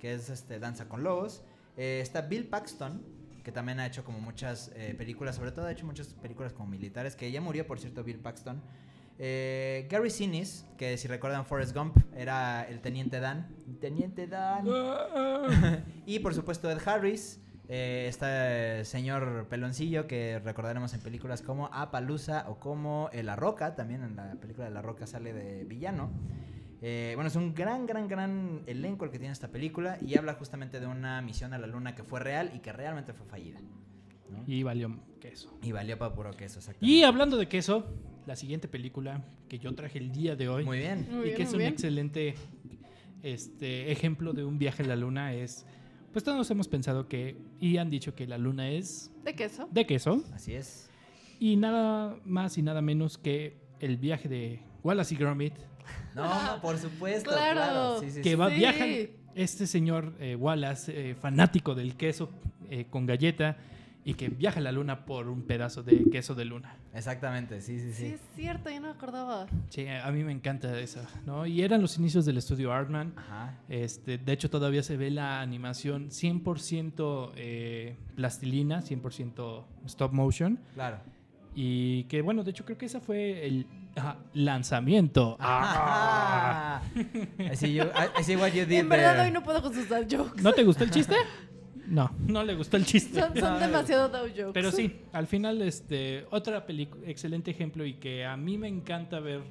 que 0.00 0.14
es 0.14 0.30
este 0.30 0.58
Danza 0.58 0.88
con 0.88 1.04
Lobos, 1.04 1.42
eh, 1.76 2.00
está 2.02 2.22
Bill 2.22 2.46
Paxton, 2.46 3.02
que 3.42 3.52
también 3.52 3.80
ha 3.80 3.86
hecho 3.86 4.02
como 4.04 4.18
muchas 4.20 4.72
eh, 4.74 4.94
películas, 4.96 5.36
sobre 5.36 5.52
todo 5.52 5.66
ha 5.66 5.72
hecho 5.72 5.84
muchas 5.84 6.06
películas 6.14 6.54
como 6.54 6.70
militares, 6.70 7.14
que 7.16 7.30
ya 7.30 7.42
murió, 7.42 7.66
por 7.66 7.78
cierto, 7.78 8.02
Bill 8.02 8.18
Paxton. 8.18 8.62
Eh, 9.18 9.86
Gary 9.90 10.10
Sinise, 10.10 10.64
que 10.78 10.96
si 10.98 11.06
recuerdan 11.06 11.44
Forrest 11.44 11.76
Gump, 11.76 11.96
era 12.16 12.62
el 12.64 12.80
Teniente 12.80 13.20
Dan. 13.20 13.46
Teniente 13.80 14.26
Dan. 14.26 14.64
y 16.06 16.18
por 16.20 16.34
supuesto 16.34 16.70
Ed 16.70 16.78
Harris, 16.84 17.38
eh, 17.68 18.06
este 18.08 18.84
señor 18.84 19.46
peloncillo 19.48 20.06
que 20.06 20.38
recordaremos 20.38 20.92
en 20.94 21.00
películas 21.00 21.42
como 21.42 21.70
Apalooza 21.72 22.44
o 22.48 22.58
como 22.58 23.08
eh, 23.12 23.22
La 23.22 23.36
Roca, 23.36 23.74
también 23.74 24.02
en 24.02 24.16
la 24.16 24.32
película 24.34 24.66
de 24.66 24.72
La 24.72 24.82
Roca 24.82 25.06
sale 25.06 25.32
de 25.32 25.64
villano. 25.64 26.10
Eh, 26.82 27.12
bueno, 27.14 27.28
es 27.28 27.36
un 27.36 27.54
gran, 27.54 27.86
gran, 27.86 28.08
gran 28.08 28.62
elenco 28.66 29.06
el 29.06 29.10
que 29.10 29.18
tiene 29.18 29.32
esta 29.32 29.48
película 29.48 29.98
y 30.02 30.18
habla 30.18 30.34
justamente 30.34 30.80
de 30.80 30.86
una 30.86 31.22
misión 31.22 31.54
a 31.54 31.58
la 31.58 31.66
luna 31.66 31.94
que 31.94 32.02
fue 32.02 32.20
real 32.20 32.52
y 32.54 32.58
que 32.58 32.72
realmente 32.72 33.14
fue 33.14 33.24
fallida. 33.26 33.58
¿no? 34.30 34.44
Y 34.46 34.62
valió 34.62 34.94
queso. 35.18 35.56
Y 35.62 35.72
valió 35.72 35.96
para 35.98 36.14
puro 36.14 36.30
queso, 36.32 36.58
exactamente. 36.58 36.86
Y 36.94 37.02
hablando 37.02 37.38
de 37.38 37.48
queso, 37.48 37.86
la 38.26 38.36
siguiente 38.36 38.68
película 38.68 39.24
que 39.48 39.58
yo 39.58 39.74
traje 39.74 39.98
el 39.98 40.12
día 40.12 40.36
de 40.36 40.48
hoy 40.48 40.64
Muy 40.64 40.78
bien. 40.78 41.06
Muy 41.10 41.20
y 41.20 41.24
bien, 41.24 41.36
que 41.36 41.42
es 41.44 41.52
un 41.52 41.58
bien. 41.58 41.72
excelente 41.72 42.34
este, 43.22 43.90
ejemplo 43.90 44.34
de 44.34 44.44
un 44.44 44.58
viaje 44.58 44.82
a 44.82 44.86
la 44.86 44.96
luna 44.96 45.32
es, 45.32 45.64
pues 46.14 46.24
todos 46.24 46.48
hemos 46.50 46.68
pensado 46.68 47.08
que, 47.08 47.36
y 47.60 47.76
han 47.76 47.90
dicho 47.90 48.14
que 48.14 48.26
la 48.26 48.38
luna 48.38 48.70
es 48.70 49.10
¿De 49.24 49.34
queso? 49.34 49.68
de 49.70 49.84
queso, 49.84 50.22
Así 50.32 50.54
es. 50.54 50.88
y 51.40 51.56
nada 51.56 52.16
más 52.24 52.56
y 52.56 52.62
nada 52.62 52.80
menos 52.80 53.18
que 53.18 53.58
el 53.80 53.96
viaje 53.98 54.28
de 54.28 54.60
Wallace 54.82 55.14
y 55.14 55.18
Gromit, 55.18 55.54
No, 56.14 56.30
por 56.62 56.78
supuesto. 56.78 57.30
Claro. 57.30 57.54
Claro. 57.54 58.00
Sí, 58.00 58.10
sí, 58.12 58.22
que 58.22 58.36
va, 58.36 58.48
Sí. 58.48 58.56
viajan 58.56 58.88
este 59.34 59.66
señor 59.66 60.14
eh, 60.20 60.36
Wallace, 60.36 61.10
eh, 61.10 61.14
fanático 61.16 61.74
del 61.74 61.96
queso 61.96 62.30
eh, 62.70 62.86
con 62.88 63.04
galleta, 63.04 63.56
y 64.04 64.14
que 64.14 64.28
viaja 64.28 64.60
a 64.60 64.62
la 64.62 64.70
luna 64.72 65.04
por 65.06 65.28
un 65.28 65.42
pedazo 65.42 65.82
de 65.82 66.04
queso 66.10 66.34
de 66.36 66.44
luna. 66.44 66.76
Exactamente, 66.94 67.60
sí, 67.60 67.80
sí, 67.80 67.92
Sí, 67.92 67.94
sí. 67.94 68.06
es 68.14 68.20
cierto, 68.36 68.70
yo 68.70 68.76
no 68.80 68.86
me 68.88 68.92
acordaba. 68.92 69.46
Sí, 69.68 69.86
a 69.88 70.10
mí 70.12 70.22
me 70.22 70.30
encanta 70.32 70.78
esa, 70.78 71.08
¿no? 71.26 71.44
Y 71.44 71.62
eran 71.62 71.82
los 71.82 71.98
inicios 71.98 72.24
del 72.24 72.36
estudio 72.38 72.72
Artman. 72.72 73.12
Ajá. 73.16 73.58
Este, 73.68 74.16
de 74.18 74.32
hecho, 74.32 74.48
todavía 74.48 74.82
se 74.82 74.96
ve 74.96 75.10
la 75.10 75.40
animación 75.40 76.10
100% 76.10 77.32
eh, 77.36 77.96
plastilina, 78.14 78.80
100% 78.82 79.64
stop 79.86 80.12
motion. 80.12 80.58
Claro. 80.74 80.98
Y 81.56 82.04
que, 82.04 82.22
bueno, 82.22 82.42
de 82.44 82.50
hecho, 82.52 82.64
creo 82.64 82.78
que 82.78 82.86
ese 82.86 83.00
fue 83.00 83.44
el 83.46 83.66
ajá, 83.96 84.16
lanzamiento. 84.32 85.36
Ah. 85.40 86.80
See 87.54 88.36
what 88.36 88.52
you 88.52 88.64
did 88.66 88.78
En 88.80 88.88
verdad 88.88 89.12
there. 89.14 89.26
hoy 89.26 89.30
no 89.32 89.42
puedo 89.42 89.62
con 89.62 89.72
sus 89.74 89.86
jokes. 89.88 90.42
¿No 90.42 90.52
te 90.52 90.62
gustó 90.64 90.84
el 90.84 90.90
chiste? 90.90 91.14
No, 91.86 92.10
no 92.26 92.42
le 92.44 92.54
gustó 92.54 92.76
el 92.76 92.86
chiste. 92.86 93.20
Son, 93.20 93.36
son 93.36 93.60
demasiado 93.60 94.08
dad 94.08 94.22
jokes. 94.28 94.52
Pero 94.52 94.70
sí, 94.70 95.00
al 95.12 95.26
final, 95.26 95.60
este, 95.62 96.26
otra 96.30 96.64
película, 96.66 97.06
excelente 97.08 97.50
ejemplo 97.50 97.84
y 97.84 97.94
que 97.94 98.24
a 98.24 98.36
mí 98.36 98.56
me 98.58 98.68
encanta 98.68 99.20
ver 99.20 99.42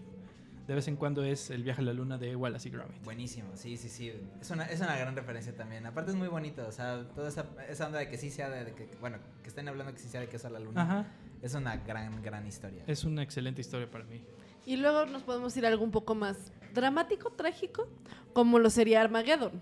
de 0.68 0.76
vez 0.76 0.88
en 0.88 0.96
cuando 0.96 1.26
es 1.26 1.50
El 1.50 1.62
viaje 1.64 1.82
a 1.82 1.84
la 1.84 1.92
luna 1.94 2.18
de 2.18 2.36
Wallace 2.36 2.70
y 2.70 2.72
Gromit. 2.72 3.04
Buenísimo, 3.04 3.50
sí, 3.56 3.76
sí, 3.78 3.90
sí. 3.90 4.14
Es 4.40 4.50
una, 4.50 4.64
es 4.66 4.80
una 4.80 4.96
gran 4.98 5.14
referencia 5.16 5.54
también. 5.56 5.86
Aparte 5.86 6.12
es 6.12 6.18
muy 6.18 6.30
bonito, 6.30 6.66
o 6.68 6.72
sea, 6.72 7.04
toda 7.14 7.28
esa, 7.28 7.46
esa 7.70 7.88
onda 7.88 8.00
de 8.00 8.08
que 8.10 8.18
sí 8.18 8.30
sea 8.32 8.50
de, 8.50 8.66
de 8.66 8.74
que, 8.74 8.88
bueno, 9.02 9.18
que 9.44 9.50
estén 9.50 9.68
hablando 9.68 9.94
que 9.94 10.00
sí 10.00 10.08
sea 10.08 10.22
de 10.22 10.30
que 10.30 10.38
es 10.38 10.46
a 10.46 10.50
la 10.50 10.60
luna. 10.60 10.82
Ajá, 10.84 11.06
Es 11.42 11.54
una 11.54 11.76
gran, 11.78 12.22
gran 12.22 12.48
historia. 12.48 12.84
es 12.88 13.04
una 13.04 13.22
excelente 13.24 13.60
historia 13.62 13.92
para 13.92 14.06
mí. 14.06 14.22
Y 14.66 14.78
luego 14.78 15.06
nos 15.06 15.24
podemos 15.24 15.56
ir 15.58 15.66
a 15.66 15.68
algo 15.68 15.84
un 15.84 15.92
poco 15.92 16.16
más 16.16 16.54
dramático, 16.74 17.30
trágico, 17.32 17.90
como 18.32 18.58
lo 18.58 18.70
sería 18.70 19.02
Armageddon, 19.02 19.62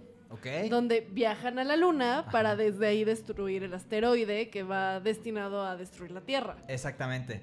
Donde 0.69 1.07
viajan 1.11 1.59
a 1.59 1.63
la 1.63 1.75
luna 1.75 2.25
para 2.31 2.55
desde 2.55 2.87
ahí 2.87 3.03
destruir 3.03 3.63
el 3.63 3.73
asteroide 3.73 4.49
que 4.49 4.63
va 4.63 4.99
destinado 4.99 5.65
a 5.65 5.75
destruir 5.75 6.11
la 6.11 6.21
Tierra. 6.21 6.55
Exactamente. 6.67 7.41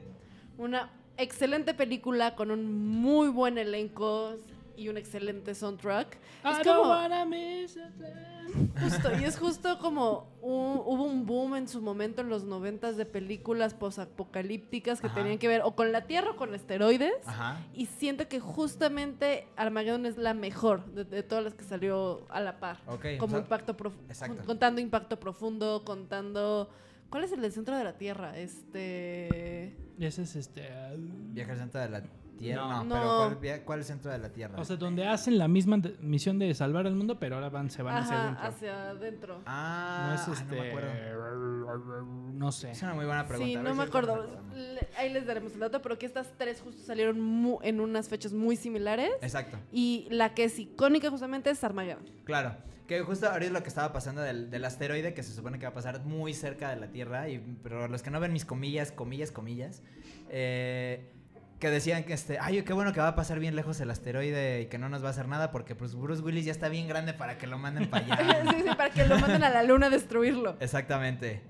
Una 0.56 0.90
excelente 1.16 1.74
película 1.74 2.34
con 2.34 2.50
un 2.50 2.88
muy 2.88 3.28
buen 3.28 3.58
elenco 3.58 4.36
y 4.78 4.88
un 4.88 4.96
excelente 4.96 5.54
soundtrack. 5.54 6.16
I 6.44 6.48
Es 6.60 6.64
don't 6.64 6.78
como, 6.78 6.90
wanna 6.90 7.24
miss 7.24 7.76
a 7.76 7.90
thing. 7.90 8.68
justo, 8.80 9.10
y 9.20 9.24
es 9.24 9.36
justo 9.38 9.78
como 9.78 10.28
un- 10.40 10.80
hubo 10.86 11.02
un 11.04 11.26
boom 11.26 11.56
en 11.56 11.68
su 11.68 11.82
momento 11.82 12.22
en 12.22 12.28
los 12.28 12.44
noventas 12.44 12.96
de 12.96 13.04
películas 13.04 13.74
posapocalípticas 13.74 15.00
que 15.00 15.08
Ajá. 15.08 15.16
tenían 15.16 15.38
que 15.38 15.48
ver 15.48 15.62
o 15.64 15.72
con 15.74 15.92
la 15.92 16.06
Tierra 16.06 16.30
o 16.30 16.36
con 16.36 16.54
asteroides. 16.54 17.12
Ajá. 17.26 17.60
Y 17.74 17.86
siento 17.86 18.28
que 18.28 18.40
justamente 18.40 19.46
Armageddon 19.56 20.06
es 20.06 20.16
la 20.16 20.32
mejor 20.34 20.84
de, 20.92 21.04
de 21.04 21.22
todas 21.22 21.44
las 21.44 21.54
que 21.54 21.64
salió 21.64 22.24
a 22.30 22.40
la 22.40 22.58
par. 22.60 22.78
Ok, 22.86 23.04
Como 23.18 23.32
o 23.34 23.36
sea, 23.36 23.40
impacto 23.40 23.76
profundo. 23.76 24.06
exacto. 24.08 24.42
Contando 24.46 24.80
impacto 24.80 25.18
profundo, 25.20 25.82
contando. 25.84 26.70
¿Cuál 27.10 27.24
es 27.24 27.32
el 27.32 27.40
del 27.40 27.52
centro 27.52 27.76
de 27.76 27.84
la 27.84 27.94
Tierra? 27.98 28.38
Este. 28.38 29.74
Ese 29.98 30.22
es 30.22 30.36
este. 30.36 30.68
ah, 30.72 30.92
Viaje 30.96 31.52
al 31.52 31.58
centro 31.58 31.80
de 31.80 31.88
la 31.88 32.00
Tierra. 32.02 32.16
No, 32.40 32.84
No. 32.84 32.94
pero. 32.94 33.16
¿cuál, 33.18 33.36
via- 33.36 33.64
cuál 33.64 33.80
es 33.80 33.86
el 33.90 33.94
centro 33.94 34.10
de 34.12 34.18
la 34.18 34.28
Tierra? 34.30 34.58
o 34.60 34.64
sea, 34.64 34.76
donde 34.76 35.06
hacen 35.06 35.38
la 35.38 35.48
misma 35.48 35.78
de- 35.78 35.96
misión 36.00 36.38
de 36.38 36.52
salvar 36.54 36.86
al 36.86 36.94
mundo, 36.94 37.18
pero 37.18 37.36
ahora 37.36 37.48
van, 37.50 37.70
se 37.70 37.82
van 37.82 37.96
hacia 37.96 38.14
Ajá, 38.16 38.22
adentro. 38.24 38.46
hacia 38.48 38.90
adentro. 38.90 39.40
ah, 39.46 40.06
no 40.08 40.14
es 40.14 40.28
ay, 40.28 40.32
este. 40.34 40.56
no 40.56 40.62
me 40.62 40.68
acuerdo. 40.68 42.06
No 42.34 42.52
sé. 42.52 42.70
Es 42.70 42.82
una 42.82 42.94
muy 42.94 43.04
buena 43.04 43.26
pregunta. 43.26 43.46
Sí, 43.48 43.54
a 43.56 43.62
ver 43.62 43.64
no 43.64 43.70
si 43.70 43.76
me 43.76 43.82
ahorita 43.82 43.98
acuerdo. 43.98 44.22
acordamos. 44.22 44.56
Le- 44.56 44.88
Ahí 44.96 45.12
les 45.12 45.26
daremos 45.26 45.52
el 45.54 45.60
dato, 45.60 45.82
pero 45.82 45.98
que 45.98 46.06
estas 46.06 46.32
tres 46.36 46.60
justo 46.60 46.82
salieron 46.82 47.20
mu- 47.20 47.58
en 47.62 47.80
unas 47.80 48.08
fechas 48.08 48.32
muy 48.32 48.56
similares. 48.56 49.10
Exacto. 49.22 49.58
Y 49.72 50.06
la 50.10 50.34
que 50.34 50.44
es 50.44 50.58
icónica 50.58 51.10
justamente 51.10 51.50
es 51.50 51.62
Armageddon. 51.64 52.04
Claro, 52.24 52.56
que 52.86 53.00
justo 53.02 53.28
ahorita 53.28 53.52
lo 53.52 53.62
que 53.62 53.68
estaba 53.68 53.92
pasando 53.92 54.22
del, 54.22 54.50
del 54.50 54.64
asteroide 54.64 55.14
que 55.14 55.22
se 55.22 55.32
supone 55.34 55.58
que 55.58 55.66
va 55.66 55.70
a 55.70 55.74
pasar 55.74 56.04
muy 56.04 56.32
cerca 56.34 56.70
de 56.70 56.76
la 56.76 56.88
Tierra, 56.88 57.28
y, 57.28 57.38
pero 57.62 57.86
los 57.88 58.02
que 58.02 58.10
no 58.10 58.18
ven 58.20 58.32
mis 58.32 58.44
comillas, 58.44 58.90
comillas, 58.92 59.30
comillas, 59.30 59.82
eh, 60.30 61.12
que 61.58 61.70
decían 61.70 62.04
que 62.04 62.12
este, 62.12 62.38
ay, 62.40 62.62
qué 62.62 62.72
bueno 62.72 62.92
que 62.92 63.00
va 63.00 63.08
a 63.08 63.14
pasar 63.14 63.38
bien 63.40 63.56
lejos 63.56 63.80
el 63.80 63.90
asteroide 63.90 64.62
y 64.62 64.66
que 64.66 64.78
no 64.78 64.88
nos 64.88 65.02
va 65.02 65.08
a 65.08 65.10
hacer 65.10 65.26
nada 65.26 65.50
porque 65.50 65.74
pues 65.74 65.94
Bruce 65.94 66.22
Willis 66.22 66.44
ya 66.44 66.52
está 66.52 66.68
bien 66.68 66.86
grande 66.86 67.14
para 67.14 67.36
que 67.38 67.46
lo 67.46 67.58
manden 67.58 67.88
para 67.90 68.04
allá. 68.04 68.42
sí, 68.50 68.62
sí, 68.62 68.68
para 68.76 68.90
que 68.90 69.06
lo 69.06 69.18
manden 69.18 69.42
a 69.42 69.50
la 69.50 69.62
luna 69.62 69.86
a 69.86 69.90
destruirlo. 69.90 70.56
Exactamente. 70.60 71.42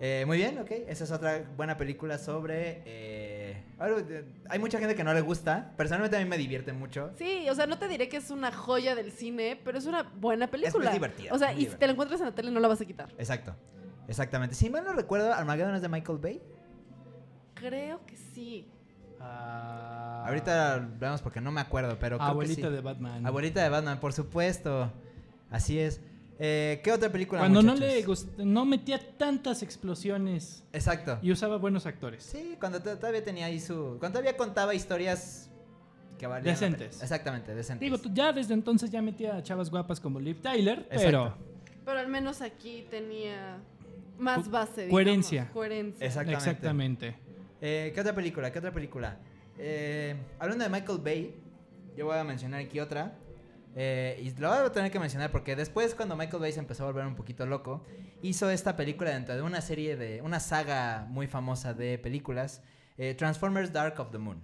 Eh, 0.00 0.22
muy 0.26 0.36
bien, 0.38 0.58
ok. 0.58 0.70
Esa 0.86 1.04
es 1.04 1.10
otra 1.10 1.42
buena 1.56 1.76
película 1.76 2.18
sobre... 2.18 2.82
eh, 2.84 3.64
hay 4.48 4.58
mucha 4.60 4.78
gente 4.78 4.94
que 4.94 5.02
no 5.02 5.12
le 5.12 5.20
gusta. 5.20 5.72
Personalmente 5.76 6.16
a 6.16 6.20
mí 6.20 6.26
me 6.26 6.38
divierte 6.38 6.72
mucho. 6.72 7.10
Sí, 7.16 7.48
o 7.50 7.54
sea, 7.54 7.66
no 7.66 7.78
te 7.78 7.88
diré 7.88 8.08
que 8.08 8.18
es 8.18 8.30
una 8.30 8.52
joya 8.52 8.94
del 8.94 9.10
cine, 9.10 9.60
pero 9.64 9.78
es 9.78 9.86
una 9.86 10.04
buena 10.04 10.46
película. 10.46 10.92
divertida, 10.92 11.32
O 11.32 11.38
sea, 11.38 11.52
muy 11.52 11.64
y 11.64 11.66
si 11.66 11.76
te 11.76 11.86
la 11.86 11.92
encuentras 11.92 12.20
en 12.20 12.26
la 12.26 12.34
tele 12.34 12.52
no 12.52 12.60
la 12.60 12.68
vas 12.68 12.80
a 12.80 12.84
quitar. 12.84 13.08
Exacto. 13.18 13.56
Exactamente. 14.06 14.54
Si 14.54 14.70
mal 14.70 14.84
no 14.84 14.92
recuerdo, 14.92 15.32
Armageddon 15.34 15.74
es 15.74 15.82
de 15.82 15.88
Michael 15.88 16.18
Bay. 16.18 16.40
Creo 17.54 18.06
que 18.06 18.16
sí. 18.16 18.68
Ah, 19.20 20.24
Ahorita 20.26 20.86
vemos 20.98 21.22
porque 21.22 21.40
no 21.40 21.50
me 21.50 21.60
acuerdo, 21.60 21.96
pero 21.98 22.16
creo 22.18 22.26
que 22.26 22.30
Abuelita 22.32 22.68
sí. 22.68 22.72
de 22.74 22.80
Batman. 22.80 23.26
Abuelita 23.26 23.62
de 23.62 23.68
Batman, 23.70 23.98
por 24.00 24.12
supuesto. 24.12 24.90
Así 25.50 25.78
es. 25.78 26.00
Eh, 26.40 26.80
¿Qué 26.84 26.92
otra 26.92 27.10
película? 27.10 27.40
Cuando 27.40 27.62
no 27.62 27.74
le 27.74 28.04
gust- 28.06 28.36
no 28.36 28.64
metía 28.64 29.00
tantas 29.16 29.62
explosiones 29.62 30.62
Exacto. 30.72 31.18
y 31.22 31.32
usaba 31.32 31.56
buenos 31.56 31.86
actores. 31.86 32.22
Sí, 32.22 32.56
cuando 32.60 32.80
to- 32.80 32.96
todavía 32.96 33.24
tenía 33.24 33.46
ahí 33.46 33.58
su... 33.58 33.96
Cuando 33.98 34.20
todavía 34.20 34.36
contaba 34.36 34.72
historias 34.74 35.50
que 36.18 36.26
valían. 36.28 36.54
Decentes. 36.54 37.02
Exactamente, 37.02 37.54
decentes. 37.54 37.80
Digo, 37.90 38.00
ya 38.14 38.32
desde 38.32 38.54
entonces 38.54 38.90
ya 38.90 39.02
metía 39.02 39.36
a 39.36 39.42
chavas 39.42 39.68
guapas 39.70 39.98
como 39.98 40.20
Liv 40.20 40.40
Tyler, 40.40 40.80
Exacto. 40.90 41.02
pero 41.04 41.34
Pero 41.84 41.98
al 41.98 42.08
menos 42.08 42.40
aquí 42.42 42.86
tenía 42.90 43.56
más 44.18 44.48
base. 44.50 44.82
digamos, 44.82 44.92
coherencia. 44.92 45.50
Coherencia. 45.52 46.06
Exactamente. 46.06 46.50
exactamente. 46.50 47.16
Eh, 47.60 47.92
¿Qué 47.94 48.00
otra 48.00 48.14
película? 48.14 48.52
¿Qué 48.52 48.58
otra 48.58 48.72
película? 48.72 49.18
Eh, 49.58 50.16
hablando 50.38 50.64
de 50.64 50.70
Michael 50.70 50.98
Bay, 51.02 51.34
yo 51.96 52.06
voy 52.06 52.16
a 52.16 52.24
mencionar 52.24 52.60
aquí 52.60 52.80
otra. 52.80 53.16
Eh, 53.74 54.18
y 54.22 54.30
lo 54.40 54.48
voy 54.48 54.58
a 54.66 54.72
tener 54.72 54.90
que 54.90 54.98
mencionar 54.98 55.30
porque 55.30 55.54
después, 55.54 55.94
cuando 55.94 56.16
Michael 56.16 56.40
Bay 56.40 56.52
se 56.52 56.60
empezó 56.60 56.84
a 56.84 56.86
volver 56.86 57.06
un 57.06 57.14
poquito 57.14 57.46
loco, 57.46 57.84
hizo 58.22 58.50
esta 58.50 58.76
película 58.76 59.10
dentro 59.10 59.34
de 59.36 59.42
una 59.42 59.60
serie 59.60 59.96
de. 59.96 60.22
una 60.22 60.40
saga 60.40 61.06
muy 61.08 61.26
famosa 61.26 61.74
de 61.74 61.98
películas: 61.98 62.62
eh, 62.96 63.14
Transformers 63.14 63.72
Dark 63.72 63.98
of 64.00 64.10
the 64.10 64.18
Moon. 64.18 64.40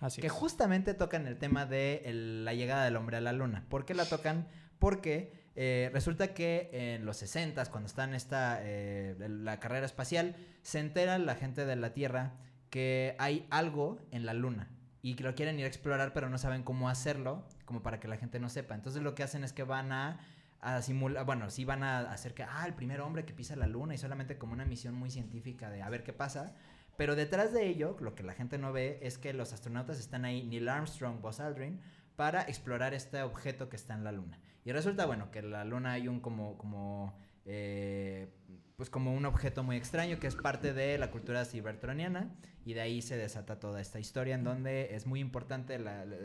Así 0.00 0.20
que 0.20 0.26
es. 0.26 0.32
justamente 0.32 0.92
tocan 0.92 1.26
el 1.26 1.38
tema 1.38 1.64
de 1.66 2.02
el- 2.04 2.44
la 2.44 2.52
llegada 2.52 2.84
del 2.84 2.96
hombre 2.96 3.16
a 3.16 3.20
la 3.20 3.32
luna. 3.32 3.64
¿Por 3.68 3.84
qué 3.84 3.94
la 3.94 4.06
tocan? 4.06 4.48
porque 4.80 5.32
eh, 5.56 5.88
resulta 5.94 6.34
que 6.34 6.68
en 6.72 7.06
los 7.06 7.16
60 7.18 7.64
cuando 7.66 7.86
está 7.86 8.04
en 8.04 8.12
esta, 8.12 8.58
eh, 8.60 9.14
la 9.18 9.58
carrera 9.60 9.86
espacial, 9.86 10.36
se 10.62 10.78
entera 10.80 11.16
la 11.18 11.36
gente 11.36 11.64
de 11.64 11.76
la 11.76 11.94
Tierra 11.94 12.34
que 12.74 13.14
hay 13.20 13.46
algo 13.50 14.00
en 14.10 14.26
la 14.26 14.34
Luna 14.34 14.68
y 15.00 15.14
que 15.14 15.22
lo 15.22 15.36
quieren 15.36 15.60
ir 15.60 15.64
a 15.64 15.68
explorar, 15.68 16.12
pero 16.12 16.28
no 16.28 16.38
saben 16.38 16.64
cómo 16.64 16.88
hacerlo, 16.88 17.46
como 17.66 17.84
para 17.84 18.00
que 18.00 18.08
la 18.08 18.16
gente 18.16 18.40
no 18.40 18.48
sepa. 18.48 18.74
Entonces 18.74 19.00
lo 19.00 19.14
que 19.14 19.22
hacen 19.22 19.44
es 19.44 19.52
que 19.52 19.62
van 19.62 19.92
a, 19.92 20.18
a 20.58 20.82
simular, 20.82 21.24
bueno, 21.24 21.50
sí 21.50 21.64
van 21.64 21.84
a 21.84 22.00
hacer 22.10 22.34
que, 22.34 22.42
ah, 22.42 22.64
el 22.66 22.74
primer 22.74 23.00
hombre 23.00 23.24
que 23.24 23.32
pisa 23.32 23.54
la 23.54 23.68
Luna 23.68 23.94
y 23.94 23.98
solamente 23.98 24.38
como 24.38 24.54
una 24.54 24.64
misión 24.64 24.92
muy 24.96 25.08
científica 25.08 25.70
de 25.70 25.82
a 25.82 25.88
ver 25.88 26.02
qué 26.02 26.12
pasa. 26.12 26.56
Pero 26.96 27.14
detrás 27.14 27.52
de 27.52 27.64
ello, 27.68 27.96
lo 28.00 28.16
que 28.16 28.24
la 28.24 28.32
gente 28.32 28.58
no 28.58 28.72
ve 28.72 28.98
es 29.02 29.18
que 29.18 29.32
los 29.34 29.52
astronautas 29.52 30.00
están 30.00 30.24
ahí, 30.24 30.42
Neil 30.42 30.68
Armstrong, 30.68 31.20
Buzz 31.20 31.38
Aldrin, 31.38 31.80
para 32.16 32.42
explorar 32.42 32.92
este 32.92 33.22
objeto 33.22 33.68
que 33.68 33.76
está 33.76 33.94
en 33.94 34.02
la 34.02 34.10
Luna. 34.10 34.40
Y 34.64 34.72
resulta, 34.72 35.06
bueno, 35.06 35.30
que 35.30 35.38
en 35.38 35.52
la 35.52 35.64
Luna 35.64 35.92
hay 35.92 36.08
un 36.08 36.18
como, 36.18 36.58
como, 36.58 37.16
eh, 37.44 38.34
pues 38.76 38.90
como 38.90 39.14
un 39.14 39.24
objeto 39.24 39.62
muy 39.62 39.76
extraño 39.76 40.18
que 40.18 40.26
es 40.26 40.34
parte 40.34 40.72
de 40.72 40.98
la 40.98 41.10
cultura 41.10 41.44
cibertroniana 41.44 42.34
y 42.64 42.74
de 42.74 42.80
ahí 42.80 43.02
se 43.02 43.16
desata 43.16 43.60
toda 43.60 43.80
esta 43.80 44.00
historia 44.00 44.34
en 44.34 44.42
donde 44.42 44.94
es 44.94 45.06
muy 45.06 45.20
importante, 45.20 45.78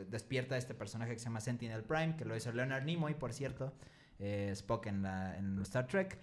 despierta 0.09 0.57
este 0.57 0.73
personaje 0.73 1.13
que 1.13 1.19
se 1.19 1.25
llama 1.25 1.41
Sentinel 1.41 1.83
Prime, 1.83 2.15
que 2.17 2.25
lo 2.25 2.35
hizo 2.35 2.51
Leonard 2.51 2.85
Nimoy, 2.85 3.13
por 3.13 3.33
cierto, 3.33 3.73
eh, 4.19 4.49
Spock 4.53 4.87
en, 4.87 5.03
la, 5.03 5.37
en 5.37 5.59
Star 5.61 5.87
Trek. 5.87 6.17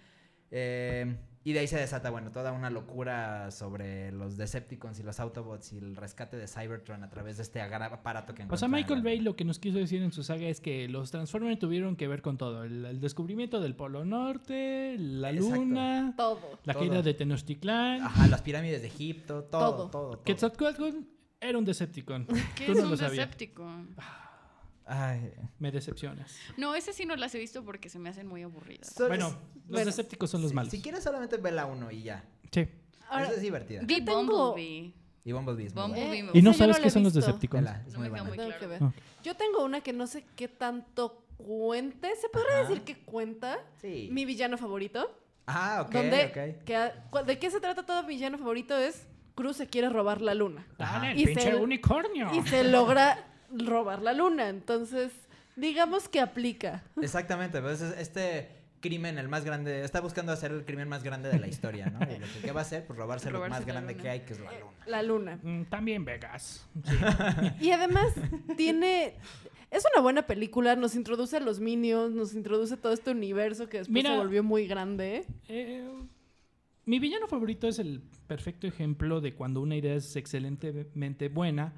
Eh, 0.51 1.17
y 1.43 1.53
de 1.53 1.59
ahí 1.59 1.67
se 1.67 1.77
desata, 1.77 2.09
bueno, 2.09 2.31
toda 2.31 2.51
una 2.51 2.69
locura 2.69 3.51
sobre 3.51 4.11
los 4.11 4.35
Decepticons 4.35 4.99
y 4.99 5.03
los 5.03 5.17
Autobots 5.21 5.71
y 5.71 5.77
el 5.77 5.95
rescate 5.95 6.35
de 6.35 6.45
Cybertron 6.45 7.05
a 7.05 7.09
través 7.09 7.37
de 7.37 7.43
este 7.43 7.61
aparato 7.61 8.33
que 8.35 8.45
O 8.49 8.57
sea, 8.57 8.67
Michael 8.67 9.01
Bay 9.01 9.21
lo 9.21 9.37
que 9.37 9.45
nos 9.45 9.57
quiso 9.57 9.77
decir 9.77 10.01
en 10.01 10.11
su 10.11 10.23
saga 10.23 10.45
es 10.49 10.59
que 10.59 10.89
los 10.89 11.09
Transformers 11.09 11.57
tuvieron 11.57 11.95
que 11.95 12.09
ver 12.09 12.21
con 12.21 12.37
todo. 12.37 12.65
El, 12.65 12.83
el 12.83 12.99
descubrimiento 12.99 13.61
del 13.61 13.75
Polo 13.75 14.03
Norte, 14.03 14.97
la 14.99 15.31
Exacto. 15.31 15.55
Luna, 15.55 16.13
Todo. 16.17 16.59
la 16.65 16.73
Todo. 16.73 16.83
caída 16.83 17.01
de 17.01 17.13
Tenochtitlán. 17.13 18.01
Ajá, 18.01 18.27
las 18.27 18.41
pirámides 18.41 18.81
de 18.81 18.87
Egipto, 18.89 19.45
todo, 19.45 19.69
Todo. 19.71 19.89
todo, 19.89 19.89
todo. 20.09 20.23
Quetzalcóatl 20.23 20.83
era 21.39 21.57
un 21.57 21.63
Decepticon. 21.63 22.27
¿Qué 22.57 22.65
Tú 22.65 22.71
es 22.73 22.77
no 22.79 22.83
un 22.83 22.91
lo 22.91 22.97
sabías. 22.97 23.29
Ay, 24.89 25.33
Me 25.59 25.71
decepcionas. 25.71 26.35
No, 26.55 26.73
ese 26.75 26.93
sí 26.93 27.05
no 27.05 27.15
las 27.17 27.35
he 27.35 27.39
visto 27.39 27.63
porque 27.63 27.89
se 27.89 27.99
me 27.99 28.09
hacen 28.09 28.25
muy 28.27 28.41
aburridas. 28.43 28.93
so- 28.95 29.07
Bueno, 29.07 29.27
es- 29.27 29.33
los 29.33 29.69
bueno, 29.69 29.85
Decepticons 29.85 30.31
son 30.31 30.41
los 30.41 30.53
malos. 30.53 30.71
Si 30.71 30.81
quieres 30.81 31.03
solamente 31.03 31.37
ve 31.37 31.51
la 31.51 31.65
uno 31.65 31.91
y 31.91 32.03
ya. 32.03 32.23
Sí. 32.51 32.67
Ahora, 33.09 33.25
Esa 33.25 33.33
es 33.35 33.41
divertida. 33.41 33.81
Vi 33.83 34.01
Bumblebee. 34.01 34.93
Y 35.25 35.31
Bumblebee 35.33 35.65
es 35.67 35.75
muy. 35.75 35.83
Bumblebee 35.83 36.29
¿Y 36.33 36.41
no 36.41 36.53
sabes 36.53 36.77
no 36.77 36.83
qué 36.83 36.89
son 36.89 37.03
los 37.03 37.13
visto. 37.13 37.27
Decepticons? 37.27 37.63
Vela, 37.65 37.83
es 37.85 37.93
No 37.93 37.99
muy 37.99 38.05
me 38.05 38.09
buena. 38.11 38.23
muy 38.25 38.37
claro. 38.37 38.59
que 38.59 38.67
ver. 38.67 38.81
Yo 39.23 39.35
tengo 39.35 39.63
una 39.65 39.81
que 39.81 39.91
no 39.91 40.07
sé 40.07 40.23
qué 40.37 40.47
tanto 40.47 41.25
cuente. 41.37 42.15
¿Se 42.15 42.29
podría 42.29 42.59
Ajá. 42.61 42.69
decir 42.69 42.83
que 42.83 42.97
cuenta? 43.03 43.59
Sí. 43.81 44.07
Mi 44.11 44.23
villano 44.25 44.57
favorito. 44.57 45.19
Ah, 45.47 45.83
ok, 45.85 45.91
donde, 45.93 46.25
ok. 46.57 46.63
que 46.65 46.75
a- 46.75 47.09
cu- 47.09 47.23
¿De 47.25 47.39
qué 47.39 47.49
se 47.51 47.59
trata 47.59 47.85
todo 47.85 48.03
mi 48.03 48.09
villano 48.09 48.37
favorito? 48.37 48.77
Es 48.77 49.05
Cruz 49.35 49.57
se 49.57 49.67
quiere 49.67 49.89
robar 49.89 50.21
la 50.21 50.33
luna. 50.33 50.65
Dale, 50.79 51.11
el 51.11 51.19
Y 51.19 51.25
pinche 51.27 51.51
se- 51.51 51.55
unicornio. 51.55 52.33
Y 52.33 52.41
se 52.47 52.63
logra 52.63 53.23
robar 53.51 54.01
la 54.01 54.13
luna. 54.13 54.49
Entonces, 54.49 55.11
digamos 55.55 56.09
que 56.09 56.19
aplica. 56.19 56.83
Exactamente, 57.01 57.61
pues 57.61 57.81
es 57.81 57.97
este 57.97 58.57
crimen 58.79 59.17
el 59.17 59.27
más 59.27 59.43
grande, 59.43 59.83
está 59.83 60.01
buscando 60.01 60.31
hacer 60.31 60.51
el 60.51 60.63
crimen 60.63 60.87
más 60.87 61.03
grande 61.03 61.29
de 61.29 61.39
la 61.39 61.47
historia, 61.47 61.87
¿no? 61.89 61.99
Y 62.09 62.19
lo 62.19 62.27
que 62.27 62.39
¿qué 62.45 62.51
va 62.51 62.61
a 62.61 62.63
hacer? 62.63 62.85
Pues 62.85 62.97
robarse 62.97 63.31
lo 63.31 63.39
más 63.47 63.65
grande 63.65 63.93
luna. 63.93 64.03
que 64.03 64.09
hay, 64.09 64.19
que 64.21 64.33
es 64.33 64.39
la 64.39 64.51
luna. 64.51 64.71
La 64.85 65.03
luna. 65.03 65.39
Mm, 65.41 65.63
También 65.63 66.05
Vegas. 66.05 66.67
Y 67.59 67.71
además 67.71 68.13
tiene... 68.55 69.15
Es 69.69 69.83
una 69.93 70.01
buena 70.01 70.25
película, 70.25 70.77
nos 70.77 70.95
introduce 70.95 71.35
a 71.35 71.39
los 71.41 71.59
Minions, 71.59 72.13
nos 72.13 72.33
introduce 72.33 72.77
todo 72.77 72.93
este 72.93 73.11
universo 73.11 73.67
que 73.67 73.79
después 73.79 73.93
Mira. 73.93 74.11
se 74.11 74.17
volvió 74.17 74.41
muy 74.41 74.65
grande. 74.65 75.25
Eh, 75.49 75.85
mi 76.85 76.99
villano 76.99 77.27
favorito 77.27 77.67
es 77.67 77.79
el 77.79 78.01
perfecto 78.27 78.65
ejemplo 78.65 79.19
de 79.19 79.33
cuando 79.33 79.59
una 79.59 79.75
idea 79.75 79.95
es 79.95 80.15
excelentemente 80.15 81.27
buena 81.27 81.73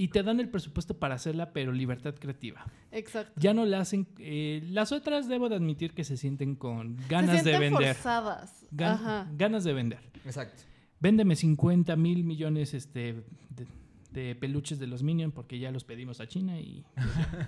y 0.00 0.08
te 0.08 0.22
dan 0.22 0.38
el 0.40 0.48
presupuesto 0.48 0.98
para 0.98 1.16
hacerla, 1.16 1.52
pero 1.52 1.72
libertad 1.72 2.14
creativa. 2.14 2.64
Exacto. 2.92 3.32
Ya 3.36 3.52
no 3.52 3.66
la 3.66 3.80
hacen. 3.80 4.06
eh, 4.18 4.62
las 4.70 4.92
otras 4.92 5.28
debo 5.28 5.48
de 5.48 5.56
admitir 5.56 5.92
que 5.92 6.04
se 6.04 6.16
sienten 6.16 6.54
con 6.54 6.96
ganas 7.08 7.38
se 7.40 7.44
de 7.44 7.50
sienten 7.50 7.72
vender. 7.74 7.94
forzadas. 7.96 8.64
Gan- 8.70 8.92
Ajá. 8.94 9.28
Ganas 9.34 9.64
de 9.64 9.72
vender. 9.72 9.98
Exacto. 10.24 10.62
Véndeme 11.00 11.34
50 11.36 11.94
mil 11.96 12.22
millones 12.24 12.74
este, 12.74 13.24
de, 13.50 13.66
de 14.12 14.34
peluches 14.36 14.78
de 14.78 14.86
los 14.86 15.02
Minions 15.02 15.34
porque 15.34 15.58
ya 15.58 15.70
los 15.72 15.82
pedimos 15.84 16.20
a 16.20 16.26
China 16.28 16.58
y. 16.60 16.84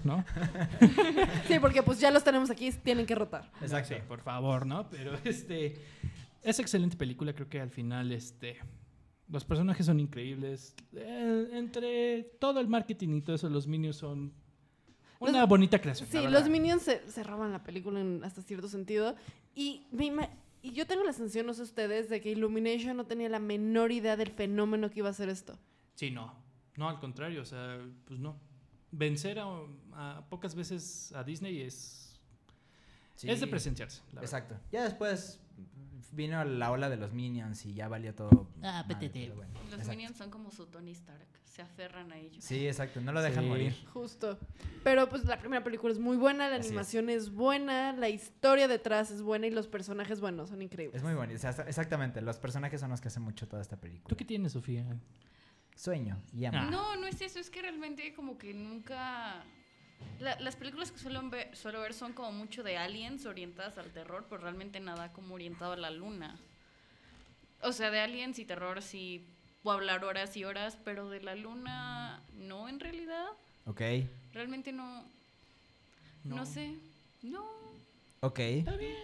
¿No? 0.04 0.24
Sí, 1.48 1.58
porque 1.60 1.82
pues 1.82 2.00
ya 2.00 2.10
los 2.10 2.24
tenemos 2.24 2.50
aquí, 2.50 2.70
tienen 2.72 3.06
que 3.06 3.14
rotar. 3.14 3.50
Exacto. 3.60 3.94
Sí, 3.94 4.00
por 4.08 4.20
favor, 4.20 4.66
¿no? 4.66 4.88
Pero 4.90 5.14
este 5.24 5.74
es 6.42 6.58
excelente 6.58 6.96
película, 6.96 7.32
creo 7.32 7.48
que 7.48 7.60
al 7.60 7.70
final 7.70 8.10
este 8.12 8.56
los 9.30 9.44
personajes 9.44 9.86
son 9.86 10.00
increíbles. 10.00 10.74
Eh, 10.94 11.48
entre 11.52 12.22
todo 12.40 12.60
el 12.60 12.68
marketing 12.68 13.16
y 13.16 13.20
todo 13.22 13.36
eso, 13.36 13.48
los 13.48 13.66
Minions 13.66 13.96
son 13.96 14.32
una 15.20 15.40
Los- 15.40 15.48
bonita 15.48 15.80
creación. 15.80 16.08
Sí, 16.10 16.18
los 16.28 16.48
Minions 16.48 16.82
se, 16.82 17.08
se 17.10 17.22
roban 17.22 17.52
la 17.52 17.62
película 17.62 18.00
en 18.00 18.24
hasta 18.24 18.42
cierto 18.42 18.68
sentido. 18.68 19.14
Y, 19.54 19.82
me 19.92 20.30
y 20.62 20.72
yo 20.72 20.86
tengo 20.86 21.04
la 21.04 21.12
sensación, 21.12 21.46
no 21.46 21.54
sé 21.54 21.62
ustedes, 21.62 22.08
de 22.08 22.20
que 22.20 22.30
Illumination 22.30 22.96
no 22.96 23.04
tenía 23.06 23.28
la 23.28 23.38
menor 23.38 23.92
idea 23.92 24.16
del 24.16 24.30
fenómeno 24.30 24.90
que 24.90 25.00
iba 25.00 25.08
a 25.08 25.12
ser 25.14 25.28
esto. 25.28 25.58
Sí, 25.94 26.10
no. 26.10 26.34
No, 26.76 26.88
al 26.88 26.98
contrario, 27.00 27.42
o 27.42 27.44
sea, 27.44 27.78
pues 28.06 28.18
no. 28.20 28.36
Vencer 28.92 29.38
a, 29.38 29.46
a 29.92 30.24
pocas 30.28 30.54
veces 30.54 31.12
a 31.14 31.22
Disney 31.22 31.60
es 31.60 32.09
Sí. 33.20 33.30
es 33.30 33.40
de 33.40 33.46
presenciarse. 33.46 34.00
la 34.12 34.20
verdad. 34.20 34.24
Exacto. 34.24 34.56
Ya 34.72 34.82
después 34.84 35.40
vino 36.12 36.42
la 36.44 36.70
ola 36.70 36.88
de 36.88 36.96
los 36.96 37.12
Minions 37.12 37.64
y 37.66 37.74
ya 37.74 37.86
valió 37.88 38.14
todo. 38.14 38.48
Ah, 38.62 38.84
mal, 38.88 38.98
bueno, 39.36 39.52
Los 39.64 39.72
exacto. 39.74 39.90
Minions 39.90 40.16
son 40.16 40.30
como 40.30 40.50
su 40.50 40.66
Tony 40.66 40.92
Stark. 40.92 41.26
Se 41.44 41.62
aferran 41.62 42.10
a 42.12 42.16
ellos. 42.16 42.42
Sí, 42.42 42.66
exacto. 42.66 43.00
No 43.00 43.12
lo 43.12 43.20
dejan 43.20 43.42
Sí. 43.44 43.48
morir. 43.50 43.76
Justo. 43.92 44.38
Pero 44.84 45.08
pues 45.08 45.24
la 45.24 45.38
primera 45.38 45.62
película 45.62 45.92
es 45.92 45.98
muy 45.98 46.16
buena, 46.16 46.48
la 46.48 46.56
Así 46.56 46.68
animación 46.68 47.10
es. 47.10 47.30
buena, 47.30 47.92
la 47.92 48.08
historia 48.08 48.68
detrás 48.68 49.10
es 49.10 49.20
buena 49.20 49.46
y 49.48 49.50
los 49.50 49.66
personajes, 49.68 50.20
bueno, 50.20 50.46
son 50.46 50.62
increíbles. 50.62 50.96
Es 50.96 51.02
muy 51.02 51.12
bonito. 51.14 51.36
O 51.36 51.52
sea, 51.52 51.64
exactamente. 51.66 52.22
Los 52.22 52.38
personajes 52.38 52.80
son 52.80 52.90
los 52.90 53.00
que 53.00 53.08
hacen 53.08 53.22
mucho 53.22 53.46
toda 53.48 53.60
esta 53.60 53.76
película. 53.78 54.08
¿Tú 54.08 54.16
qué 54.16 54.24
tienes, 54.24 54.52
Sofía? 54.52 54.86
Sueño 55.74 56.22
y 56.32 56.44
amo. 56.44 56.58
Ah. 56.60 56.70
No, 56.70 56.96
no 56.96 57.06
es 57.06 57.20
eso, 57.20 57.38
es 57.38 57.50
que 57.50 57.60
realmente 57.62 58.14
como 58.14 58.38
que 58.38 58.54
nunca... 58.54 59.44
la- 60.18 60.38
las 60.40 60.56
películas 60.56 60.90
que 60.92 60.98
suelo 60.98 61.28
ver, 61.30 61.54
suelo 61.56 61.80
ver 61.80 61.94
son 61.94 62.12
como 62.12 62.32
mucho 62.32 62.62
de 62.62 62.76
aliens 62.76 63.26
orientadas 63.26 63.78
al 63.78 63.90
terror, 63.92 64.26
pero 64.28 64.42
realmente 64.42 64.80
nada 64.80 65.12
como 65.12 65.34
orientado 65.34 65.72
a 65.72 65.76
la 65.76 65.90
luna. 65.90 66.38
O 67.62 67.72
sea, 67.72 67.90
de 67.90 68.00
aliens 68.00 68.38
y 68.38 68.44
terror 68.44 68.82
sí 68.82 69.26
puedo 69.62 69.76
hablar 69.76 70.04
horas 70.04 70.36
y 70.36 70.44
horas, 70.44 70.78
pero 70.84 71.08
de 71.10 71.20
la 71.20 71.34
luna 71.34 72.22
no 72.34 72.68
en 72.68 72.80
realidad. 72.80 73.26
Ok. 73.66 73.82
Realmente 74.32 74.72
no, 74.72 75.04
no, 76.24 76.46
sé. 76.46 76.74
No. 77.22 77.44
Ok. 78.20 78.38
Está 78.38 78.76
bien, 78.76 78.96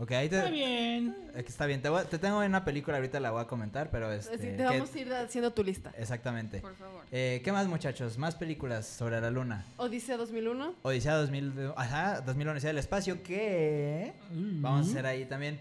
Ok, 0.00 0.12
ahí 0.12 0.28
te, 0.30 0.38
está 0.38 0.50
bien. 0.50 1.14
eh, 1.34 1.42
que 1.42 1.48
está 1.50 1.66
bien. 1.66 1.82
Te, 1.82 1.90
voy 1.90 2.00
a- 2.00 2.04
te 2.04 2.18
tengo 2.18 2.38
una 2.38 2.64
película, 2.64 2.96
ahorita 2.96 3.20
la 3.20 3.30
voy 3.32 3.42
a 3.42 3.46
comentar, 3.46 3.90
pero 3.90 4.10
este. 4.10 4.34
Así 4.34 4.46
te 4.56 4.64
vamos 4.64 4.94
a 4.94 4.98
ir 4.98 5.12
haciendo 5.12 5.52
tu 5.52 5.62
lista. 5.62 5.92
Exactamente. 5.98 6.60
Por 6.60 6.74
favor. 6.74 7.04
Eh, 7.12 7.42
¿Qué 7.44 7.52
más, 7.52 7.66
muchachos? 7.66 8.16
Más 8.16 8.34
películas 8.34 8.86
sobre 8.86 9.20
la 9.20 9.30
luna. 9.30 9.66
Odisea 9.76 10.16
2001. 10.16 10.74
Odisea 10.82 11.14
2000, 11.16 11.72
ajá, 11.76 12.22
2001 12.22 12.52
Odisea 12.52 12.68
del 12.68 12.78
Espacio, 12.78 13.22
que 13.22 14.14
vamos 14.32 14.86
a 14.88 14.90
hacer 14.90 15.04
ahí 15.06 15.26
también. 15.26 15.60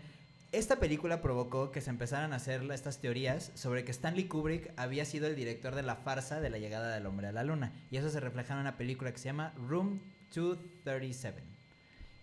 Esta 0.52 0.78
película 0.78 1.22
provocó 1.22 1.72
que 1.72 1.82
se 1.82 1.90
empezaran 1.92 2.34
a 2.34 2.38
hacer 2.38 2.64
estas 2.72 3.00
teorías 3.00 3.52
sobre 3.56 3.84
que 3.84 3.92
Stanley 3.92 4.24
Kubrick 4.30 4.72
había 4.78 5.06
sido 5.06 5.28
el 5.28 5.36
director 5.36 5.76
de 5.76 5.84
la 5.84 5.96
farsa 5.98 6.40
de 6.40 6.50
la 6.50 6.58
llegada 6.58 6.92
del 6.96 7.06
hombre 7.06 7.28
a 7.28 7.32
la 7.32 7.44
luna. 7.44 7.72
Y 7.92 7.98
eso 7.98 8.10
se 8.10 8.20
refleja 8.20 8.54
en 8.56 8.62
una 8.62 8.76
película 8.78 9.12
que 9.12 9.20
se 9.20 9.26
llama 9.26 9.54
Room 9.68 10.00
237, 10.34 11.44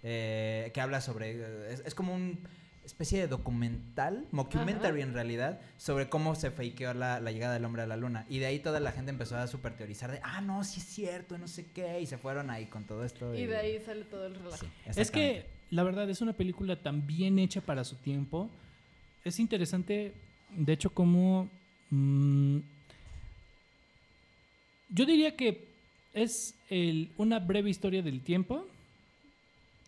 eh, 0.09 0.71
que 0.73 0.81
habla 0.81 1.01
sobre... 1.01 1.33
eh, 1.33 1.73
Es, 1.73 1.83
es 1.85 1.95
como 1.97 2.15
un 2.15 2.39
especie 2.85 3.19
de 3.19 3.27
documental, 3.27 4.29
mockumentary 4.31 5.03
en 5.03 5.13
realidad, 5.13 5.61
sobre 5.77 6.09
cómo 6.09 6.37
se 6.37 6.53
fakeó 6.53 6.95
la, 6.95 7.19
la 7.19 7.33
llegada 7.33 7.55
del 7.55 7.65
hombre 7.65 7.83
a 7.83 7.87
la 7.89 7.97
luna. 7.97 8.25
Y 8.29 8.39
de 8.39 8.47
ahí 8.47 8.61
toda 8.61 8.79
la 8.79 8.93
gente 8.93 9.11
empezó 9.11 9.37
a 9.37 9.49
super 9.49 9.75
teorizar 9.77 10.13
de, 10.13 10.21
ah, 10.23 10.41
no, 10.41 10.63
sí 10.63 10.79
es 10.79 10.87
cierto, 10.87 11.37
no 11.37 11.49
sé 11.49 11.67
qué, 11.75 12.01
y 12.01 12.07
se 12.07 12.17
fueron 12.17 12.49
ahí 12.49 12.67
con 12.67 12.85
todo 12.85 13.05
esto. 13.05 13.35
Y 13.35 13.47
de 13.47 13.57
ahí 13.57 13.81
sale 13.85 14.05
todo 14.05 14.27
el 14.29 14.37
relajo. 14.37 14.59
Sí, 14.59 14.67
Es 15.01 15.11
que 15.11 15.47
la 15.73 15.83
verdad 15.83 16.09
es 16.09 16.21
una 16.21 16.33
película 16.35 16.77
tan 16.77 17.05
bien 17.09 17.41
hecha 17.41 17.61
para 17.61 17.83
su 17.83 17.97
tiempo. 17.97 18.49
Es 19.25 19.41
interesante, 19.41 20.13
de 20.57 20.73
hecho, 20.73 20.91
como... 20.91 21.49
mm, 21.91 22.59
yo 24.91 25.05
diría 25.07 25.35
que 25.37 25.67
es 26.15 26.55
el- 26.71 27.11
una 27.17 27.41
breve 27.41 27.69
historia 27.71 28.03
del 28.03 28.21
tiempo 28.21 28.67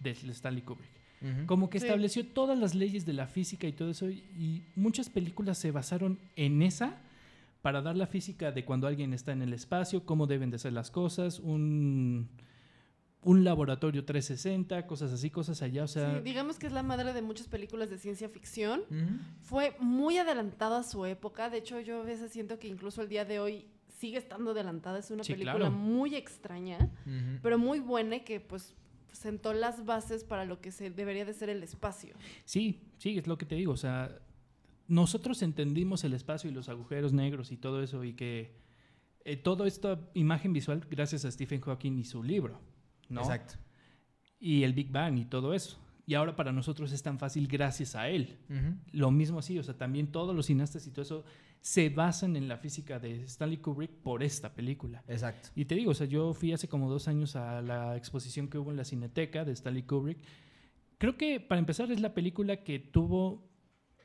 de 0.02 0.10
Stanley 0.32 0.62
Kubrick. 0.62 0.90
Como 1.46 1.68
que 1.68 1.80
Sí. 1.80 1.86
estableció 1.86 2.24
todas 2.26 2.56
las 2.56 2.74
leyes 2.76 3.04
de 3.04 3.12
la 3.12 3.26
física 3.26 3.66
y 3.66 3.72
todo 3.72 3.90
eso. 3.90 4.08
Y 4.08 4.62
muchas 4.76 5.10
películas 5.10 5.58
se 5.58 5.72
basaron 5.72 6.18
en 6.36 6.62
esa 6.62 6.96
para 7.60 7.82
dar 7.82 7.96
la 7.96 8.06
física 8.06 8.52
de 8.52 8.64
cuando 8.64 8.86
alguien 8.86 9.12
está 9.12 9.32
en 9.32 9.42
el 9.42 9.52
espacio, 9.52 10.04
cómo 10.06 10.28
deben 10.28 10.50
de 10.50 10.58
ser 10.58 10.72
las 10.74 10.92
cosas, 10.92 11.40
un, 11.40 12.28
un 13.22 13.42
laboratorio 13.42 14.04
360, 14.04 14.86
cosas 14.86 15.12
así, 15.12 15.28
cosas 15.28 15.60
allá, 15.60 15.82
o 15.82 15.88
sea, 15.88 16.14
Sí, 16.18 16.20
digamos 16.22 16.56
que 16.60 16.68
es 16.68 16.72
la 16.72 16.84
madre 16.84 17.12
de 17.12 17.20
muchas 17.20 17.48
películas 17.48 17.90
de 17.90 17.98
ciencia 17.98 18.28
ficción. 18.28 18.82
Fue 19.40 19.74
muy 19.80 20.18
adelantada 20.18 20.78
a 20.78 20.82
su 20.84 21.04
época. 21.04 21.50
De 21.50 21.58
hecho, 21.58 21.80
yo 21.80 22.02
a 22.02 22.04
veces 22.04 22.30
siento 22.30 22.60
que 22.60 22.68
incluso 22.68 23.02
el 23.02 23.08
día 23.08 23.24
de 23.24 23.40
hoy 23.40 23.64
sigue 23.88 24.18
estando 24.18 24.52
adelantada. 24.52 25.00
Es 25.00 25.10
una 25.10 25.24
Sí, 25.24 25.32
película 25.32 25.56
claro. 25.56 25.72
muy 25.72 26.14
extraña, 26.14 26.78
pero 27.42 27.58
muy 27.58 27.80
buena 27.80 28.16
y 28.16 28.20
que 28.20 28.38
pues 28.38 28.76
sentó 29.12 29.52
las 29.52 29.84
bases 29.84 30.24
para 30.24 30.44
lo 30.44 30.60
que 30.60 30.72
se 30.72 30.90
debería 30.90 31.24
de 31.24 31.34
ser 31.34 31.48
el 31.48 31.62
espacio. 31.62 32.14
Sí, 32.44 32.80
sí, 32.98 33.18
es 33.18 33.26
lo 33.26 33.38
que 33.38 33.46
te 33.46 33.54
digo. 33.54 33.72
O 33.72 33.76
sea, 33.76 34.18
nosotros 34.86 35.42
entendimos 35.42 36.04
el 36.04 36.14
espacio 36.14 36.50
y 36.50 36.52
los 36.52 36.68
agujeros 36.68 37.12
negros 37.12 37.52
y 37.52 37.56
todo 37.56 37.82
eso 37.82 38.04
y 38.04 38.14
que 38.14 38.56
eh, 39.24 39.36
todo 39.36 39.66
esta 39.66 40.00
imagen 40.14 40.52
visual 40.52 40.86
gracias 40.90 41.24
a 41.24 41.30
Stephen 41.30 41.60
Hawking 41.60 41.98
y 41.98 42.04
su 42.04 42.22
libro, 42.22 42.60
¿no? 43.08 43.20
Exacto. 43.20 43.54
Y 44.40 44.62
el 44.62 44.72
Big 44.72 44.90
Bang 44.90 45.18
y 45.18 45.24
todo 45.24 45.52
eso. 45.52 45.78
Y 46.08 46.14
ahora 46.14 46.34
para 46.34 46.52
nosotros 46.52 46.90
es 46.92 47.02
tan 47.02 47.18
fácil 47.18 47.46
gracias 47.46 47.94
a 47.94 48.08
él. 48.08 48.38
Lo 48.92 49.10
mismo 49.10 49.40
así, 49.40 49.58
o 49.58 49.62
sea, 49.62 49.76
también 49.76 50.06
todos 50.10 50.34
los 50.34 50.46
cineastas 50.46 50.86
y 50.86 50.90
todo 50.90 51.02
eso 51.02 51.24
se 51.60 51.90
basan 51.90 52.34
en 52.34 52.48
la 52.48 52.56
física 52.56 52.98
de 52.98 53.24
Stanley 53.24 53.58
Kubrick 53.58 53.90
por 53.90 54.22
esta 54.22 54.54
película. 54.54 55.04
Exacto. 55.06 55.50
Y 55.54 55.66
te 55.66 55.74
digo, 55.74 55.90
o 55.90 55.94
sea, 55.94 56.06
yo 56.06 56.32
fui 56.32 56.54
hace 56.54 56.66
como 56.66 56.88
dos 56.88 57.08
años 57.08 57.36
a 57.36 57.60
la 57.60 57.94
exposición 57.94 58.48
que 58.48 58.56
hubo 58.56 58.70
en 58.70 58.78
la 58.78 58.86
Cineteca 58.86 59.44
de 59.44 59.52
Stanley 59.52 59.82
Kubrick. 59.82 60.16
Creo 60.96 61.18
que 61.18 61.40
para 61.40 61.58
empezar 61.58 61.92
es 61.92 62.00
la 62.00 62.14
película 62.14 62.64
que 62.64 62.78
tuvo 62.78 63.46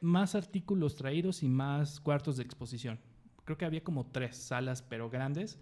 más 0.02 0.36
artículos 0.36 0.98
traídos 0.98 1.42
y 1.42 1.48
más 1.48 2.02
cuartos 2.02 2.36
de 2.36 2.44
exposición. 2.44 3.00
Creo 3.46 3.58
que 3.58 3.64
había 3.64 3.82
como 3.82 4.08
tres 4.08 4.36
salas, 4.36 4.82
pero 4.82 5.10
grandes, 5.10 5.58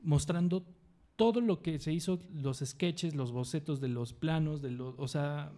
mostrando 0.00 0.64
todo 1.16 1.40
lo 1.40 1.62
que 1.62 1.78
se 1.78 1.92
hizo, 1.92 2.20
los 2.34 2.58
sketches, 2.58 3.14
los 3.14 3.32
bocetos 3.32 3.80
de 3.80 3.88
los 3.88 4.12
planos, 4.12 4.62
de 4.62 4.70
los, 4.70 4.94
o 4.98 5.08
sea, 5.08 5.52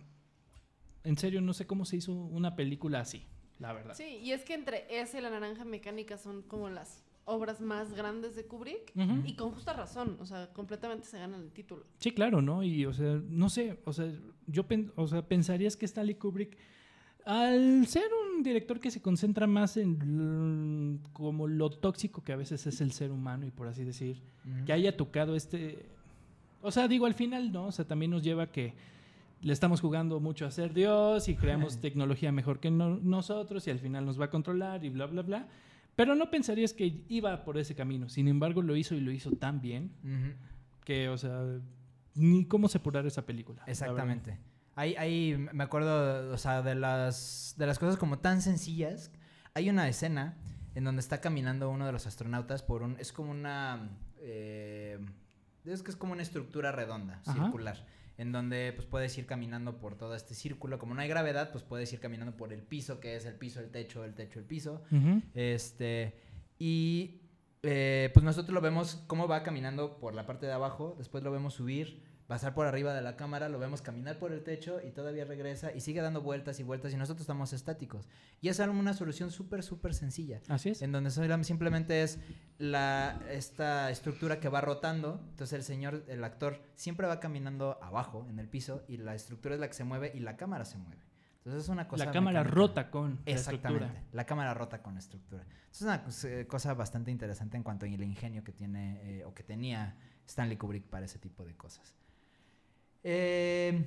en 1.04 1.16
serio 1.16 1.40
no 1.40 1.52
sé 1.52 1.66
cómo 1.66 1.84
se 1.84 1.96
hizo 1.96 2.12
una 2.12 2.56
película 2.56 3.00
así, 3.00 3.24
la 3.58 3.72
verdad. 3.72 3.94
Sí, 3.94 4.18
y 4.22 4.32
es 4.32 4.44
que 4.44 4.54
entre 4.54 4.84
esa 5.00 5.18
y 5.18 5.22
La 5.22 5.30
Naranja 5.30 5.64
Mecánica 5.64 6.18
son 6.18 6.42
como 6.42 6.68
las 6.68 7.02
obras 7.24 7.60
más 7.60 7.92
grandes 7.92 8.36
de 8.36 8.44
Kubrick. 8.46 8.92
Y 9.24 9.34
con 9.34 9.50
justa 9.50 9.72
razón, 9.72 10.16
o 10.20 10.26
sea, 10.26 10.52
completamente 10.52 11.06
se 11.06 11.18
ganan 11.18 11.42
el 11.42 11.50
título. 11.52 11.84
Sí, 11.98 12.12
claro, 12.12 12.40
¿no? 12.42 12.62
Y, 12.62 12.86
o 12.86 12.92
sea, 12.92 13.20
no 13.28 13.48
sé, 13.48 13.80
o 13.84 13.92
sea, 13.92 14.12
yo 14.46 14.68
pen- 14.68 14.92
o 14.94 15.08
sea, 15.08 15.26
pensarías 15.26 15.76
que 15.76 15.86
Stanley 15.86 16.14
Kubrick, 16.16 16.56
al 17.26 17.86
ser 17.86 18.04
un 18.34 18.42
director 18.42 18.80
que 18.80 18.90
se 18.90 19.02
concentra 19.02 19.46
más 19.46 19.76
en 19.76 21.00
como 21.12 21.46
lo 21.48 21.68
tóxico 21.70 22.22
que 22.22 22.32
a 22.32 22.36
veces 22.36 22.66
es 22.66 22.80
el 22.80 22.92
ser 22.92 23.10
humano 23.10 23.44
y 23.46 23.50
por 23.50 23.68
así 23.68 23.84
decir, 23.84 24.22
que 24.64 24.72
haya 24.72 24.96
tocado 24.96 25.34
este... 25.36 25.86
O 26.62 26.70
sea, 26.70 26.88
digo, 26.88 27.04
al 27.06 27.14
final, 27.14 27.52
¿no? 27.52 27.66
O 27.66 27.72
sea, 27.72 27.84
también 27.84 28.10
nos 28.12 28.22
lleva 28.22 28.44
a 28.44 28.52
que 28.52 28.74
le 29.42 29.52
estamos 29.52 29.80
jugando 29.80 30.18
mucho 30.20 30.46
a 30.46 30.50
ser 30.50 30.72
Dios 30.72 31.28
y 31.28 31.34
creamos 31.34 31.78
tecnología 31.80 32.32
mejor 32.32 32.58
que 32.60 32.70
no- 32.70 32.96
nosotros 32.96 33.66
y 33.66 33.70
al 33.70 33.78
final 33.78 34.04
nos 34.06 34.18
va 34.20 34.26
a 34.26 34.30
controlar 34.30 34.84
y 34.84 34.88
bla, 34.88 35.06
bla, 35.06 35.22
bla. 35.22 35.48
Pero 35.96 36.14
no 36.14 36.30
pensarías 36.30 36.72
que 36.72 37.00
iba 37.08 37.44
por 37.44 37.58
ese 37.58 37.74
camino. 37.74 38.08
Sin 38.08 38.28
embargo, 38.28 38.62
lo 38.62 38.76
hizo 38.76 38.94
y 38.94 39.00
lo 39.00 39.10
hizo 39.12 39.30
tan 39.32 39.60
bien 39.60 39.90
que, 40.84 41.08
o 41.08 41.18
sea, 41.18 41.42
ni 42.14 42.44
cómo 42.46 42.68
separar 42.68 43.06
esa 43.06 43.26
película. 43.26 43.62
Exactamente. 43.66 44.38
Ahí, 44.76 44.94
ahí 44.96 45.36
me 45.52 45.64
acuerdo, 45.64 46.32
o 46.32 46.38
sea, 46.38 46.62
de 46.62 46.74
las, 46.74 47.54
de 47.56 47.66
las 47.66 47.78
cosas 47.78 47.96
como 47.96 48.18
tan 48.20 48.42
sencillas. 48.42 49.10
Hay 49.54 49.68
una 49.68 49.88
escena 49.88 50.36
en 50.74 50.84
donde 50.84 51.00
está 51.00 51.20
caminando 51.20 51.70
uno 51.70 51.86
de 51.86 51.92
los 51.92 52.06
astronautas 52.06 52.62
por 52.62 52.82
un... 52.82 52.96
Es 53.00 53.12
como 53.12 53.30
una... 53.30 53.90
eh, 54.20 54.98
es 55.64 55.82
que 55.82 55.90
es 55.90 55.96
como 55.96 56.12
una 56.12 56.22
estructura 56.22 56.70
redonda, 56.72 57.22
Ajá. 57.26 57.32
circular. 57.42 57.86
En 58.18 58.32
donde 58.32 58.72
pues 58.74 58.86
puedes 58.86 59.16
ir 59.18 59.26
caminando 59.26 59.78
por 59.78 59.96
todo 59.96 60.14
este 60.14 60.34
círculo. 60.34 60.78
Como 60.78 60.94
no 60.94 61.00
hay 61.00 61.08
gravedad, 61.08 61.50
pues 61.52 61.64
puedes 61.64 61.92
ir 61.92 62.00
caminando 62.00 62.36
por 62.36 62.52
el 62.52 62.62
piso, 62.62 63.00
que 63.00 63.16
es 63.16 63.24
el 63.24 63.34
piso, 63.34 63.60
el 63.60 63.70
techo, 63.70 64.04
el 64.04 64.14
techo, 64.14 64.38
el 64.38 64.44
piso. 64.44 64.82
Ujú. 64.92 65.22
Este, 65.34 66.20
y 66.58 67.22
eh, 67.62 68.10
pues 68.14 68.24
nosotros 68.24 68.54
lo 68.54 68.60
vemos 68.60 69.02
cómo 69.06 69.26
va 69.26 69.42
caminando 69.42 69.98
por 69.98 70.14
la 70.14 70.24
parte 70.26 70.46
de 70.46 70.52
abajo, 70.52 70.94
después 70.98 71.24
lo 71.24 71.30
vemos 71.32 71.54
subir, 71.54 72.04
pasar 72.26 72.54
por 72.54 72.66
arriba 72.66 72.92
de 72.92 73.02
la 73.02 73.16
cámara, 73.16 73.48
lo 73.48 73.58
vemos 73.58 73.82
caminar 73.82 74.18
por 74.18 74.32
el 74.32 74.42
techo 74.42 74.80
y 74.84 74.90
todavía 74.90 75.24
regresa 75.24 75.72
y 75.72 75.80
sigue 75.80 76.00
dando 76.00 76.22
vueltas 76.22 76.58
y 76.58 76.62
vueltas 76.62 76.92
y 76.92 76.96
nosotros 76.96 77.22
estamos 77.22 77.52
estáticos. 77.52 78.08
Y 78.40 78.48
es 78.48 78.58
una 78.58 78.94
solución 78.94 79.30
súper, 79.30 79.62
súper 79.62 79.94
sencilla. 79.94 80.40
Así 80.48 80.70
es. 80.70 80.82
En 80.82 80.92
donde 80.92 81.10
simplemente 81.44 82.02
es 82.02 82.18
la, 82.58 83.20
esta 83.30 83.90
estructura 83.90 84.40
que 84.40 84.48
va 84.48 84.60
rotando. 84.60 85.20
Entonces 85.30 85.52
el 85.52 85.62
señor, 85.62 86.04
el 86.08 86.24
actor, 86.24 86.60
siempre 86.74 87.06
va 87.06 87.20
caminando 87.20 87.78
abajo, 87.82 88.26
en 88.28 88.38
el 88.38 88.48
piso, 88.48 88.84
y 88.88 88.96
la 88.96 89.14
estructura 89.14 89.54
es 89.54 89.60
la 89.60 89.68
que 89.68 89.74
se 89.74 89.84
mueve 89.84 90.12
y 90.14 90.20
la 90.20 90.36
cámara 90.36 90.64
se 90.64 90.78
mueve. 90.78 91.02
Entonces 91.38 91.62
es 91.62 91.68
una 91.68 91.86
cosa. 91.86 92.06
La 92.06 92.10
cámara 92.10 92.40
mecánica. 92.40 92.56
rota 92.56 92.90
con 92.90 93.20
la 93.24 93.32
Exactamente. 93.32 93.84
estructura. 93.84 94.08
La 94.12 94.26
cámara 94.26 94.52
rota 94.52 94.82
con 94.82 94.94
la 94.94 94.98
estructura. 94.98 95.46
Es 95.70 95.80
una 95.80 96.04
eh, 96.24 96.46
cosa 96.48 96.74
bastante 96.74 97.12
interesante 97.12 97.56
en 97.56 97.62
cuanto 97.62 97.86
al 97.86 98.02
ingenio 98.02 98.42
que 98.42 98.50
tiene 98.52 99.18
eh, 99.20 99.24
o 99.24 99.32
que 99.32 99.44
tenía 99.44 99.96
Stanley 100.26 100.56
Kubrick 100.56 100.86
para 100.86 101.04
ese 101.04 101.20
tipo 101.20 101.44
de 101.44 101.54
cosas. 101.54 101.94
Eh, 103.08 103.84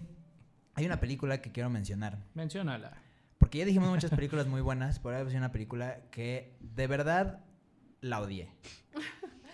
hay 0.75 0.85
una 0.85 1.01
película 1.01 1.41
que 1.41 1.51
quiero 1.51 1.69
mencionar. 1.69 2.19
Menciónala. 2.35 2.93
Porque 3.37 3.57
ya 3.57 3.65
dijimos 3.65 3.89
muchas 3.89 4.11
películas 4.11 4.47
muy 4.47 4.61
buenas, 4.61 4.99
pero 4.99 5.17
hay 5.17 5.35
una 5.35 5.51
película 5.51 5.97
que 6.09 6.55
de 6.61 6.87
verdad 6.87 7.43
la 7.99 8.21
odié. 8.21 8.49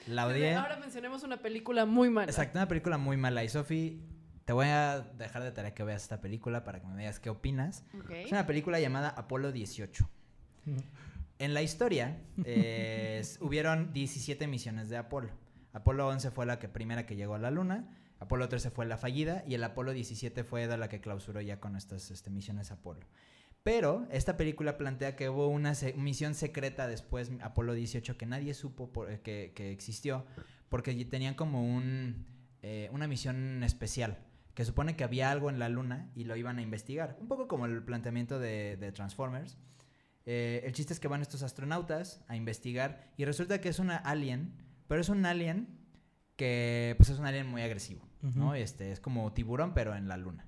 La 0.06 0.28
odié. 0.28 0.54
Ahora 0.54 0.78
mencionemos 0.78 1.24
una 1.24 1.38
película 1.38 1.88
muy 1.88 2.12
mala. 2.12 2.28
Exacto, 2.30 2.60
una 2.60 2.68
película 2.68 3.00
muy 3.00 3.18
mala. 3.18 3.44
Y 3.44 3.50
Sofi, 3.50 4.04
te 4.46 4.54
voy 4.54 4.68
a 4.68 5.00
dejar 5.00 5.42
de 5.42 5.52
tarea 5.52 5.74
que 5.74 5.84
veas 5.84 6.04
esta 6.04 6.22
película 6.22 6.64
para 6.64 6.80
que 6.80 6.86
me 6.86 7.00
digas 7.00 7.20
qué 7.20 7.32
opinas. 7.32 7.86
Es 8.12 8.32
una 8.32 8.46
película 8.46 8.80
llamada 8.80 9.10
Apolo 9.10 9.52
18. 9.52 10.08
En 11.40 11.54
la 11.56 11.64
historia 11.64 12.22
eh, 12.44 13.24
hubieron 13.42 13.94
17 13.94 14.46
misiones 14.46 14.90
de 14.90 14.98
Apolo. 14.98 15.32
Apolo 15.74 16.08
11 16.08 16.30
fue 16.30 16.46
la 16.46 16.60
que 16.60 16.70
primera 16.70 17.08
que 17.08 17.16
llegó 17.16 17.34
a 17.34 17.40
la 17.40 17.50
Luna, 17.50 17.90
Apolo 18.20 18.48
13 18.48 18.72
fue 18.72 18.86
la 18.86 18.98
fallida 18.98 19.44
y 19.48 19.56
el 19.56 19.64
Apolo 19.64 19.92
17 19.92 20.44
fue 20.44 20.66
la 20.68 20.90
que 20.90 21.02
clausuró 21.02 21.42
ya 21.42 21.60
con 21.60 21.76
estas 21.76 22.12
este, 22.12 22.30
misiones 22.30 22.72
Apolo. 22.72 23.06
Pero 23.64 24.08
esta 24.12 24.38
película 24.38 24.78
plantea 24.78 25.16
que 25.16 25.28
hubo 25.28 25.48
una 25.48 25.74
misión 25.96 26.36
secreta 26.36 26.88
después, 26.88 27.32
Apolo 27.42 27.74
18, 27.74 28.16
que 28.16 28.26
nadie 28.28 28.54
supo 28.54 29.08
eh, 29.08 29.22
que, 29.24 29.72
existió, 29.72 30.26
porque 30.70 30.94
tenían 31.06 31.34
como 31.34 31.82
eh, 32.62 32.90
una 32.94 33.08
misión 33.08 33.64
especial, 33.64 34.20
que 34.54 34.66
supone 34.66 34.96
que 34.96 35.04
había 35.04 35.32
algo 35.32 35.50
en 35.50 35.58
la 35.58 35.68
Luna 35.68 36.12
y 36.16 36.26
lo 36.26 36.36
iban 36.36 36.60
a 36.60 36.62
investigar. 36.62 37.18
Un 37.20 37.28
poco 37.28 37.48
como 37.48 37.66
el 37.66 37.82
planteamiento 37.84 38.40
de, 38.40 38.78
de 38.78 38.92
Transformers. 38.92 39.58
Eh, 40.28 40.62
el 40.64 40.74
chiste 40.74 40.94
es 40.94 41.00
que 41.00 41.08
van 41.08 41.22
estos 41.22 41.44
astronautas 41.44 42.24
a 42.28 42.36
investigar 42.36 43.12
y 43.18 43.26
resulta 43.26 43.62
que 43.62 43.70
es 43.70 43.80
una 43.80 43.98
alien, 43.98 44.54
pero 44.88 45.02
es 45.02 45.10
un 45.10 45.26
alien 45.26 45.85
que 46.36 46.96
pues 46.98 47.10
es 47.10 47.20
un 47.20 47.26
alien 47.26 47.48
muy 47.48 47.62
agresivo, 47.62 48.08
¿no? 48.22 48.56
Este 48.56 48.92
es 48.92 49.00
como 49.00 49.32
tiburón 49.34 49.74
pero 49.74 49.96
en 49.96 50.08
la 50.08 50.18
luna. 50.18 50.48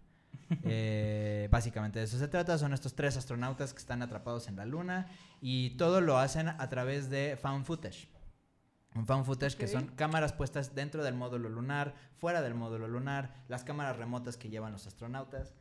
Eh, 0.64 1.50
básicamente 1.52 2.00
de 2.00 2.06
eso 2.06 2.18
se 2.18 2.28
trata, 2.30 2.58
son 2.58 2.74
estos 2.74 2.96
tres 2.96 3.18
astronautas 3.18 3.74
que 3.74 3.80
están 3.80 4.02
atrapados 4.02 4.48
en 4.48 4.56
la 4.56 4.66
luna 4.66 5.12
y 5.42 5.72
todo 5.72 6.00
lo 6.00 6.20
hacen 6.20 6.48
a 6.48 6.70
través 6.70 7.10
de 7.10 7.38
found 7.42 7.66
footage. 7.66 8.08
Un 8.96 9.06
found 9.06 9.26
footage 9.26 9.58
que 9.58 9.68
son 9.68 9.88
cámaras 9.88 10.32
puestas 10.32 10.74
dentro 10.74 11.04
del 11.04 11.16
módulo 11.16 11.50
lunar, 11.50 11.96
fuera 12.16 12.42
del 12.42 12.56
módulo 12.56 12.88
lunar, 12.88 13.44
las 13.50 13.66
cámaras 13.66 13.98
remotas 13.98 14.38
que 14.38 14.50
llevan 14.50 14.72
los 14.72 14.88
astronautas. 14.88 15.54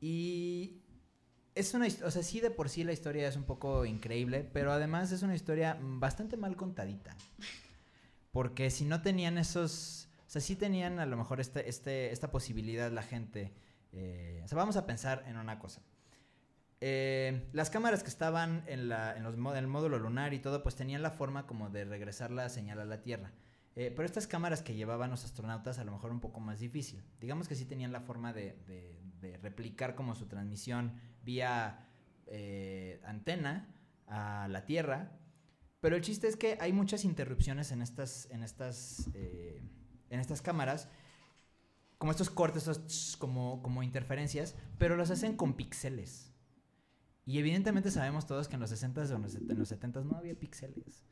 Y 0.00 0.82
es 1.54 1.74
una 1.74 1.86
historia, 1.86 2.08
o 2.08 2.10
sea, 2.10 2.22
sí 2.22 2.40
de 2.40 2.50
por 2.50 2.68
sí 2.68 2.84
la 2.84 2.92
historia 2.92 3.26
es 3.26 3.36
un 3.36 3.44
poco 3.44 3.84
increíble, 3.84 4.48
pero 4.52 4.72
además 4.72 5.10
es 5.10 5.22
una 5.22 5.34
historia 5.34 5.78
bastante 5.80 6.36
mal 6.36 6.54
contadita. 6.56 7.16
Porque 8.30 8.70
si 8.70 8.84
no 8.84 9.02
tenían 9.02 9.38
esos, 9.38 10.08
o 10.26 10.30
sea, 10.30 10.40
sí 10.40 10.54
tenían 10.56 10.98
a 11.00 11.06
lo 11.06 11.16
mejor 11.16 11.40
este, 11.40 11.68
este, 11.68 12.12
esta 12.12 12.30
posibilidad 12.30 12.90
la 12.92 13.02
gente. 13.02 13.52
eh, 13.92 14.40
o 14.44 14.48
sea, 14.48 14.56
vamos 14.56 14.76
a 14.76 14.86
pensar 14.86 15.24
en 15.26 15.36
una 15.38 15.58
cosa. 15.58 15.82
Eh, 16.80 17.48
las 17.52 17.70
cámaras 17.70 18.02
que 18.02 18.08
estaban 18.08 18.62
en, 18.68 18.88
la, 18.88 19.16
en, 19.16 19.24
los, 19.24 19.34
en 19.34 19.56
el 19.56 19.66
módulo 19.66 19.98
lunar 19.98 20.32
y 20.34 20.38
todo, 20.38 20.62
pues 20.62 20.76
tenían 20.76 21.02
la 21.02 21.10
forma 21.10 21.46
como 21.46 21.70
de 21.70 21.84
regresar 21.84 22.30
la 22.30 22.48
señal 22.48 22.80
a 22.80 22.84
la 22.84 23.00
Tierra. 23.02 23.32
Eh, 23.74 23.92
pero 23.94 24.06
estas 24.06 24.26
cámaras 24.26 24.62
que 24.62 24.74
llevaban 24.74 25.10
los 25.10 25.24
astronautas 25.24 25.78
a 25.78 25.84
lo 25.84 25.92
mejor 25.92 26.10
un 26.10 26.20
poco 26.20 26.40
más 26.40 26.58
difícil. 26.60 27.02
Digamos 27.20 27.48
que 27.48 27.54
sí 27.54 27.64
tenían 27.64 27.92
la 27.92 28.00
forma 28.00 28.32
de, 28.32 28.52
de- 28.66 28.98
de 29.20 29.36
replicar 29.38 29.96
como 29.96 30.14
su 30.14 30.26
transmisión 30.26 30.92
vía 31.24 31.88
eh, 32.26 33.00
antena 33.04 33.66
a 34.06 34.46
la 34.48 34.64
Tierra. 34.64 35.17
Pero 35.80 35.96
el 35.96 36.02
chiste 36.02 36.26
es 36.26 36.36
que 36.36 36.58
hay 36.60 36.72
muchas 36.72 37.04
interrupciones 37.04 37.70
en 37.72 37.82
estas, 37.82 38.28
en 38.30 38.42
estas, 38.42 39.08
eh, 39.14 39.62
en 40.10 40.20
estas 40.20 40.42
cámaras. 40.42 40.88
Como 41.98 42.12
estos 42.12 42.30
cortes, 42.30 42.62
estos 42.68 42.86
tss, 42.86 43.16
como, 43.16 43.60
como 43.62 43.82
interferencias, 43.82 44.54
pero 44.78 44.96
los 44.96 45.10
hacen 45.10 45.36
con 45.36 45.54
píxeles. 45.54 46.32
Y 47.26 47.38
evidentemente 47.38 47.90
sabemos 47.90 48.26
todos 48.26 48.48
que 48.48 48.54
en 48.54 48.60
los 48.60 48.72
60s 48.72 49.10
o 49.10 49.16
en 49.16 49.22
los, 49.22 49.32
set- 49.32 49.50
en 49.50 49.58
los 49.58 49.70
70s 49.70 50.04
no 50.04 50.16
había 50.16 50.34
píxeles. 50.38 51.04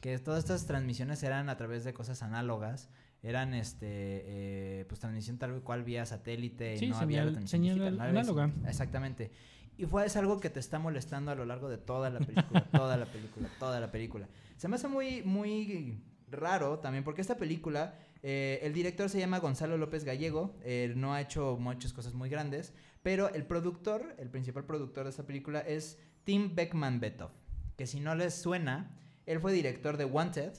Que 0.00 0.18
todas 0.18 0.40
estas 0.40 0.66
transmisiones 0.66 1.22
eran 1.22 1.48
a 1.48 1.56
través 1.56 1.84
de 1.84 1.94
cosas 1.94 2.22
análogas, 2.22 2.90
eran 3.22 3.54
este 3.54 3.86
eh, 4.80 4.84
pues 4.88 5.00
transmisión 5.00 5.38
tal 5.38 5.62
cual 5.62 5.84
vía 5.84 6.04
satélite 6.04 6.74
y 6.74 6.78
Sí, 6.78 6.88
no 6.88 6.96
había 6.98 7.20
señal- 7.22 7.32
transmisión 7.32 7.60
señal 7.62 7.78
no 7.96 8.02
había- 8.02 8.20
análoga. 8.20 8.52
Exactamente. 8.68 9.30
Y 9.78 9.86
fue 9.86 10.04
es 10.06 10.16
algo 10.16 10.40
que 10.40 10.50
te 10.50 10.60
está 10.60 10.78
molestando 10.78 11.30
a 11.30 11.34
lo 11.34 11.44
largo 11.44 11.68
de 11.68 11.78
toda 11.78 12.10
la 12.10 12.20
película, 12.20 12.64
toda 12.72 12.96
la 12.96 13.06
película, 13.06 13.48
toda 13.58 13.80
la 13.80 13.90
película. 13.90 14.28
Se 14.56 14.68
me 14.68 14.76
hace 14.76 14.88
muy, 14.88 15.22
muy 15.22 16.02
raro 16.32 16.78
también 16.78 17.04
porque 17.04 17.20
esta 17.20 17.36
película, 17.36 17.94
eh, 18.22 18.60
el 18.62 18.72
director 18.72 19.08
se 19.08 19.18
llama 19.18 19.38
Gonzalo 19.38 19.76
López 19.78 20.04
Gallego, 20.04 20.56
él 20.64 21.00
no 21.00 21.14
ha 21.14 21.20
hecho 21.20 21.56
muchas 21.58 21.92
cosas 21.92 22.14
muy 22.14 22.28
grandes, 22.28 22.72
pero 23.02 23.32
el 23.32 23.44
productor, 23.44 24.14
el 24.18 24.30
principal 24.30 24.64
productor 24.64 25.04
de 25.04 25.10
esta 25.10 25.26
película 25.26 25.60
es 25.60 25.98
Tim 26.24 26.54
Beckman 26.54 27.00
Betov, 27.00 27.30
que 27.76 27.86
si 27.86 28.00
no 28.00 28.14
les 28.14 28.34
suena, 28.34 28.96
él 29.26 29.40
fue 29.40 29.52
director 29.52 29.96
de 29.96 30.04
Wanted, 30.04 30.52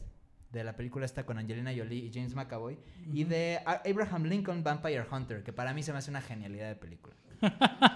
de 0.51 0.63
la 0.63 0.75
película 0.75 1.05
esta 1.05 1.25
con 1.25 1.37
Angelina 1.37 1.71
Jolie 1.75 2.05
y 2.05 2.11
James 2.13 2.35
McAvoy, 2.35 2.77
y 3.11 3.23
de 3.23 3.59
Abraham 3.65 4.25
Lincoln 4.25 4.63
Vampire 4.63 5.05
Hunter, 5.09 5.43
que 5.43 5.51
para 5.51 5.73
mí 5.73 5.81
se 5.81 5.91
me 5.91 5.97
hace 5.97 6.11
una 6.11 6.21
genialidad 6.21 6.69
de 6.69 6.75
película. 6.75 7.15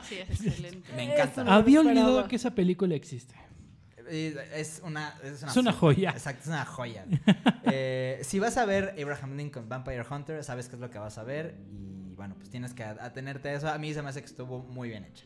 Sí, 0.04 0.16
es 0.20 0.46
excelente. 0.46 0.94
Me 0.96 1.14
encanta. 1.14 1.42
Eso 1.42 1.52
Había 1.52 1.80
olvidado 1.82 2.28
que 2.28 2.36
esa 2.36 2.52
película 2.52 2.96
existe. 2.96 3.36
Eh, 4.10 4.36
Es 4.54 4.82
una, 4.86 5.16
es 5.24 5.42
una, 5.44 5.52
Es 5.52 5.58
una 5.58 5.74
joya. 5.74 6.12
Exacto, 6.12 6.42
es 6.44 6.48
una 6.48 6.66
joya. 6.66 7.06
Eh, 7.70 8.20
si 8.24 8.40
vas 8.40 8.56
a 8.56 8.66
ver 8.66 8.96
Abraham 9.02 9.36
Lincoln 9.36 9.68
Vampire 9.68 10.06
Hunter, 10.10 10.42
sabes 10.42 10.70
qué 10.70 10.76
es 10.76 10.82
lo 10.82 10.90
que 10.90 11.00
vas 11.00 11.18
a 11.18 11.24
ver 11.24 11.58
y 11.70 12.14
bueno, 12.16 12.36
pues 12.36 12.50
tienes 12.50 12.74
que 12.74 12.84
atenerte 12.84 13.50
a 13.50 13.54
eso. 13.56 13.68
A 13.68 13.78
mí 13.78 13.94
se 13.94 14.02
me 14.02 14.08
hace 14.10 14.22
que 14.22 14.28
estuvo 14.28 14.60
muy 14.60 14.88
bien 14.88 15.04
hecha. 15.04 15.26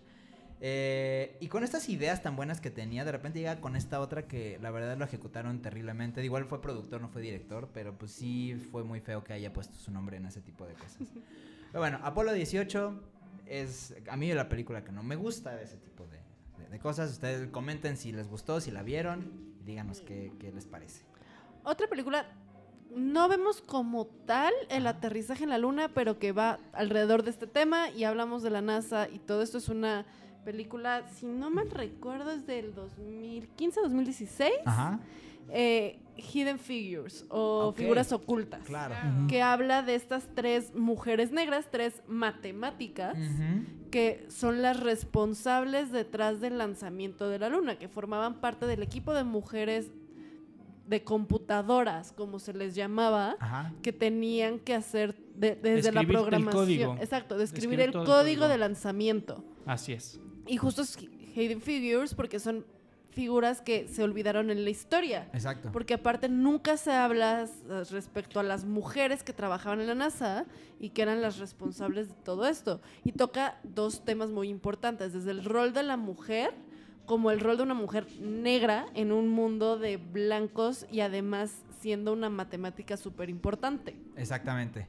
Eh, 0.64 1.38
y 1.40 1.48
con 1.48 1.64
estas 1.64 1.90
ideas 1.90 2.22
tan 2.22 2.36
buenas 2.36 2.62
que 2.62 2.70
tenía, 2.70 3.04
de 3.06 3.12
repente 3.12 3.40
llega 3.40 3.60
con 3.62 3.76
esta 3.76 4.00
otra 4.00 4.28
que 4.28 4.60
la 4.62 4.70
verdad 4.72 4.98
lo 4.98 5.06
ejecutaron 5.06 5.62
terriblemente. 5.62 6.24
Igual 6.24 6.46
fue 6.46 6.62
productor, 6.62 7.00
no 7.02 7.10
fue 7.10 7.22
director, 7.22 7.70
pero 7.74 7.98
pues 7.98 8.12
sí 8.12 8.56
fue 8.72 8.84
muy 8.84 9.00
feo 9.02 9.24
que 9.24 9.34
haya 9.34 9.54
puesto 9.54 9.76
su 9.76 9.92
nombre 9.92 10.18
en 10.18 10.26
ese 10.26 10.42
tipo 10.42 10.66
de 10.66 10.74
cosas. 10.74 10.98
Pero 11.72 11.80
bueno, 11.82 12.00
Apolo 12.04 12.34
18 12.34 13.02
es 13.60 13.96
a 14.10 14.16
mí 14.18 14.34
la 14.34 14.48
película 14.50 14.84
que 14.84 14.92
no 14.92 15.04
me 15.04 15.16
gusta 15.16 15.56
de 15.56 15.64
ese 15.64 15.78
tipo 15.78 16.06
de, 16.08 16.18
de- 16.64 16.70
de 16.70 16.80
cosas. 16.80 17.12
Ustedes 17.12 17.50
comenten 17.52 17.98
si 17.98 18.12
les 18.12 18.28
gustó, 18.30 18.60
si 18.62 18.72
la 18.72 18.84
vieron 18.84 19.32
y 19.62 19.64
díganos 19.66 20.02
qué, 20.02 20.32
qué 20.40 20.52
les 20.52 20.66
parece. 20.66 21.04
Otra 21.64 21.88
película, 21.88 22.26
no 22.96 23.28
vemos 23.30 23.62
como 23.62 24.06
tal 24.06 24.54
el 24.70 24.88
aterrizaje 24.88 25.44
en 25.44 25.50
la 25.50 25.58
luna, 25.58 25.90
pero 25.94 26.18
que 26.20 26.32
va 26.32 26.60
alrededor 26.74 27.24
de 27.24 27.30
este 27.32 27.48
tema 27.48 27.90
y 27.90 28.04
hablamos 28.06 28.42
de 28.44 28.50
la 28.50 28.62
NASA 28.62 29.08
y 29.10 29.20
todo 29.20 29.42
esto 29.44 29.58
es 29.60 29.70
una 29.70 30.06
película, 30.44 31.08
si 31.20 31.28
no 31.28 31.50
mal 31.52 31.70
recuerdo, 31.70 32.32
es 32.32 32.48
del 32.48 32.74
2015-2016, 33.60 34.50
Ajá. 34.66 35.00
eh, 35.50 36.00
Hidden 36.22 36.60
Figures 36.60 37.26
o. 37.30 37.74
Figuras 37.76 38.12
Ocultas. 38.12 38.62
Claro. 38.66 38.96
Que 39.28 39.42
habla 39.42 39.82
de 39.82 39.96
estas 39.96 40.28
tres 40.36 40.74
mujeres 40.76 41.32
negras, 41.32 41.68
tres 41.72 42.02
matemáticas, 42.08 43.18
que 43.92 44.26
son 44.30 44.62
las 44.62 44.80
responsables 44.80 45.92
detrás 45.92 46.40
del 46.40 46.58
lanzamiento 46.58 47.28
de 47.30 47.40
la 47.40 47.50
luna, 47.50 47.78
que 47.78 47.88
formaban 47.90 48.36
parte 48.40 48.66
del 48.66 48.84
equipo 48.84 49.14
de 49.14 49.24
mujeres 49.24 49.92
de 50.88 51.04
computadoras, 51.04 52.12
como 52.12 52.40
se 52.40 52.54
les 52.54 52.76
llamaba, 52.76 53.38
Ajá. 53.40 53.74
que 53.82 53.94
tenían 53.94 54.60
que 54.60 54.74
hacer 54.74 55.16
de- 55.36 55.56
desde 55.56 55.92
la 55.92 56.04
programación. 56.04 56.64
código. 56.64 56.96
Exacto, 57.00 57.38
describir 57.38 57.80
Describir 57.80 57.80
el 57.80 57.86
el 57.88 57.94
código 57.94 58.14
código. 58.24 58.48
de 58.50 58.58
lanzamiento. 58.58 59.44
Así 59.66 59.94
es. 59.94 60.20
Y 60.48 60.58
justo 60.58 60.82
es 60.82 60.98
Hidden 61.36 61.62
Figures 61.62 62.14
porque 62.14 62.40
son 62.40 62.66
figuras 63.12 63.62
que 63.62 63.88
se 63.88 64.04
olvidaron 64.04 64.50
en 64.50 64.64
la 64.64 64.70
historia. 64.70 65.30
Exacto. 65.34 65.72
Porque 65.72 65.94
aparte 65.94 66.30
nunca 66.30 66.78
se 66.78 66.92
habla 66.92 67.44
eh, 67.44 67.84
respecto 67.92 68.40
a 68.40 68.44
las 68.44 68.66
mujeres 68.66 69.24
que 69.24 69.34
trabajaban 69.34 69.82
en 69.82 69.88
la 69.88 69.96
NASA 69.96 70.46
y 70.80 70.90
que 70.90 71.02
eran 71.02 71.22
las 71.22 71.38
responsables 71.38 72.10
de 72.10 72.16
todo 72.24 72.48
esto. 72.48 72.82
Y 73.04 73.12
toca 73.12 73.60
dos 73.64 74.04
temas 74.04 74.30
muy 74.30 74.50
importantes, 74.50 75.14
desde 75.14 75.32
el 75.32 75.44
rol 75.44 75.74
de 75.74 75.84
la 75.84 75.98
mujer 75.98 76.54
como 77.06 77.32
el 77.32 77.40
rol 77.40 77.58
de 77.58 77.64
una 77.64 77.74
mujer 77.74 78.08
negra 78.22 78.86
en 78.94 79.12
un 79.12 79.28
mundo 79.28 79.78
de 79.78 79.98
blancos 79.98 80.86
y 80.90 81.02
además 81.02 81.52
siendo 81.82 82.14
una 82.14 82.30
matemática 82.30 82.96
súper 82.96 83.30
importante. 83.30 83.98
Exactamente. 84.16 84.88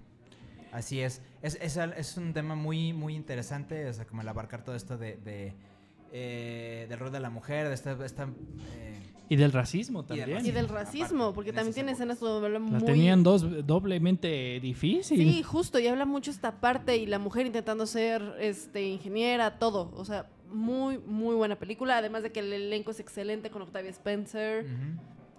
Así 0.72 1.00
es. 1.00 1.20
Es, 1.42 1.58
es, 1.60 2.16
un 2.16 2.32
tema 2.32 2.54
muy, 2.54 2.92
muy 2.92 3.14
interesante, 3.14 3.88
o 3.88 3.92
sea, 3.92 4.06
como 4.06 4.22
el 4.22 4.28
abarcar 4.28 4.62
todo 4.64 4.74
esto 4.74 4.96
de, 4.96 5.16
de, 5.16 5.54
eh, 6.12 6.86
del 6.88 6.98
rol 6.98 7.10
de 7.10 7.20
la 7.20 7.30
mujer, 7.30 7.68
de 7.68 7.74
esta... 7.74 7.92
esta, 8.04 8.24
eh, 8.24 9.00
Y 9.28 9.36
del 9.36 9.50
racismo 9.52 10.04
también. 10.04 10.44
Y 10.44 10.50
del 10.50 10.66
aparte, 10.66 10.84
racismo, 10.84 11.32
porque 11.32 11.52
también 11.52 11.72
tiene 11.74 11.92
escenas 11.92 12.20
donde 12.20 12.46
habla 12.46 12.58
La 12.58 12.64
muy... 12.64 12.84
tenían 12.84 13.22
dos 13.22 13.66
doblemente 13.66 14.60
difícil. 14.60 15.18
Sí, 15.18 15.42
justo, 15.42 15.78
y 15.78 15.86
habla 15.86 16.04
mucho 16.04 16.30
esta 16.30 16.60
parte 16.60 16.98
y 16.98 17.06
la 17.06 17.18
mujer 17.18 17.46
intentando 17.46 17.86
ser 17.86 18.22
este 18.38 18.82
ingeniera, 18.86 19.58
todo. 19.58 19.90
O 19.96 20.04
sea, 20.04 20.26
muy, 20.50 20.98
muy 20.98 21.34
buena 21.34 21.56
película. 21.56 21.96
Además 21.96 22.22
de 22.22 22.30
que 22.30 22.40
el 22.40 22.52
elenco 22.52 22.90
es 22.90 23.00
excelente 23.00 23.48
con 23.50 23.62
Octavia 23.62 23.90
Spencer. 23.90 24.66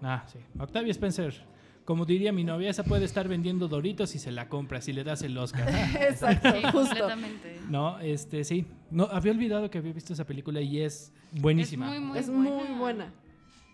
Ah, 0.02 0.24
sí. 0.26 0.38
Octavia 0.58 0.90
Spencer. 0.90 1.53
Como 1.84 2.06
diría 2.06 2.32
mi 2.32 2.44
novia, 2.44 2.70
esa 2.70 2.82
puede 2.82 3.04
estar 3.04 3.28
vendiendo 3.28 3.68
Doritos 3.68 4.14
y 4.14 4.18
se 4.18 4.32
la 4.32 4.48
compra 4.48 4.80
si 4.80 4.92
le 4.94 5.04
das 5.04 5.20
el 5.22 5.36
Oscar. 5.36 5.68
Exacto, 6.00 6.50
Sí, 6.50 6.62
justo. 6.62 6.78
completamente. 6.80 7.60
no, 7.68 7.98
este, 8.00 8.44
sí. 8.44 8.66
No, 8.90 9.04
había 9.04 9.32
olvidado 9.32 9.70
que 9.70 9.78
había 9.78 9.92
visto 9.92 10.12
esa 10.14 10.24
película 10.24 10.60
y 10.62 10.80
es 10.80 11.12
buenísima. 11.32 11.94
Es 11.94 12.00
muy, 12.00 12.08
muy 12.08 12.18
es 12.18 12.30
buena. 12.30 12.50
muy 12.64 12.78
buena. 12.78 13.12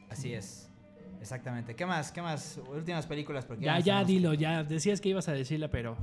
Así 0.08 0.32
es. 0.34 0.68
Exactamente. 1.20 1.76
¿Qué 1.76 1.86
más? 1.86 2.11
¿Qué 2.11 2.20
más? 2.22 2.61
Últimas 2.74 3.06
películas. 3.06 3.44
Porque 3.44 3.64
ya, 3.64 3.78
ya, 3.78 4.02
dilo, 4.04 4.34
ya. 4.34 4.64
Decías 4.64 5.00
que 5.00 5.11
ibas 5.11 5.28
a 5.28 5.32
decirla, 5.32 5.68
pero... 5.68 5.96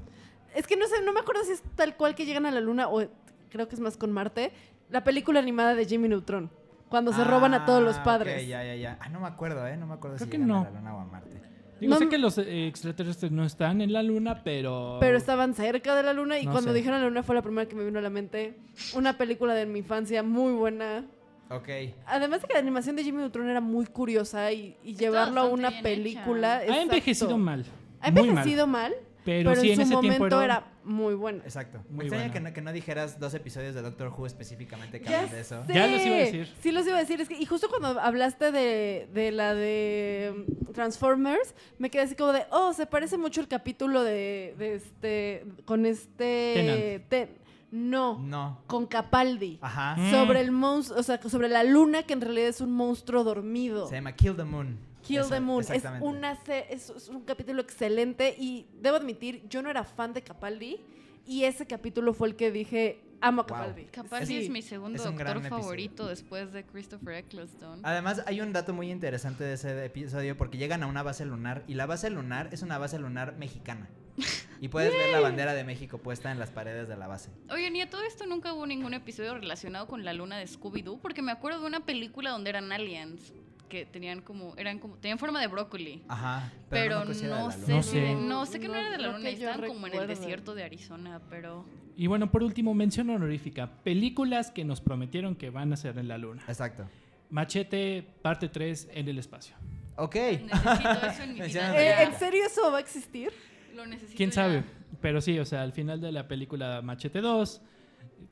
Es 0.55 0.65
que 0.65 0.77
no 0.77 0.87
sé, 0.87 1.01
no 1.03 1.11
me 1.11 1.19
acuerdo 1.19 1.43
si 1.43 1.51
es 1.51 1.63
tal 1.75 1.97
cual 1.97 2.15
que 2.15 2.25
llegan 2.25 2.45
a 2.45 2.51
la 2.51 2.61
luna 2.61 2.87
o 2.87 3.03
creo 3.49 3.67
que 3.67 3.75
es 3.75 3.81
más 3.81 3.97
con 3.97 4.11
Marte. 4.13 4.51
La 4.89 5.03
película 5.03 5.39
animada 5.39 5.75
de 5.75 5.85
Jimmy 5.85 6.07
Neutron. 6.07 6.49
Cuando 6.87 7.11
se 7.11 7.23
roban 7.25 7.53
a 7.53 7.65
todos 7.65 7.83
los 7.83 7.97
Ah, 7.97 8.03
padres. 8.03 8.41
ok, 8.43 8.47
ya, 8.47 8.63
ya, 8.63 8.75
ya. 8.75 8.97
Ah, 9.01 9.09
no 9.09 9.19
me 9.19 9.27
acuerdo, 9.27 9.67
¿eh? 9.67 9.75
No 9.75 9.87
me 9.87 9.95
acuerdo 9.95 10.15
Creo 10.15 10.25
si 10.25 10.31
que 10.31 10.37
llegan 10.37 10.47
no. 10.47 10.61
a 10.61 10.63
la 10.63 10.71
luna 10.79 10.95
o 10.95 10.99
a 11.01 11.05
Marte. 11.05 11.41
Digo, 11.79 11.93
No 11.93 11.99
sé 11.99 12.09
que 12.09 12.17
los 12.17 12.37
eh, 12.37 12.67
extraterrestres 12.67 13.31
no 13.31 13.45
están 13.45 13.81
en 13.81 13.93
la 13.93 14.03
luna, 14.03 14.43
pero... 14.43 14.97
Pero 14.99 15.17
estaban 15.17 15.53
cerca 15.53 15.95
de 15.95 16.03
la 16.03 16.13
luna 16.13 16.39
y 16.39 16.45
No 16.45 16.51
cuando 16.51 16.71
sé. 16.71 16.77
dijeron 16.77 16.99
la 17.01 17.07
luna 17.07 17.23
fue 17.23 17.35
la 17.35 17.41
primera 17.41 17.67
que 17.67 17.75
me 17.75 17.83
vino 17.83 17.99
a 17.99 18.01
la 18.01 18.09
mente. 18.09 18.57
Una 18.95 19.17
película 19.17 19.53
de 19.53 19.65
mi 19.65 19.79
infancia 19.79 20.23
muy 20.23 20.53
buena. 20.53 21.05
Ok. 21.49 21.69
Además 22.05 22.41
de 22.41 22.47
que 22.47 22.53
la 22.53 22.59
animación 22.59 22.95
de 22.95 23.03
Jimmy 23.03 23.19
Neutron 23.19 23.49
era 23.49 23.61
muy 23.61 23.85
curiosa 23.85 24.51
y, 24.51 24.75
llevarlo 24.83 25.41
a 25.41 25.45
una 25.45 25.81
película. 25.81 26.57
Ha 26.67 26.81
envejecido 26.81 27.37
mal. 27.37 27.65
Ha 28.01 28.11
mal. 28.11 28.25
envejecido 28.25 28.67
mal, 28.67 28.93
Pero, 29.27 29.49
pero, 29.49 29.61
sí, 29.61 29.71
en 29.73 29.81
en 29.81 29.87
su 29.87 29.93
ese 29.93 30.01
tiempo 30.01 30.17
momento 30.19 30.41
era... 30.41 30.55
era 30.57 30.67
muy 30.85 31.13
buena. 31.15 31.43
Exacto. 31.43 31.79
Muy 31.89 31.97
Me 31.97 32.03
extraña 32.05 32.23
buena. 32.29 32.33
que 32.33 32.39
no, 32.39 32.53
que 32.53 32.61
no 32.61 32.71
dijeras 32.71 33.19
dos 33.19 33.33
episodios 33.33 33.75
de 33.75 33.81
Doctor 33.81 34.07
Who 34.17 34.25
específicamente 34.25 35.01
que 35.01 35.13
hablan 35.13 35.31
de 35.31 35.41
eso. 35.41 35.63
sé. 35.67 35.73
Ya 35.73 35.87
los 35.87 36.05
iba 36.05 36.15
a 36.15 36.19
decir. 36.19 36.53
Sí, 36.61 36.71
los 36.71 36.87
iba 36.87 36.95
a 36.95 36.99
decir. 37.01 37.19
Es 37.19 37.27
que, 37.27 37.37
y 37.37 37.45
justo 37.45 37.67
cuando 37.69 37.99
hablaste 37.99 38.51
de, 38.53 39.09
de 39.13 39.31
la 39.33 39.53
de 39.53 40.45
mm, 40.69 40.71
Transformers, 40.71 41.53
me 41.77 41.89
quedé 41.89 42.03
así 42.03 42.15
como 42.15 42.31
de, 42.31 42.45
oh, 42.51 42.71
se 42.73 42.85
parece 42.85 43.17
mucho 43.17 43.41
el 43.41 43.49
capítulo 43.49 44.01
de, 44.03 44.55
de 44.57 44.75
este, 44.75 45.45
con 45.65 45.85
este... 45.85 47.03
Ten- 47.09 47.45
no, 47.69 48.17
No. 48.19 48.61
con 48.65 48.85
Capaldi. 48.87 49.59
Ajá. 49.61 49.97
Mm. 49.97 50.11
Sobre 50.11 50.39
el 50.39 50.51
monstruo, 50.51 51.01
o 51.01 51.03
sea, 51.03 51.19
sobre 51.23 51.49
la 51.49 51.65
luna 51.65 52.03
que 52.03 52.13
en 52.13 52.21
realidad 52.21 52.47
es 52.47 52.61
un 52.61 52.71
monstruo 52.71 53.25
dormido. 53.25 53.89
Se 53.89 53.95
llama 53.95 54.13
Kill 54.13 54.37
the 54.37 54.45
Moon. 54.45 54.77
Kill 55.07 55.29
the 55.29 55.39
Moon. 55.39 55.61
Es, 55.61 55.69
exactamente. 55.69 56.05
una, 56.07 56.35
se- 56.43 56.73
es, 56.73 56.89
es 56.89 57.09
un 57.09 57.21
capítulo 57.23 57.61
excelente 57.61 58.35
y 58.37 58.67
debo 58.81 58.97
admitir, 58.97 59.47
yo 59.49 59.61
no 59.61 59.69
era 59.69 59.83
fan 59.83 60.13
de 60.13 60.21
Capaldi 60.21 60.79
y 61.25 61.43
ese 61.43 61.65
capítulo 61.65 62.13
fue 62.13 62.29
el 62.29 62.35
que 62.35 62.51
dije, 62.51 63.01
amo 63.19 63.41
a 63.41 63.45
Wow. 63.45 63.57
Capaldi. 63.57 63.85
Capaz 63.85 64.25
Sí. 64.25 64.37
es 64.37 64.49
mi 64.49 64.61
segundo 64.61 64.97
es 64.97 65.03
doctor 65.03 65.27
episodio. 65.37 65.49
favorito 65.49 66.07
después 66.07 66.53
de 66.53 66.63
Christopher 66.65 67.15
Eccleston. 67.15 67.81
Además, 67.83 68.23
hay 68.27 68.39
un 68.41 68.53
dato 68.53 68.73
muy 68.73 68.91
interesante 68.91 69.43
de 69.43 69.53
ese 69.53 69.85
episodio 69.85 70.37
porque 70.37 70.57
llegan 70.57 70.83
a 70.83 70.87
una 70.87 71.03
base 71.03 71.25
lunar 71.25 71.63
y 71.67 71.73
la 71.73 71.85
base 71.85 72.09
lunar 72.09 72.49
es 72.51 72.61
una 72.61 72.77
base 72.77 72.99
lunar 72.99 73.35
mexicana. 73.37 73.89
Y 74.59 74.69
puedes 74.69 74.91
ver 74.91 75.11
la 75.11 75.19
bandera 75.19 75.53
de 75.53 75.63
México 75.63 75.99
puesta 75.99 76.31
en 76.31 76.39
las 76.39 76.49
paredes 76.49 76.87
de 76.87 76.97
la 76.97 77.05
base. 77.05 77.29
Oigan, 77.51 77.75
y 77.75 77.81
a 77.81 77.89
todo 77.91 78.01
esto 78.01 78.25
nunca 78.25 78.53
hubo 78.53 78.65
ningún 78.65 78.95
episodio 78.95 79.35
relacionado 79.35 79.85
con 79.85 80.03
la 80.03 80.13
luna 80.13 80.37
de 80.39 80.45
Scooby-Doo, 80.47 80.99
porque 80.99 81.21
me 81.21 81.31
acuerdo 81.31 81.61
de 81.61 81.67
una 81.67 81.81
película 81.85 82.31
donde 82.31 82.49
eran 82.49 82.71
aliens 82.71 83.33
que 83.67 83.85
tenían 83.85 84.21
como, 84.21 84.55
eran 84.57 84.79
como, 84.79 84.95
tenían 84.97 85.19
forma 85.19 85.39
de 85.41 85.47
brócoli. 85.47 86.03
Ajá. 86.07 86.51
Pero, 86.69 87.05
de 87.05 87.27
no, 87.27 87.47
la 87.47 87.51
sé. 87.51 87.73
No 87.73 87.83
si 87.83 87.89
sé. 87.91 88.15
no 88.15 88.45
sé 88.45 88.59
que 88.59 88.67
no, 88.67 88.73
No, 88.73 88.79
era 88.79 88.91
de 88.91 88.97
la 88.97 89.07
no 89.11 89.17
luna, 89.17 89.29
estaban 89.29 89.67
como 89.67 89.87
en 89.87 89.93
el 89.95 90.07
desierto 90.07 90.55
de 90.55 90.63
Arizona, 90.63 91.21
pero 91.29 91.65
Y 91.95 92.07
bueno, 92.07 92.31
por 92.31 92.43
último, 92.43 92.73
mención 92.73 93.09
honorífica. 93.09 93.67
Películas 93.83 94.51
que 94.51 94.63
nos 94.65 94.81
prometieron 94.81 95.35
que 95.35 95.49
van 95.49 95.73
a 95.73 95.77
ser 95.77 95.97
en 95.97 96.07
la 96.07 96.17
luna. 96.17 96.43
Exacto. 96.47 96.87
Machete, 97.29 98.05
parte 98.21 98.49
3, 98.49 98.89
en 98.93 99.07
el 99.09 99.19
espacio. 99.19 99.55
Ok. 99.97 100.15
necesito 100.15 101.07
eso 101.07 101.23
en 101.23 101.33
mi 101.33 101.41
vida. 101.47 101.81
Eh. 101.81 102.03
¿En 102.03 102.13
serio 102.19 102.45
eso 102.45 102.71
va 102.71 102.77
a 102.77 102.81
existir? 102.81 103.31
Lo 103.75 103.85
necesito 103.85 104.15
¿Quién 104.15 104.29
ya. 104.29 104.35
sabe? 104.35 104.63
Pero 105.01 105.21
sí, 105.21 105.37
o 105.39 105.45
sea, 105.45 105.61
al 105.63 105.73
final 105.73 105.99
de 106.01 106.11
la 106.11 106.27
película 106.27 106.81
Machete 106.81 107.19
2, 107.21 107.61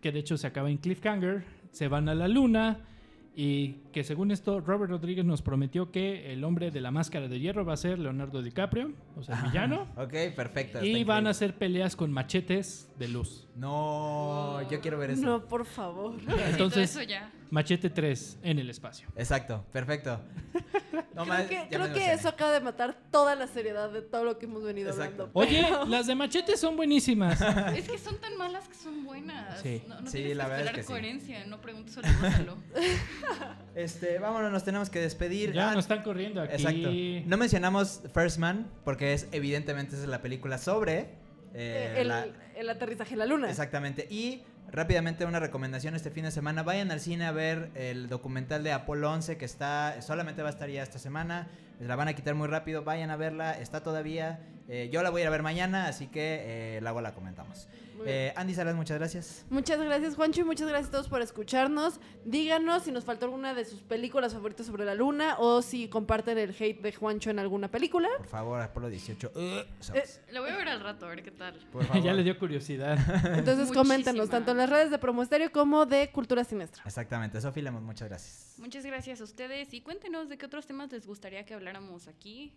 que 0.02 0.12
de 0.12 0.20
hecho 0.20 0.38
se 0.38 0.48
acaba 0.48 0.70
en 0.70 0.78
cliffhanger, 0.78 1.44
se 1.72 1.88
van 1.88 2.08
a 2.10 2.16
la 2.16 2.28
luna 2.28 2.80
Y 3.38 3.82
que 3.92 4.06
según 4.06 4.32
esto, 4.32 4.62
Robert 4.62 4.90
Rodríguez 4.92 5.26
nos 5.26 5.42
prometió 5.42 5.92
que 5.92 6.32
el 6.32 6.46
hombre 6.46 6.72
de 6.72 6.80
la 6.80 6.92
máscara 6.92 7.28
de 7.28 7.40
hierro 7.40 7.66
va 7.66 7.74
a 7.74 7.78
ser 7.78 8.00
Leonardo 8.00 8.42
DiCaprio, 8.42 8.94
o 9.18 9.24
sea, 9.24 9.42
villano. 9.42 9.88
Ok, 9.98 10.14
perfecto. 10.36 10.84
Y 10.84 11.04
van 11.04 11.28
a 11.28 11.32
hacer 11.32 11.56
peleas 11.58 11.98
con 11.98 12.14
machetes 12.14 12.90
de 12.98 13.10
luz. 13.10 13.45
No, 13.56 14.62
yo 14.70 14.82
quiero 14.82 14.97
ver 14.97 15.12
eso. 15.12 15.22
No, 15.22 15.45
por 15.45 15.66
favor. 15.66 16.16
Entonces, 16.49 16.91
eso 16.91 17.01
ya. 17.03 17.32
Machete 17.51 17.89
3 17.89 18.39
en 18.43 18.60
el 18.60 18.70
espacio. 18.70 19.08
Exacto, 19.16 19.64
perfecto. 19.72 20.20
No 21.14 21.26
más, 21.26 21.45
Creo 21.47 21.64
que, 21.64 21.72
ya 21.72 21.80
me 21.80 21.86
creo 21.86 21.93
que 21.95 22.12
eso 22.12 22.28
acaba 22.28 22.51
de 22.51 22.60
matar 22.60 22.97
toda 23.10 23.36
la 23.36 23.47
seriedad 23.47 23.89
de 23.89 24.01
todo 24.01 24.26
lo 24.26 24.38
que 24.38 24.47
hemos 24.47 24.64
venido 24.64 24.89
Exacto. 24.89 25.30
hablando. 25.34 25.39
Oye, 25.39 25.66
las 25.89 26.08
de 26.08 26.16
Machete 26.16 26.58
son 26.58 26.76
buenísimas. 26.76 27.39
Es 27.76 27.88
que 27.89 27.97
son 27.97 28.18
tan 28.20 28.36
malas 28.36 28.68
que 28.68 28.76
son 28.76 29.06
buenas. 29.06 29.62
Sí. 29.62 29.82
No, 29.88 30.01
no 30.01 30.08
Sí, 30.10 30.18
tienes 30.18 30.36
la 30.38 30.43
que 30.43 30.49
verdad 30.49 30.66
es 30.66 30.66
esperar 30.66 30.76
que 30.76 30.84
sí. 30.84 30.88
coherencia. 30.88 31.45
No 31.45 31.62
preguntes 31.62 31.93
solo. 31.93 32.08
Este, 33.76 34.20
vámonos, 34.20 34.51
nos 34.51 34.64
tenemos 34.66 34.89
que 34.89 34.99
despedir. 34.99 35.53
Ya 35.53 35.70
Ah, 35.72 35.74
nos 35.74 35.86
están 35.86 36.03
corriendo 36.03 36.41
aquí. 36.41 36.53
Exacto. 36.56 36.89
No 37.30 37.38
mencionamos 37.38 38.01
First 38.14 38.38
Man 38.38 38.68
porque 38.84 39.14
es 39.14 39.28
evidentemente 39.32 39.95
esa 39.95 40.03
es 40.03 40.10
la 40.10 40.22
película 40.22 40.58
sobre 40.58 41.10
eh, 41.56 41.95
el, 42.01 42.08
la- 42.10 42.28
el 42.56 42.70
aterrizaje 42.70 43.14
en 43.14 43.20
la 43.20 43.26
luna. 43.26 43.49
exactamente. 43.49 44.08
Y 44.10 44.43
rápidamente 44.72 45.26
una 45.26 45.39
recomendación 45.39 45.95
este 45.95 46.12
fin 46.12 46.24
de 46.26 46.32
semana. 46.32 46.64
Vayan 46.64 46.91
al 46.91 46.99
cine 46.99 47.26
a 47.26 47.32
ver 47.32 47.70
el 47.76 48.08
documental 48.10 48.64
de 48.64 48.72
Apolo 48.74 49.12
11 49.12 49.38
que 49.38 49.45
está 49.45 50.01
solamente 50.01 50.41
va 50.41 50.49
a 50.49 50.51
estar 50.51 50.70
ya 50.70 50.84
esta 50.84 50.99
semana. 50.99 51.47
La 51.80 51.95
van 51.95 52.08
a 52.08 52.14
quitar 52.14 52.36
muy 52.36 52.47
rápido. 52.47 52.84
Vayan 52.84 53.10
a 53.12 53.16
verla. 53.16 53.60
Está 53.60 53.84
todavía 53.84 54.39
eh, 54.68 54.89
yo 54.91 55.03
la 55.03 55.10
voy 55.12 55.22
a 55.22 55.24
ir 55.24 55.28
a 55.28 55.32
ver 55.32 55.43
mañana 55.43 55.88
así 55.88 56.08
que 56.08 56.78
eh, 56.78 56.80
luego 56.82 56.99
la 57.01 57.14
comentamos. 57.14 57.68
Eh, 58.06 58.34
Andy 58.36 58.54
Salas 58.54 58.76
muchas 58.76 58.98
gracias 58.98 59.46
Muchas 59.50 59.80
gracias, 59.80 60.16
Juancho, 60.16 60.41
y 60.41 60.43
muchas 60.43 60.68
gracias 60.68 60.89
a 60.89 60.91
todos 60.91 61.08
por 61.08 61.22
escucharnos. 61.22 62.00
Díganos 62.26 62.84
si 62.84 62.91
nos 62.91 63.04
faltó 63.06 63.26
alguna 63.26 63.54
de 63.54 63.66
sus 63.66 63.82
películas 63.82 64.34
favoritas 64.34 64.66
sobre 64.66 64.86
la 64.86 64.96
luna 64.96 65.36
o 65.39 65.62
si 65.62 65.88
comparten 65.88 66.38
el 66.38 66.56
hate 66.60 66.82
de 66.82 66.93
Juancho 66.93 67.30
en 67.30 67.39
alguna 67.39 67.70
película. 67.70 68.10
por 68.18 68.28
favor 68.28 68.62
Apolo 68.62 68.89
18 68.89 69.32
uh, 69.34 69.39
Eh. 69.39 69.66
Lo 70.32 70.41
voy 70.41 70.50
a 70.52 70.58
ver 70.58 70.68
al 70.70 70.82
rato, 70.82 71.06
a 71.06 71.10
ver 71.10 71.24
qué 71.24 71.32
tal. 71.32 71.56
por 71.72 71.86
favor 71.86 72.04
ya 72.04 72.14
le 72.14 72.24
dio 72.24 72.38
curiosidad. 72.38 72.98
Entonces 73.38 73.72
coméntenos 73.72 74.16
Muchísima. 74.28 74.32
tanto 74.32 74.52
en 74.52 74.58
las 74.58 74.70
redes 74.70 74.91
de 74.91 74.98
Promo 75.00 75.24
Estéreo 75.24 75.52
como 75.52 75.86
de 75.86 76.12
Cultura 76.12 76.43
Siniestra. 76.43 76.84
exactamente 76.86 77.39
Sofía 77.41 77.64
Lemos 77.64 77.82
muchas 77.84 78.10
gracias 78.10 78.56
Muchas 78.58 78.86
gracias 78.86 79.22
a 79.22 79.24
ustedes 79.24 79.74
y 79.74 79.82
cuéntenos 79.82 80.30
de 80.30 80.38
qué 80.38 80.46
otros 80.46 80.66
temas 80.66 80.91
les 80.91 81.06
gustaría 81.06 81.46
que 81.46 81.54
habláramos 81.54 82.08
aquí. 82.08 82.54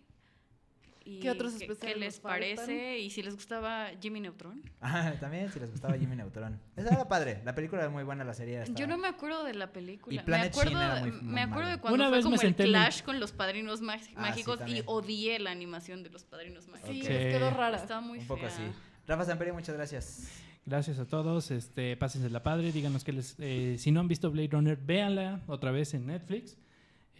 Y 1.09 1.19
¿Qué 1.19 1.31
otros 1.31 1.53
qué- 1.53 1.63
especiales 1.65 1.95
¿Qué 1.97 1.99
les 2.05 2.19
parece? 2.19 2.99
Y 2.99 3.09
si 3.09 3.23
les 3.23 3.33
gustaba 3.35 3.87
Jimmy 4.01 4.19
Neutron. 4.21 4.61
Ah, 4.81 5.13
también 5.19 5.51
si 5.51 5.59
les 5.59 5.71
gustaba 5.71 5.97
Jimmy 5.97 6.15
Neutron. 6.15 6.59
Esa 6.75 6.93
era 6.93 7.07
padre. 7.07 7.41
La 7.43 7.55
película 7.55 7.81
era 7.81 7.89
muy 7.89 8.03
buena, 8.03 8.23
la 8.23 8.33
serie. 8.33 8.55
Yo 8.57 8.63
estaba- 8.63 8.87
no 8.87 8.97
me 8.97 9.07
acuerdo 9.07 9.43
de 9.43 9.53
la 9.55 9.71
película. 9.71 10.21
Y 10.21 10.29
me 10.29 10.35
acuerdo, 10.37 10.81
era 10.81 10.99
muy- 11.01 11.11
me 11.11 11.21
muy 11.21 11.39
acuerdo 11.41 11.69
de 11.71 11.79
cuando 11.79 11.95
Una 11.95 12.09
fue 12.09 12.21
como 12.21 12.35
el 12.35 12.41
senté 12.41 12.63
en 12.63 12.67
el- 12.69 12.73
clash 12.75 13.01
con 13.03 13.19
los 13.19 13.31
padrinos 13.31 13.81
má- 13.81 13.93
Ah, 13.95 13.99
sí, 13.99 14.13
mágicos 14.15 14.59
y 14.67 14.83
odié 14.85 15.39
la 15.39 15.51
animación 15.51 16.03
de 16.03 16.09
los 16.09 16.23
padrinos 16.25 16.67
mágicos. 16.67 16.91
Sí, 16.91 17.01
les 17.01 17.33
quedó 17.35 17.49
rara. 17.49 17.77
Estaba 17.77 18.01
muy 18.01 18.19
Un 18.19 18.27
poco 18.27 18.41
fea. 18.41 18.49
así. 18.49 18.63
Rafa 19.07 19.25
Samperi, 19.25 19.51
muchas 19.51 19.75
gracias. 19.75 20.29
Gracias 20.65 20.99
a 20.99 21.05
todos. 21.07 21.49
Este, 21.49 21.97
pásensela 21.97 22.43
padre. 22.43 22.71
Díganos 22.71 23.03
que 23.03 23.11
les, 23.13 23.35
eh, 23.39 23.75
si 23.79 23.89
no 23.91 24.01
han 24.01 24.07
visto 24.07 24.29
Blade 24.29 24.49
Runner, 24.51 24.77
véanla 24.77 25.41
otra 25.47 25.71
vez 25.71 25.93
en 25.95 26.05
Netflix. 26.05 26.57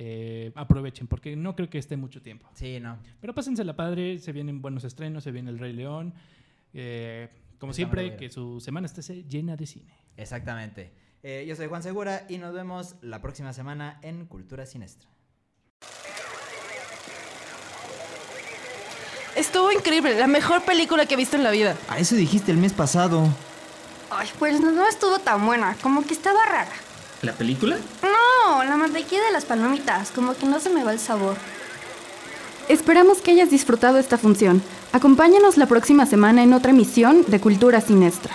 Eh, 0.01 0.53
aprovechen, 0.55 1.07
porque 1.07 1.35
no 1.35 1.57
creo 1.57 1.69
que 1.69 1.77
esté 1.77 1.97
mucho 1.97 2.21
tiempo. 2.21 2.49
Sí, 2.53 2.79
no. 2.79 2.97
Pero 3.19 3.35
pásensela 3.35 3.75
padre. 3.75 4.17
Se 4.19 4.31
vienen 4.31 4.61
buenos 4.61 4.85
estrenos. 4.85 5.25
Se 5.25 5.31
viene 5.31 5.51
El 5.51 5.59
Rey 5.59 5.73
León. 5.73 6.13
Eh, 6.73 7.27
como 7.59 7.73
siempre, 7.73 8.15
que 8.15 8.29
su 8.29 8.61
semana 8.61 8.87
esté 8.87 9.01
llena 9.23 9.57
de 9.57 9.65
cine. 9.65 9.93
Exactamente. 10.15 10.91
Eh, 11.21 11.45
yo 11.45 11.55
soy 11.57 11.67
Juan 11.67 11.83
Segura 11.83 12.25
y 12.29 12.37
nos 12.37 12.53
vemos 12.53 12.95
la 13.01 13.21
próxima 13.21 13.51
semana 13.51 13.99
en 14.01 14.25
Cultura 14.25 14.65
Sinestra. 14.65 15.09
Estuvo 19.35 19.71
increíble, 19.73 20.17
la 20.17 20.27
mejor 20.27 20.63
película 20.63 21.05
que 21.05 21.15
he 21.15 21.17
visto 21.17 21.35
en 21.35 21.43
la 21.43 21.51
vida. 21.51 21.75
A 21.89 21.99
eso 21.99 22.15
dijiste 22.15 22.51
el 22.51 22.57
mes 22.57 22.71
pasado. 22.71 23.27
Ay, 24.09 24.29
pues 24.39 24.59
no 24.61 24.87
estuvo 24.87 25.19
tan 25.19 25.45
buena, 25.45 25.75
como 25.81 26.05
que 26.05 26.13
estaba 26.13 26.45
rara. 26.45 26.71
¿La 27.21 27.33
película? 27.33 27.77
No, 28.49 28.63
la 28.63 28.77
mantequilla 28.77 29.25
de 29.25 29.31
las 29.31 29.45
palomitas, 29.45 30.09
como 30.09 30.33
que 30.33 30.47
no 30.47 30.59
se 30.59 30.71
me 30.71 30.83
va 30.83 30.91
el 30.91 30.99
sabor. 30.99 31.35
Esperamos 32.67 33.19
que 33.19 33.29
hayas 33.29 33.51
disfrutado 33.51 33.99
esta 33.99 34.17
función. 34.17 34.63
Acompáñanos 34.91 35.55
la 35.57 35.67
próxima 35.67 36.07
semana 36.07 36.41
en 36.41 36.53
otra 36.53 36.71
emisión 36.71 37.23
de 37.27 37.39
Cultura 37.39 37.79
Siniestra. 37.79 38.33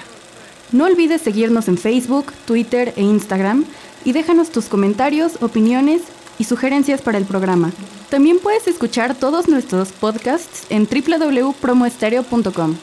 No 0.70 0.84
olvides 0.84 1.20
seguirnos 1.20 1.66
en 1.66 1.78
Facebook, 1.78 2.32
Twitter 2.46 2.92
e 2.94 3.02
Instagram 3.02 3.64
y 4.04 4.12
déjanos 4.12 4.50
tus 4.50 4.66
comentarios, 4.66 5.42
opiniones 5.42 6.02
y 6.38 6.44
sugerencias 6.44 7.02
para 7.02 7.18
el 7.18 7.24
programa. 7.24 7.72
También 8.08 8.38
puedes 8.38 8.68
escuchar 8.68 9.16
todos 9.16 9.48
nuestros 9.48 9.90
podcasts 9.90 10.66
en 10.70 10.86
www.promoestereo.com. 10.86 12.76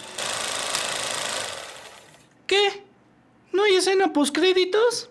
¿Qué? 2.46 2.84
¿No 3.54 3.64
hay 3.64 3.76
escena 3.76 4.12
postcréditos? 4.12 5.10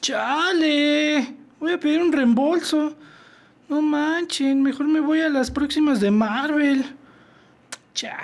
¡Chale! 0.00 1.47
Voy 1.60 1.72
a 1.72 1.80
pedir 1.80 2.00
un 2.00 2.12
reembolso. 2.12 2.94
No 3.68 3.82
manchen, 3.82 4.62
mejor 4.62 4.86
me 4.86 5.00
voy 5.00 5.20
a 5.20 5.28
las 5.28 5.50
próximas 5.50 6.00
de 6.00 6.10
Marvel. 6.10 6.84
Cha. 7.94 8.18